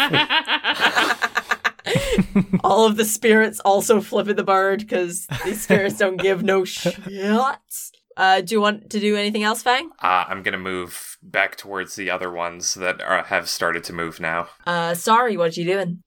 All 2.62 2.86
of 2.86 2.96
the 2.96 3.04
spirits 3.04 3.60
also 3.60 4.00
flipping 4.00 4.36
the 4.36 4.44
bird 4.44 4.80
because 4.80 5.26
these 5.44 5.62
spirits 5.62 5.98
don't 5.98 6.16
give 6.16 6.42
no 6.42 6.62
shits. 6.62 7.91
Uh, 8.16 8.40
do 8.40 8.54
you 8.54 8.60
want 8.60 8.90
to 8.90 9.00
do 9.00 9.16
anything 9.16 9.42
else, 9.42 9.62
Fang? 9.62 9.90
Uh, 10.02 10.24
I'm 10.28 10.42
gonna 10.42 10.58
move 10.58 11.16
back 11.22 11.56
towards 11.56 11.96
the 11.96 12.10
other 12.10 12.30
ones 12.30 12.74
that 12.74 13.00
are, 13.02 13.24
have 13.24 13.48
started 13.48 13.84
to 13.84 13.92
move 13.92 14.20
now. 14.20 14.48
Uh, 14.66 14.94
sorry, 14.94 15.36
what 15.36 15.56
are 15.56 15.60
you 15.60 15.66
doing? 15.66 16.02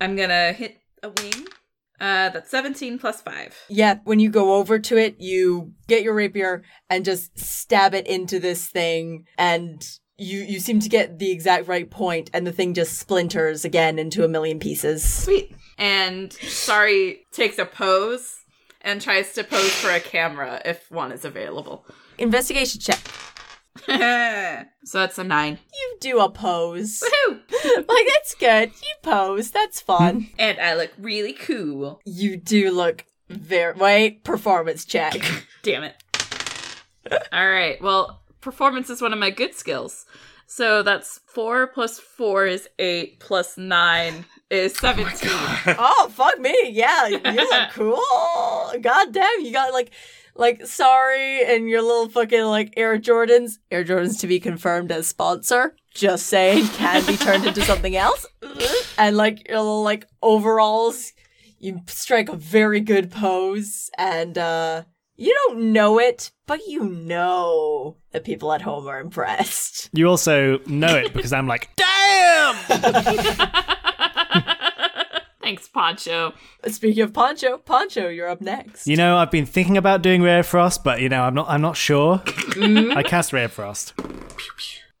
I'm 0.00 0.16
gonna 0.16 0.52
hit 0.52 0.78
a 1.02 1.10
wing. 1.10 1.46
Uh, 2.00 2.30
that's 2.30 2.50
17 2.50 2.98
plus 2.98 3.20
5. 3.20 3.54
Yeah, 3.68 3.98
when 4.04 4.20
you 4.20 4.30
go 4.30 4.54
over 4.54 4.78
to 4.78 4.96
it, 4.96 5.16
you 5.20 5.74
get 5.86 6.02
your 6.02 6.14
rapier 6.14 6.62
and 6.88 7.04
just 7.04 7.38
stab 7.38 7.92
it 7.92 8.06
into 8.06 8.40
this 8.40 8.66
thing, 8.68 9.26
and 9.36 9.86
you 10.16 10.40
you 10.40 10.60
seem 10.60 10.80
to 10.80 10.88
get 10.88 11.18
the 11.18 11.30
exact 11.30 11.68
right 11.68 11.90
point, 11.90 12.30
and 12.32 12.46
the 12.46 12.52
thing 12.52 12.72
just 12.72 12.98
splinters 12.98 13.64
again 13.66 13.98
into 13.98 14.24
a 14.24 14.28
million 14.28 14.58
pieces. 14.58 15.04
Sweet. 15.04 15.54
And 15.76 16.32
Sorry 16.32 17.26
takes 17.32 17.58
a 17.58 17.64
pose 17.64 18.39
and 18.82 19.00
tries 19.00 19.32
to 19.34 19.44
pose 19.44 19.74
for 19.74 19.90
a 19.90 20.00
camera 20.00 20.60
if 20.64 20.90
one 20.90 21.12
is 21.12 21.24
available. 21.24 21.86
Investigation 22.18 22.80
check. 22.80 23.00
so 24.84 24.98
that's 24.98 25.18
a 25.18 25.24
9. 25.24 25.58
You 25.72 25.96
do 26.00 26.20
a 26.20 26.30
pose. 26.30 27.02
Woohoo! 27.02 27.40
like 27.88 28.06
that's 28.08 28.34
good. 28.34 28.70
You 28.70 28.94
pose. 29.02 29.50
That's 29.50 29.80
fun. 29.80 30.28
And 30.38 30.58
I 30.58 30.74
look 30.74 30.90
really 30.98 31.32
cool. 31.32 32.00
you 32.04 32.36
do 32.36 32.70
look 32.70 33.04
very 33.28 33.74
wait. 33.74 34.24
Performance 34.24 34.84
check. 34.84 35.14
Damn 35.62 35.84
it. 35.84 36.02
All 37.32 37.48
right. 37.50 37.80
Well, 37.80 38.22
performance 38.40 38.90
is 38.90 39.00
one 39.00 39.12
of 39.12 39.18
my 39.18 39.30
good 39.30 39.54
skills. 39.54 40.06
So 40.46 40.82
that's 40.82 41.20
4 41.26 41.68
plus 41.68 42.00
4 42.00 42.46
is 42.46 42.68
8 42.78 43.20
plus 43.20 43.56
9 43.56 44.24
is 44.50 44.76
17. 44.76 45.06
oh 45.78 46.10
fuck 46.12 46.38
me. 46.38 46.54
Yeah, 46.70 47.06
you 47.06 47.18
look 47.20 47.70
cool. 47.72 48.80
God 48.80 49.12
damn, 49.12 49.40
you 49.40 49.52
got 49.52 49.72
like. 49.72 49.92
Like 50.36 50.64
sorry, 50.64 51.44
and 51.44 51.68
your 51.68 51.82
little 51.82 52.08
fucking 52.08 52.44
like 52.44 52.72
Air 52.76 52.98
Jordans, 52.98 53.58
Air 53.70 53.84
Jordans 53.84 54.20
to 54.20 54.28
be 54.28 54.38
confirmed 54.40 54.90
as 54.92 55.08
sponsor. 55.08 55.74
Just 55.92 56.26
saying, 56.26 56.66
can 56.68 57.04
be 57.04 57.16
turned 57.16 57.44
into 57.44 57.60
something 57.62 57.96
else. 57.96 58.26
And 58.96 59.16
like 59.16 59.46
your 59.48 59.58
little 59.58 59.82
like 59.82 60.06
overalls, 60.22 61.12
you 61.58 61.80
strike 61.88 62.28
a 62.28 62.36
very 62.36 62.80
good 62.80 63.10
pose, 63.10 63.90
and 63.98 64.38
uh 64.38 64.84
you 65.16 65.34
don't 65.34 65.72
know 65.72 65.98
it, 65.98 66.30
but 66.46 66.66
you 66.66 66.84
know 66.84 67.96
that 68.12 68.24
people 68.24 68.52
at 68.52 68.62
home 68.62 68.86
are 68.86 69.00
impressed. 69.00 69.90
You 69.92 70.08
also 70.08 70.60
know 70.66 70.96
it 70.96 71.12
because 71.12 71.32
I'm 71.32 71.48
like, 71.48 71.68
damn! 71.76 72.56
Thanks, 75.50 75.66
Poncho. 75.66 76.32
Speaking 76.68 77.02
of 77.02 77.12
Poncho, 77.12 77.58
Poncho, 77.58 78.06
you're 78.06 78.28
up 78.28 78.40
next. 78.40 78.86
You 78.86 78.96
know, 78.96 79.16
I've 79.16 79.32
been 79.32 79.46
thinking 79.46 79.76
about 79.76 80.00
doing 80.00 80.22
Rare 80.22 80.44
Frost, 80.44 80.84
but 80.84 81.00
you 81.00 81.08
know, 81.08 81.22
I'm 81.24 81.34
not. 81.34 81.48
I'm 81.48 81.60
not 81.60 81.76
sure. 81.76 82.22
I 82.56 83.02
cast 83.04 83.32
Rare 83.32 83.48
Frost. 83.48 83.92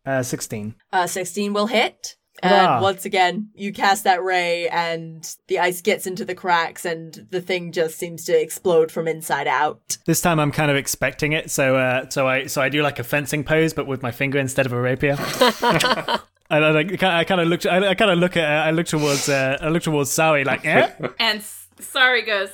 Uh, 0.04 0.24
sixteen. 0.24 0.74
Uh, 0.92 1.06
16 1.06 1.52
will 1.52 1.68
hit. 1.68 2.16
And 2.42 2.52
Hurrah. 2.52 2.82
once 2.82 3.04
again, 3.04 3.50
you 3.54 3.72
cast 3.72 4.02
that 4.04 4.24
ray, 4.24 4.68
and 4.70 5.36
the 5.46 5.60
ice 5.60 5.82
gets 5.82 6.04
into 6.04 6.24
the 6.24 6.34
cracks, 6.34 6.84
and 6.84 7.28
the 7.30 7.40
thing 7.40 7.70
just 7.70 7.96
seems 7.96 8.24
to 8.24 8.32
explode 8.36 8.90
from 8.90 9.06
inside 9.06 9.46
out. 9.46 9.98
This 10.06 10.20
time, 10.20 10.40
I'm 10.40 10.50
kind 10.50 10.72
of 10.72 10.76
expecting 10.76 11.30
it, 11.32 11.52
so 11.52 11.76
uh, 11.76 12.08
so 12.10 12.26
I 12.26 12.46
so 12.46 12.60
I 12.60 12.70
do 12.70 12.82
like 12.82 12.98
a 12.98 13.04
fencing 13.04 13.44
pose, 13.44 13.72
but 13.72 13.86
with 13.86 14.02
my 14.02 14.10
finger 14.10 14.40
instead 14.40 14.66
of 14.66 14.72
a 14.72 14.80
rapier. 14.80 15.16
And 16.50 16.64
I, 16.64 16.70
like, 16.70 17.02
I 17.02 17.24
kind 17.24 17.40
of 17.40 17.48
look. 17.48 17.64
I, 17.64 17.88
I 17.90 17.94
kind 17.94 18.10
of 18.10 18.18
look 18.18 18.36
at. 18.36 18.44
I 18.66 18.70
look 18.72 18.86
towards. 18.86 19.28
Uh, 19.28 19.56
I 19.60 19.68
look 19.68 19.82
towards 19.84 20.10
Sari, 20.10 20.42
like, 20.44 20.66
eh? 20.66 20.90
And 21.20 21.38
S- 21.38 21.66
Sorry 21.80 22.22
goes, 22.22 22.50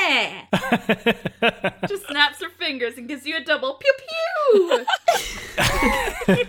eh. 0.00 0.42
Just 1.86 2.06
snaps 2.06 2.40
her 2.42 2.48
fingers 2.58 2.96
and 2.96 3.06
gives 3.08 3.26
you 3.26 3.36
a 3.36 3.40
double 3.44 3.74
pew 3.74 3.92
pew. 3.98 4.86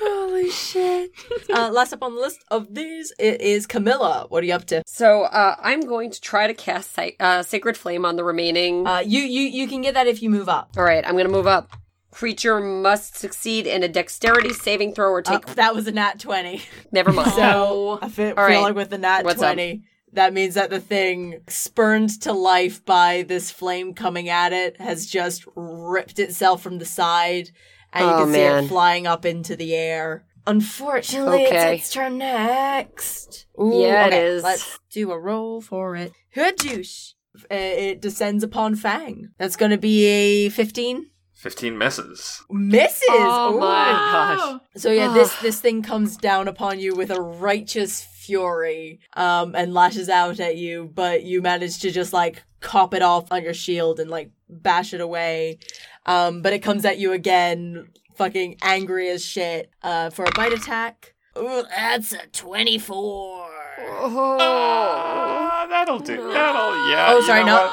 Holy 0.00 0.50
shit. 0.50 1.10
uh, 1.54 1.70
last 1.70 1.92
up 1.92 2.02
on 2.02 2.14
the 2.14 2.20
list 2.20 2.44
of 2.50 2.74
these 2.74 3.12
it 3.18 3.40
is 3.40 3.66
Camilla. 3.66 4.26
What 4.28 4.42
are 4.42 4.46
you 4.46 4.54
up 4.54 4.64
to? 4.66 4.82
So 4.86 5.22
uh, 5.24 5.56
I'm 5.62 5.80
going 5.82 6.10
to 6.10 6.20
try 6.20 6.46
to 6.46 6.54
cast 6.54 6.92
Sa- 6.94 7.08
uh, 7.20 7.42
Sacred 7.42 7.76
Flame 7.76 8.04
on 8.04 8.16
the 8.16 8.24
remaining. 8.24 8.86
Uh, 8.86 8.98
you, 9.06 9.20
you, 9.20 9.42
you 9.42 9.68
can 9.68 9.82
get 9.82 9.94
that 9.94 10.06
if 10.06 10.22
you 10.22 10.30
move 10.30 10.48
up. 10.48 10.70
All 10.76 10.84
right, 10.84 11.04
I'm 11.06 11.12
going 11.14 11.26
to 11.26 11.32
move 11.32 11.46
up. 11.46 11.70
Creature 12.16 12.60
must 12.60 13.14
succeed 13.14 13.66
in 13.66 13.82
a 13.82 13.88
dexterity 13.88 14.50
saving 14.54 14.94
throw 14.94 15.10
or 15.10 15.18
Uh, 15.26 15.32
take. 15.38 15.54
that 15.56 15.74
was 15.74 15.86
a 15.86 15.92
nat 15.92 16.18
20. 16.18 16.62
Never 16.90 17.12
mind. 17.12 17.30
So 17.32 17.98
I 18.00 18.08
feel, 18.08 18.28
All 18.30 18.34
right. 18.36 18.52
feel 18.54 18.62
like 18.62 18.74
with 18.74 18.88
the 18.88 18.96
nat 18.96 19.22
What's 19.22 19.42
up? 19.42 19.52
20, 19.52 19.82
that 20.14 20.32
means 20.32 20.54
that 20.54 20.70
the 20.70 20.80
thing 20.80 21.40
spurned 21.46 22.08
to 22.22 22.32
life 22.32 22.82
by 22.86 23.26
this 23.28 23.50
flame 23.50 23.92
coming 23.92 24.30
at 24.30 24.54
it 24.54 24.80
has 24.80 25.04
just 25.04 25.44
ripped 25.54 26.18
itself 26.18 26.62
from 26.62 26.78
the 26.78 26.86
side 26.86 27.50
and 27.92 28.06
you 28.06 28.12
Oh, 28.14 28.24
can 28.24 28.32
see 28.32 28.40
it 28.40 28.68
flying 28.68 29.06
up 29.06 29.26
into 29.26 29.54
the 29.54 29.74
air. 29.74 30.24
Unfortunately, 30.46 31.44
Okay. 31.48 31.74
it's 31.74 31.82
its 31.84 31.92
turn 31.92 32.16
next. 32.16 33.44
Ooh, 33.60 33.82
Yeah, 33.82 34.04
it 34.06 34.14
okay, 34.14 34.24
is. 34.24 34.42
Let's 34.42 34.78
do 34.90 35.12
a 35.12 35.18
roll 35.18 35.60
for 35.60 35.96
it. 35.96 36.12
Hadouche. 36.34 37.12
Uh, 37.50 37.54
It 37.54 38.00
descends 38.00 38.42
upon 38.42 38.74
Fang. 38.74 39.28
That's 39.38 39.56
going 39.56 39.72
to 39.72 39.76
be 39.76 40.06
a 40.06 40.48
15. 40.48 41.10
15 41.36 41.76
misses. 41.76 42.42
Misses. 42.50 43.02
Oh 43.10 43.54
Ooh. 43.54 43.60
my 43.60 43.84
gosh. 43.84 44.60
So 44.76 44.90
yeah, 44.90 45.12
this 45.12 45.38
this 45.40 45.60
thing 45.60 45.82
comes 45.82 46.16
down 46.16 46.48
upon 46.48 46.80
you 46.80 46.94
with 46.94 47.10
a 47.10 47.20
righteous 47.20 48.02
fury, 48.02 49.00
um, 49.12 49.54
and 49.54 49.74
lashes 49.74 50.08
out 50.08 50.40
at 50.40 50.56
you, 50.56 50.90
but 50.94 51.24
you 51.24 51.42
manage 51.42 51.78
to 51.80 51.90
just 51.90 52.14
like 52.14 52.42
cop 52.60 52.94
it 52.94 53.02
off 53.02 53.30
on 53.30 53.42
your 53.42 53.52
shield 53.52 54.00
and 54.00 54.10
like 54.10 54.30
bash 54.48 54.94
it 54.94 55.02
away. 55.02 55.58
Um, 56.06 56.40
but 56.40 56.54
it 56.54 56.60
comes 56.60 56.86
at 56.86 56.98
you 56.98 57.12
again, 57.12 57.88
fucking 58.14 58.56
angry 58.62 59.10
as 59.10 59.22
shit, 59.22 59.70
uh, 59.82 60.08
for 60.08 60.24
a 60.24 60.32
bite 60.32 60.54
attack. 60.54 61.14
Ooh, 61.36 61.64
that's 61.68 62.14
a 62.14 62.26
twenty-four. 62.32 63.50
Oh. 63.78 64.38
Ah, 64.40 65.66
that'll 65.68 65.98
do. 65.98 66.16
That'll, 66.16 66.90
yeah. 66.90 67.08
Oh, 67.10 67.18
you 67.18 67.26
sorry, 67.26 67.44
know 67.44 67.56
no. 67.56 67.70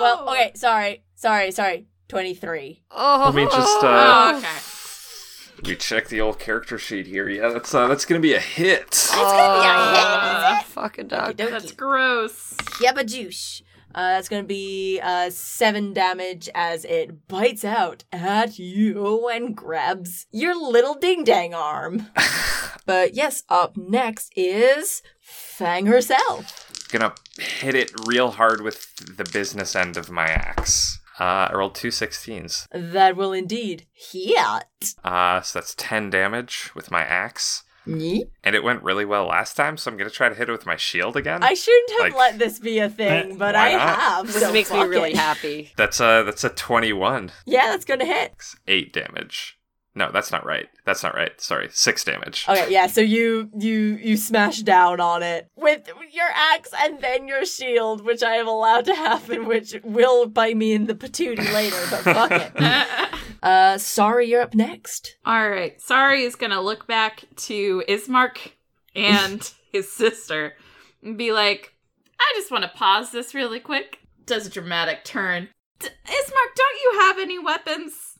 what? 0.00 0.26
Well, 0.26 0.30
okay, 0.30 0.52
sorry, 0.54 1.04
sorry, 1.14 1.50
sorry. 1.50 1.86
Twenty-three. 2.14 2.80
Oh. 2.92 3.22
Let 3.26 3.34
me 3.34 3.44
just, 3.46 3.56
Oh, 3.82 3.88
uh, 3.88 4.38
okay. 4.38 5.68
we 5.68 5.74
check 5.74 6.06
the 6.06 6.20
old 6.20 6.38
character 6.38 6.78
sheet 6.78 7.08
here. 7.08 7.28
Yeah, 7.28 7.48
that's, 7.48 7.74
uh, 7.74 7.88
that's 7.88 8.04
gonna 8.04 8.20
be 8.20 8.34
a 8.34 8.38
hit. 8.38 9.08
Uh, 9.12 10.62
fucking 10.62 11.08
dog. 11.08 11.36
That's 11.36 11.72
gross. 11.72 12.54
Yabadoosh. 12.80 13.62
Uh, 13.96 14.14
that's 14.14 14.28
gonna 14.28 14.44
be 14.44 15.00
uh, 15.02 15.28
seven 15.30 15.92
damage 15.92 16.48
as 16.54 16.84
it 16.84 17.26
bites 17.26 17.64
out 17.64 18.04
at 18.12 18.60
you 18.60 19.28
and 19.28 19.56
grabs 19.56 20.26
your 20.30 20.54
little 20.54 20.94
ding 20.94 21.24
dang 21.24 21.52
arm. 21.52 22.06
but 22.86 23.14
yes, 23.14 23.42
up 23.48 23.76
next 23.76 24.32
is 24.36 25.02
Fang 25.20 25.86
herself. 25.86 26.88
Gonna 26.92 27.12
hit 27.38 27.74
it 27.74 27.90
real 28.06 28.30
hard 28.30 28.60
with 28.60 28.94
the 29.16 29.24
business 29.24 29.74
end 29.74 29.96
of 29.96 30.10
my 30.12 30.26
axe. 30.28 31.00
Uh, 31.20 31.48
I 31.50 31.52
rolled 31.54 31.74
two 31.74 31.88
16s. 31.88 32.66
That 32.72 33.16
will 33.16 33.32
indeed 33.32 33.86
hit. 33.92 34.94
Uh, 35.04 35.40
so 35.42 35.58
that's 35.58 35.74
10 35.76 36.10
damage 36.10 36.70
with 36.74 36.90
my 36.90 37.02
axe. 37.02 37.62
Yeet. 37.86 38.30
And 38.42 38.56
it 38.56 38.64
went 38.64 38.82
really 38.82 39.04
well 39.04 39.26
last 39.26 39.56
time, 39.56 39.76
so 39.76 39.90
I'm 39.90 39.98
gonna 39.98 40.08
try 40.08 40.30
to 40.30 40.34
hit 40.34 40.48
it 40.48 40.52
with 40.52 40.64
my 40.64 40.76
shield 40.76 41.16
again. 41.18 41.42
I 41.42 41.52
shouldn't 41.52 41.90
have 41.90 42.00
Like- 42.00 42.14
let 42.16 42.38
this 42.38 42.58
be 42.58 42.78
a 42.78 42.88
thing, 42.88 43.36
but 43.36 43.54
I 43.54 43.72
not? 43.74 43.98
have. 44.00 44.26
This 44.32 44.40
so 44.40 44.52
makes 44.52 44.72
me 44.72 44.82
really 44.84 45.10
it. 45.10 45.16
happy. 45.16 45.70
That's 45.76 46.00
a 46.00 46.22
that's 46.24 46.44
a 46.44 46.48
21. 46.48 47.30
Yeah, 47.44 47.66
that's 47.66 47.84
gonna 47.84 48.06
hit. 48.06 48.32
Eight 48.66 48.92
damage. 48.94 49.58
No, 49.96 50.10
that's 50.12 50.32
not 50.32 50.44
right. 50.44 50.66
That's 50.84 51.02
not 51.04 51.14
right. 51.14 51.40
Sorry, 51.40 51.68
six 51.72 52.02
damage. 52.02 52.46
Okay, 52.48 52.70
yeah, 52.70 52.88
so 52.88 53.00
you 53.00 53.48
you 53.56 53.98
you 54.02 54.16
smash 54.16 54.60
down 54.62 55.00
on 55.00 55.22
it 55.22 55.48
with 55.56 55.88
your 56.12 56.26
axe 56.34 56.70
and 56.80 57.00
then 57.00 57.28
your 57.28 57.44
shield, 57.44 58.04
which 58.04 58.22
I 58.22 58.34
am 58.34 58.48
allowed 58.48 58.86
to 58.86 58.94
happen, 58.94 59.46
which 59.46 59.74
will 59.84 60.26
bite 60.26 60.56
me 60.56 60.72
in 60.72 60.86
the 60.86 60.94
patootie 60.94 61.52
later, 61.54 61.80
but 61.90 62.00
fuck 62.02 62.30
it. 62.32 63.10
Uh 63.42 63.76
sorry, 63.76 64.26
you're 64.30 64.40
up 64.40 64.54
next. 64.54 65.16
All 65.26 65.50
right. 65.50 65.78
Sorry 65.78 66.22
is 66.22 66.34
going 66.34 66.50
to 66.52 66.60
look 66.62 66.86
back 66.86 67.24
to 67.36 67.82
Ismark 67.86 68.38
and 68.96 69.52
his 69.70 69.92
sister 69.92 70.54
and 71.02 71.18
be 71.18 71.30
like, 71.30 71.74
I 72.18 72.32
just 72.36 72.50
want 72.50 72.62
to 72.64 72.70
pause 72.70 73.10
this 73.12 73.34
really 73.34 73.60
quick. 73.60 73.98
Does 74.24 74.46
a 74.46 74.50
dramatic 74.50 75.04
turn. 75.04 75.50
D- 75.78 75.88
Ismark, 76.06 76.54
don't 76.56 76.80
you 76.82 76.98
have 77.00 77.18
any 77.18 77.38
weapons? 77.38 78.13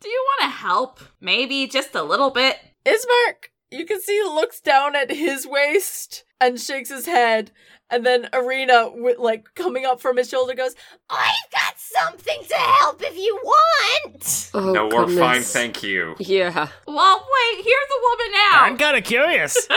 Do 0.00 0.08
you 0.08 0.24
want 0.38 0.50
to 0.52 0.56
help? 0.58 1.00
Maybe 1.20 1.66
just 1.66 1.94
a 1.94 2.02
little 2.02 2.30
bit? 2.30 2.56
Ismark, 2.86 3.50
you 3.70 3.84
can 3.84 4.00
see 4.00 4.12
he 4.22 4.22
looks 4.22 4.60
down 4.60 4.94
at 4.96 5.10
his 5.10 5.46
waist 5.46 6.24
and 6.40 6.60
shakes 6.60 6.88
his 6.88 7.06
head, 7.06 7.50
and 7.90 8.06
then 8.06 8.28
Ireena, 8.32 8.92
with 8.94 9.18
like 9.18 9.48
coming 9.56 9.84
up 9.84 10.00
from 10.00 10.16
his 10.16 10.28
shoulder, 10.28 10.54
goes, 10.54 10.74
I've 11.10 11.50
got 11.50 11.74
something 11.78 12.42
to 12.48 12.54
help 12.54 13.02
if 13.02 13.16
you 13.16 13.38
want. 13.42 14.50
Oh, 14.54 14.72
no, 14.72 14.86
we're 14.86 15.08
fine, 15.18 15.42
thank 15.42 15.82
you. 15.82 16.14
Yeah. 16.20 16.68
Well, 16.86 17.26
wait, 17.56 17.64
here's 17.64 17.90
a 17.90 18.00
woman 18.02 18.32
now. 18.32 18.60
I'm 18.62 18.78
kind 18.78 18.96
of 18.96 19.02
curious. 19.04 19.66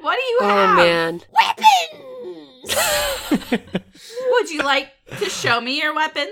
what 0.00 0.16
do 0.16 0.22
you 0.22 0.38
Oh 0.42 0.48
have? 0.48 0.76
man. 0.76 1.20
Weapons! 1.32 2.76
Would 4.30 4.50
you 4.50 4.62
like 4.62 4.90
to 5.18 5.28
show 5.28 5.60
me 5.60 5.80
your 5.80 5.94
weapons? 5.94 6.30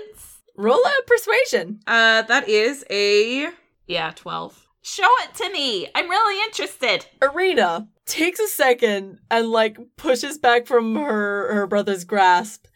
Roll 0.55 0.79
a 0.79 1.03
persuasion. 1.07 1.79
Uh, 1.87 2.21
that 2.23 2.47
is 2.47 2.85
a 2.89 3.49
yeah, 3.87 4.11
twelve. 4.15 4.67
Show 4.81 5.09
it 5.23 5.33
to 5.35 5.49
me. 5.51 5.87
I'm 5.95 6.09
really 6.09 6.43
interested. 6.45 7.05
Ireena 7.21 7.87
takes 8.05 8.39
a 8.39 8.47
second 8.47 9.19
and 9.31 9.49
like 9.49 9.77
pushes 9.97 10.37
back 10.37 10.67
from 10.67 10.95
her 10.95 11.53
her 11.53 11.67
brother's 11.67 12.03
grasp 12.03 12.67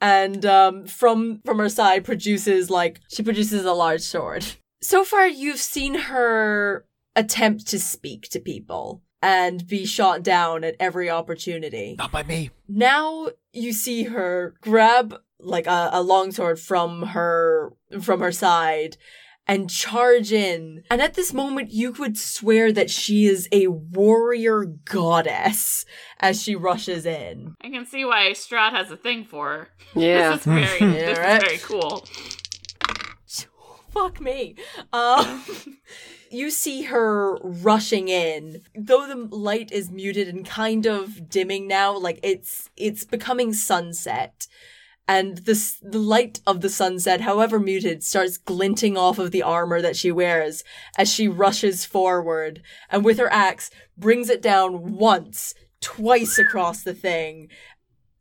and 0.00 0.44
um 0.44 0.86
from 0.86 1.40
from 1.44 1.58
her 1.58 1.70
side 1.70 2.04
produces 2.04 2.68
like 2.68 3.00
she 3.08 3.22
produces 3.22 3.64
a 3.64 3.72
large 3.72 4.02
sword. 4.02 4.44
So 4.82 5.04
far 5.04 5.26
you've 5.26 5.58
seen 5.58 5.94
her 5.94 6.84
attempt 7.16 7.66
to 7.68 7.78
speak 7.78 8.28
to 8.30 8.40
people 8.40 9.02
and 9.22 9.66
be 9.66 9.86
shot 9.86 10.22
down 10.22 10.64
at 10.64 10.76
every 10.78 11.08
opportunity. 11.08 11.94
Not 11.96 12.12
by 12.12 12.22
me. 12.24 12.50
Now 12.68 13.28
you 13.54 13.72
see 13.72 14.04
her 14.04 14.54
grab 14.60 15.16
like 15.44 15.66
a, 15.66 15.90
a 15.92 16.02
longsword 16.02 16.58
from 16.58 17.02
her 17.02 17.72
from 18.00 18.20
her 18.20 18.32
side 18.32 18.96
and 19.46 19.68
charge 19.68 20.32
in. 20.32 20.82
And 20.90 21.02
at 21.02 21.14
this 21.14 21.32
moment, 21.32 21.70
you 21.70 21.92
could 21.92 22.16
swear 22.16 22.72
that 22.72 22.90
she 22.90 23.26
is 23.26 23.48
a 23.52 23.66
warrior 23.68 24.64
goddess 24.64 25.84
as 26.20 26.42
she 26.42 26.54
rushes 26.56 27.04
in. 27.06 27.54
I 27.62 27.68
can 27.68 27.86
see 27.86 28.04
why 28.04 28.30
Strahd 28.30 28.72
has 28.72 28.90
a 28.90 28.96
thing 28.96 29.24
for 29.24 29.48
her. 29.48 29.68
Yeah. 29.94 30.38
This 30.44 30.46
is 30.46 30.46
very, 30.46 30.92
this 30.92 31.18
right. 31.18 31.42
is 31.42 31.44
very 31.44 31.58
cool. 31.58 32.06
Fuck 33.90 34.20
me. 34.20 34.56
Um, 34.92 35.44
you 36.28 36.50
see 36.50 36.82
her 36.82 37.36
rushing 37.36 38.08
in, 38.08 38.62
though 38.74 39.06
the 39.06 39.36
light 39.36 39.70
is 39.70 39.92
muted 39.92 40.26
and 40.26 40.44
kind 40.44 40.84
of 40.84 41.30
dimming 41.30 41.68
now. 41.68 41.96
Like 41.96 42.18
it's 42.24 42.70
it's 42.76 43.04
becoming 43.04 43.52
sunset, 43.52 44.48
and 45.06 45.38
the 45.38 45.98
light 45.98 46.40
of 46.46 46.60
the 46.60 46.70
sunset, 46.70 47.20
however 47.20 47.58
muted, 47.58 48.02
starts 48.02 48.38
glinting 48.38 48.96
off 48.96 49.18
of 49.18 49.30
the 49.30 49.42
armor 49.42 49.82
that 49.82 49.96
she 49.96 50.10
wears 50.10 50.64
as 50.96 51.12
she 51.12 51.28
rushes 51.28 51.84
forward, 51.84 52.62
and 52.90 53.04
with 53.04 53.18
her 53.18 53.32
axe 53.32 53.70
brings 53.98 54.30
it 54.30 54.40
down 54.40 54.94
once, 54.94 55.54
twice 55.80 56.38
across 56.38 56.82
the 56.82 56.94
thing, 56.94 57.48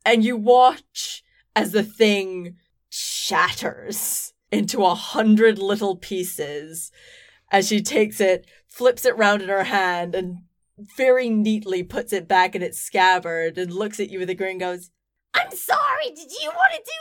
and 0.05 0.25
you 0.25 0.35
watch 0.35 1.23
as 1.55 1.71
the 1.71 1.83
thing 1.83 2.57
shatters 2.89 4.33
into 4.51 4.83
a 4.83 4.93
hundred 4.93 5.57
little 5.57 5.95
pieces. 5.95 6.91
As 7.51 7.67
she 7.67 7.81
takes 7.81 8.19
it, 8.19 8.45
flips 8.67 9.05
it 9.05 9.17
round 9.17 9.41
in 9.41 9.49
her 9.49 9.63
hand, 9.63 10.15
and 10.15 10.39
very 10.77 11.29
neatly 11.29 11.83
puts 11.83 12.11
it 12.11 12.27
back 12.27 12.55
in 12.55 12.61
its 12.61 12.79
scabbard 12.79 13.57
and 13.57 13.71
looks 13.71 13.99
at 13.99 14.09
you 14.09 14.19
with 14.19 14.29
a 14.29 14.35
grin 14.35 14.57
goes, 14.57 14.89
I'm 15.33 15.51
sorry, 15.51 16.09
did 16.15 16.31
you 16.41 16.49
want 16.49 16.73
to 16.73 16.79
do 16.79 16.91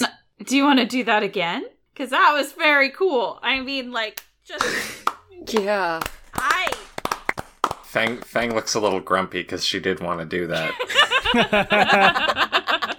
that? 0.00 0.12
Do 0.46 0.56
you 0.56 0.64
want 0.64 0.78
to 0.80 0.86
do 0.86 1.04
that 1.04 1.22
again? 1.22 1.64
Because 1.92 2.10
that 2.10 2.32
was 2.34 2.52
very 2.52 2.90
cool. 2.90 3.38
I 3.42 3.60
mean, 3.60 3.92
like, 3.92 4.22
just 4.44 4.64
Yeah. 5.48 6.00
I. 6.34 6.70
Fang 7.84 8.18
Fang 8.18 8.54
looks 8.54 8.74
a 8.74 8.80
little 8.80 9.00
grumpy 9.00 9.42
because 9.42 9.64
she 9.64 9.80
did 9.80 10.00
want 10.00 10.20
to 10.20 10.26
do 10.26 10.46
that. 10.46 10.72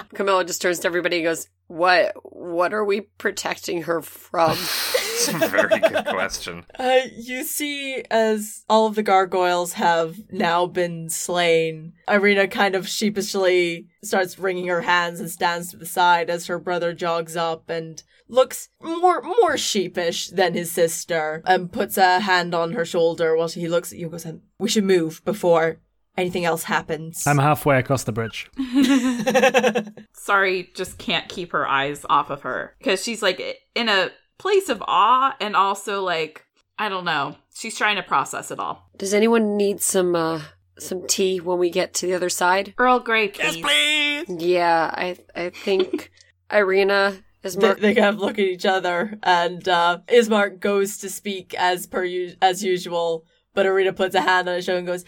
Camilla 0.13 0.43
just 0.43 0.61
turns 0.61 0.79
to 0.79 0.87
everybody 0.87 1.17
and 1.17 1.25
goes, 1.25 1.47
"What? 1.67 2.13
what 2.23 2.73
are 2.73 2.83
we 2.83 3.01
protecting 3.01 3.83
her 3.83 4.01
from? 4.01 4.57
It's 5.27 5.43
a 5.43 5.47
very 5.47 5.79
good 5.79 6.05
question. 6.05 6.65
Uh, 6.79 7.01
you 7.15 7.43
see, 7.43 8.03
as 8.09 8.65
all 8.67 8.87
of 8.87 8.95
the 8.95 9.03
gargoyles 9.03 9.73
have 9.73 10.17
now 10.31 10.65
been 10.65 11.09
slain, 11.09 11.93
Ireena 12.07 12.49
kind 12.49 12.73
of 12.73 12.87
sheepishly 12.87 13.87
starts 14.03 14.39
wringing 14.39 14.67
her 14.67 14.81
hands 14.81 15.19
and 15.19 15.29
stands 15.29 15.69
to 15.69 15.77
the 15.77 15.85
side 15.85 16.29
as 16.29 16.47
her 16.47 16.57
brother 16.57 16.93
jogs 16.93 17.35
up 17.35 17.69
and 17.69 18.01
looks 18.27 18.69
more 18.81 19.21
more 19.21 19.57
sheepish 19.57 20.29
than 20.29 20.53
his 20.53 20.71
sister 20.71 21.43
and 21.45 21.71
puts 21.71 21.97
a 21.97 22.21
hand 22.21 22.55
on 22.55 22.71
her 22.71 22.85
shoulder 22.85 23.35
while 23.35 23.49
he 23.49 23.67
looks 23.67 23.91
at 23.91 23.99
you 23.99 24.05
and 24.05 24.11
goes, 24.11 24.25
"We 24.57 24.69
should 24.69 24.85
move 24.85 25.21
before 25.23 25.79
anything 26.17 26.45
else 26.45 26.63
happens." 26.63 27.27
I'm 27.27 27.37
halfway 27.37 27.77
across 27.77 28.05
the 28.05 28.11
bridge. 28.11 28.49
Sorry, 30.13 30.71
just 30.73 30.97
can't 30.97 31.29
keep 31.29 31.51
her 31.51 31.67
eyes 31.67 32.05
off 32.09 32.29
of 32.29 32.41
her 32.41 32.75
because 32.79 33.03
she's 33.03 33.21
like 33.21 33.41
in 33.75 33.89
a 33.89 34.09
place 34.41 34.69
of 34.69 34.83
awe 34.87 35.35
and 35.39 35.55
also 35.55 36.01
like 36.01 36.45
I 36.79 36.89
don't 36.89 37.05
know. 37.05 37.35
She's 37.53 37.77
trying 37.77 37.97
to 37.97 38.03
process 38.03 38.49
it 38.49 38.59
all. 38.59 38.89
Does 38.97 39.13
anyone 39.13 39.55
need 39.55 39.81
some 39.81 40.15
uh 40.15 40.41
some 40.79 41.05
tea 41.07 41.39
when 41.39 41.59
we 41.59 41.69
get 41.69 41.93
to 41.95 42.07
the 42.07 42.13
other 42.15 42.29
side? 42.29 42.73
Earl 42.77 42.99
Grey, 42.99 43.31
Yes, 43.37 43.57
please. 43.57 44.25
Yeah, 44.43 44.89
I 44.93 45.17
I 45.35 45.49
think 45.51 46.11
Ireena 46.51 47.21
is 47.43 47.55
They, 47.55 47.73
they 47.73 47.93
kind 47.93 48.15
of 48.15 48.19
look 48.19 48.39
at 48.39 48.45
each 48.45 48.65
other, 48.65 49.17
and 49.23 49.67
uh, 49.67 49.99
Ismark 50.07 50.59
goes 50.59 50.97
to 50.99 51.09
speak 51.09 51.53
as 51.55 51.87
per 51.87 52.03
u- 52.03 52.35
as 52.41 52.63
usual, 52.63 53.25
but 53.53 53.65
Ireena 53.65 53.95
puts 53.95 54.15
a 54.15 54.21
hand 54.21 54.49
on 54.49 54.55
his 54.55 54.65
shoulder 54.65 54.79
and 54.79 54.87
goes, 54.87 55.05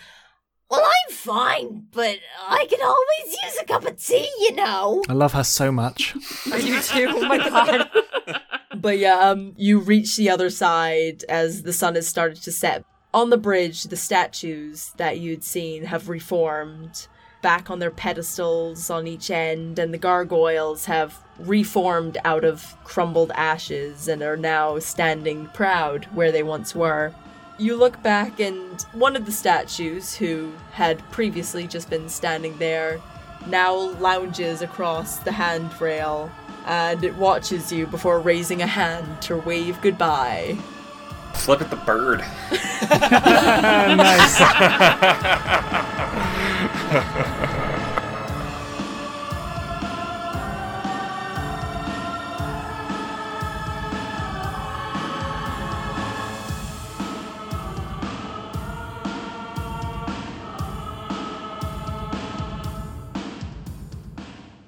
Well, 0.70 0.84
I'm 0.84 1.14
fine, 1.16 1.88
but 1.92 2.18
I 2.48 2.66
could 2.70 2.82
always 2.82 3.38
use 3.44 3.58
a 3.62 3.66
cup 3.66 3.86
of 3.86 3.98
tea, 4.04 4.30
you 4.40 4.56
know. 4.56 5.04
I 5.10 5.14
love 5.14 5.34
her 5.34 5.44
so 5.44 5.72
much. 5.72 6.16
you 6.46 6.82
too. 6.82 7.08
Oh 7.10 7.28
my 7.28 7.38
god. 7.38 7.90
But 8.84 9.00
yeah, 9.00 9.18
um, 9.18 9.54
you 9.56 9.80
reach 9.80 10.18
the 10.18 10.30
other 10.30 10.50
side 10.50 11.24
as 11.30 11.64
the 11.64 11.72
sun 11.72 11.96
has 11.96 12.06
started 12.06 12.44
to 12.44 12.52
set. 12.52 12.84
On 13.14 13.30
the 13.30 13.38
bridge, 13.38 13.84
the 13.84 13.96
statues 13.96 14.92
that 14.98 15.20
you'd 15.20 15.46
seen 15.46 15.86
have 15.86 16.10
reformed 16.10 17.08
back 17.42 17.72
on 17.72 17.80
their 17.80 17.92
pedestals 17.92 18.90
on 18.90 19.08
each 19.08 19.32
end, 19.32 19.80
and 19.80 19.94
the 19.94 19.98
gargoyles 19.98 20.84
have 20.86 21.18
reformed 21.40 22.18
out 22.26 22.44
of 22.44 22.76
crumbled 22.84 23.32
ashes 23.36 24.10
and 24.10 24.22
are 24.22 24.36
now 24.36 24.78
standing 24.80 25.48
proud 25.54 26.04
where 26.14 26.34
they 26.34 26.44
once 26.44 26.76
were. 26.76 27.14
You 27.58 27.78
look 27.78 28.04
back, 28.04 28.42
and 28.42 28.82
one 28.92 29.16
of 29.16 29.26
the 29.26 29.32
statues, 29.32 30.14
who 30.14 30.52
had 30.74 31.10
previously 31.10 31.68
just 31.68 31.90
been 31.90 32.10
standing 32.10 32.58
there, 32.58 33.00
now 33.48 33.74
lounges 33.74 34.62
across 34.62 35.18
the 35.20 35.32
handrail 35.32 36.32
and 36.66 37.04
it 37.04 37.16
watches 37.16 37.72
you 37.72 37.88
before 37.88 38.20
raising 38.20 38.62
a 38.62 38.68
hand 38.68 39.22
to 39.24 39.38
wave 39.38 39.82
goodbye. 39.82 40.58
Flip 41.34 41.62
at 41.62 41.70
the 41.70 41.76
bird. 41.78 42.20
nice. 44.00 44.40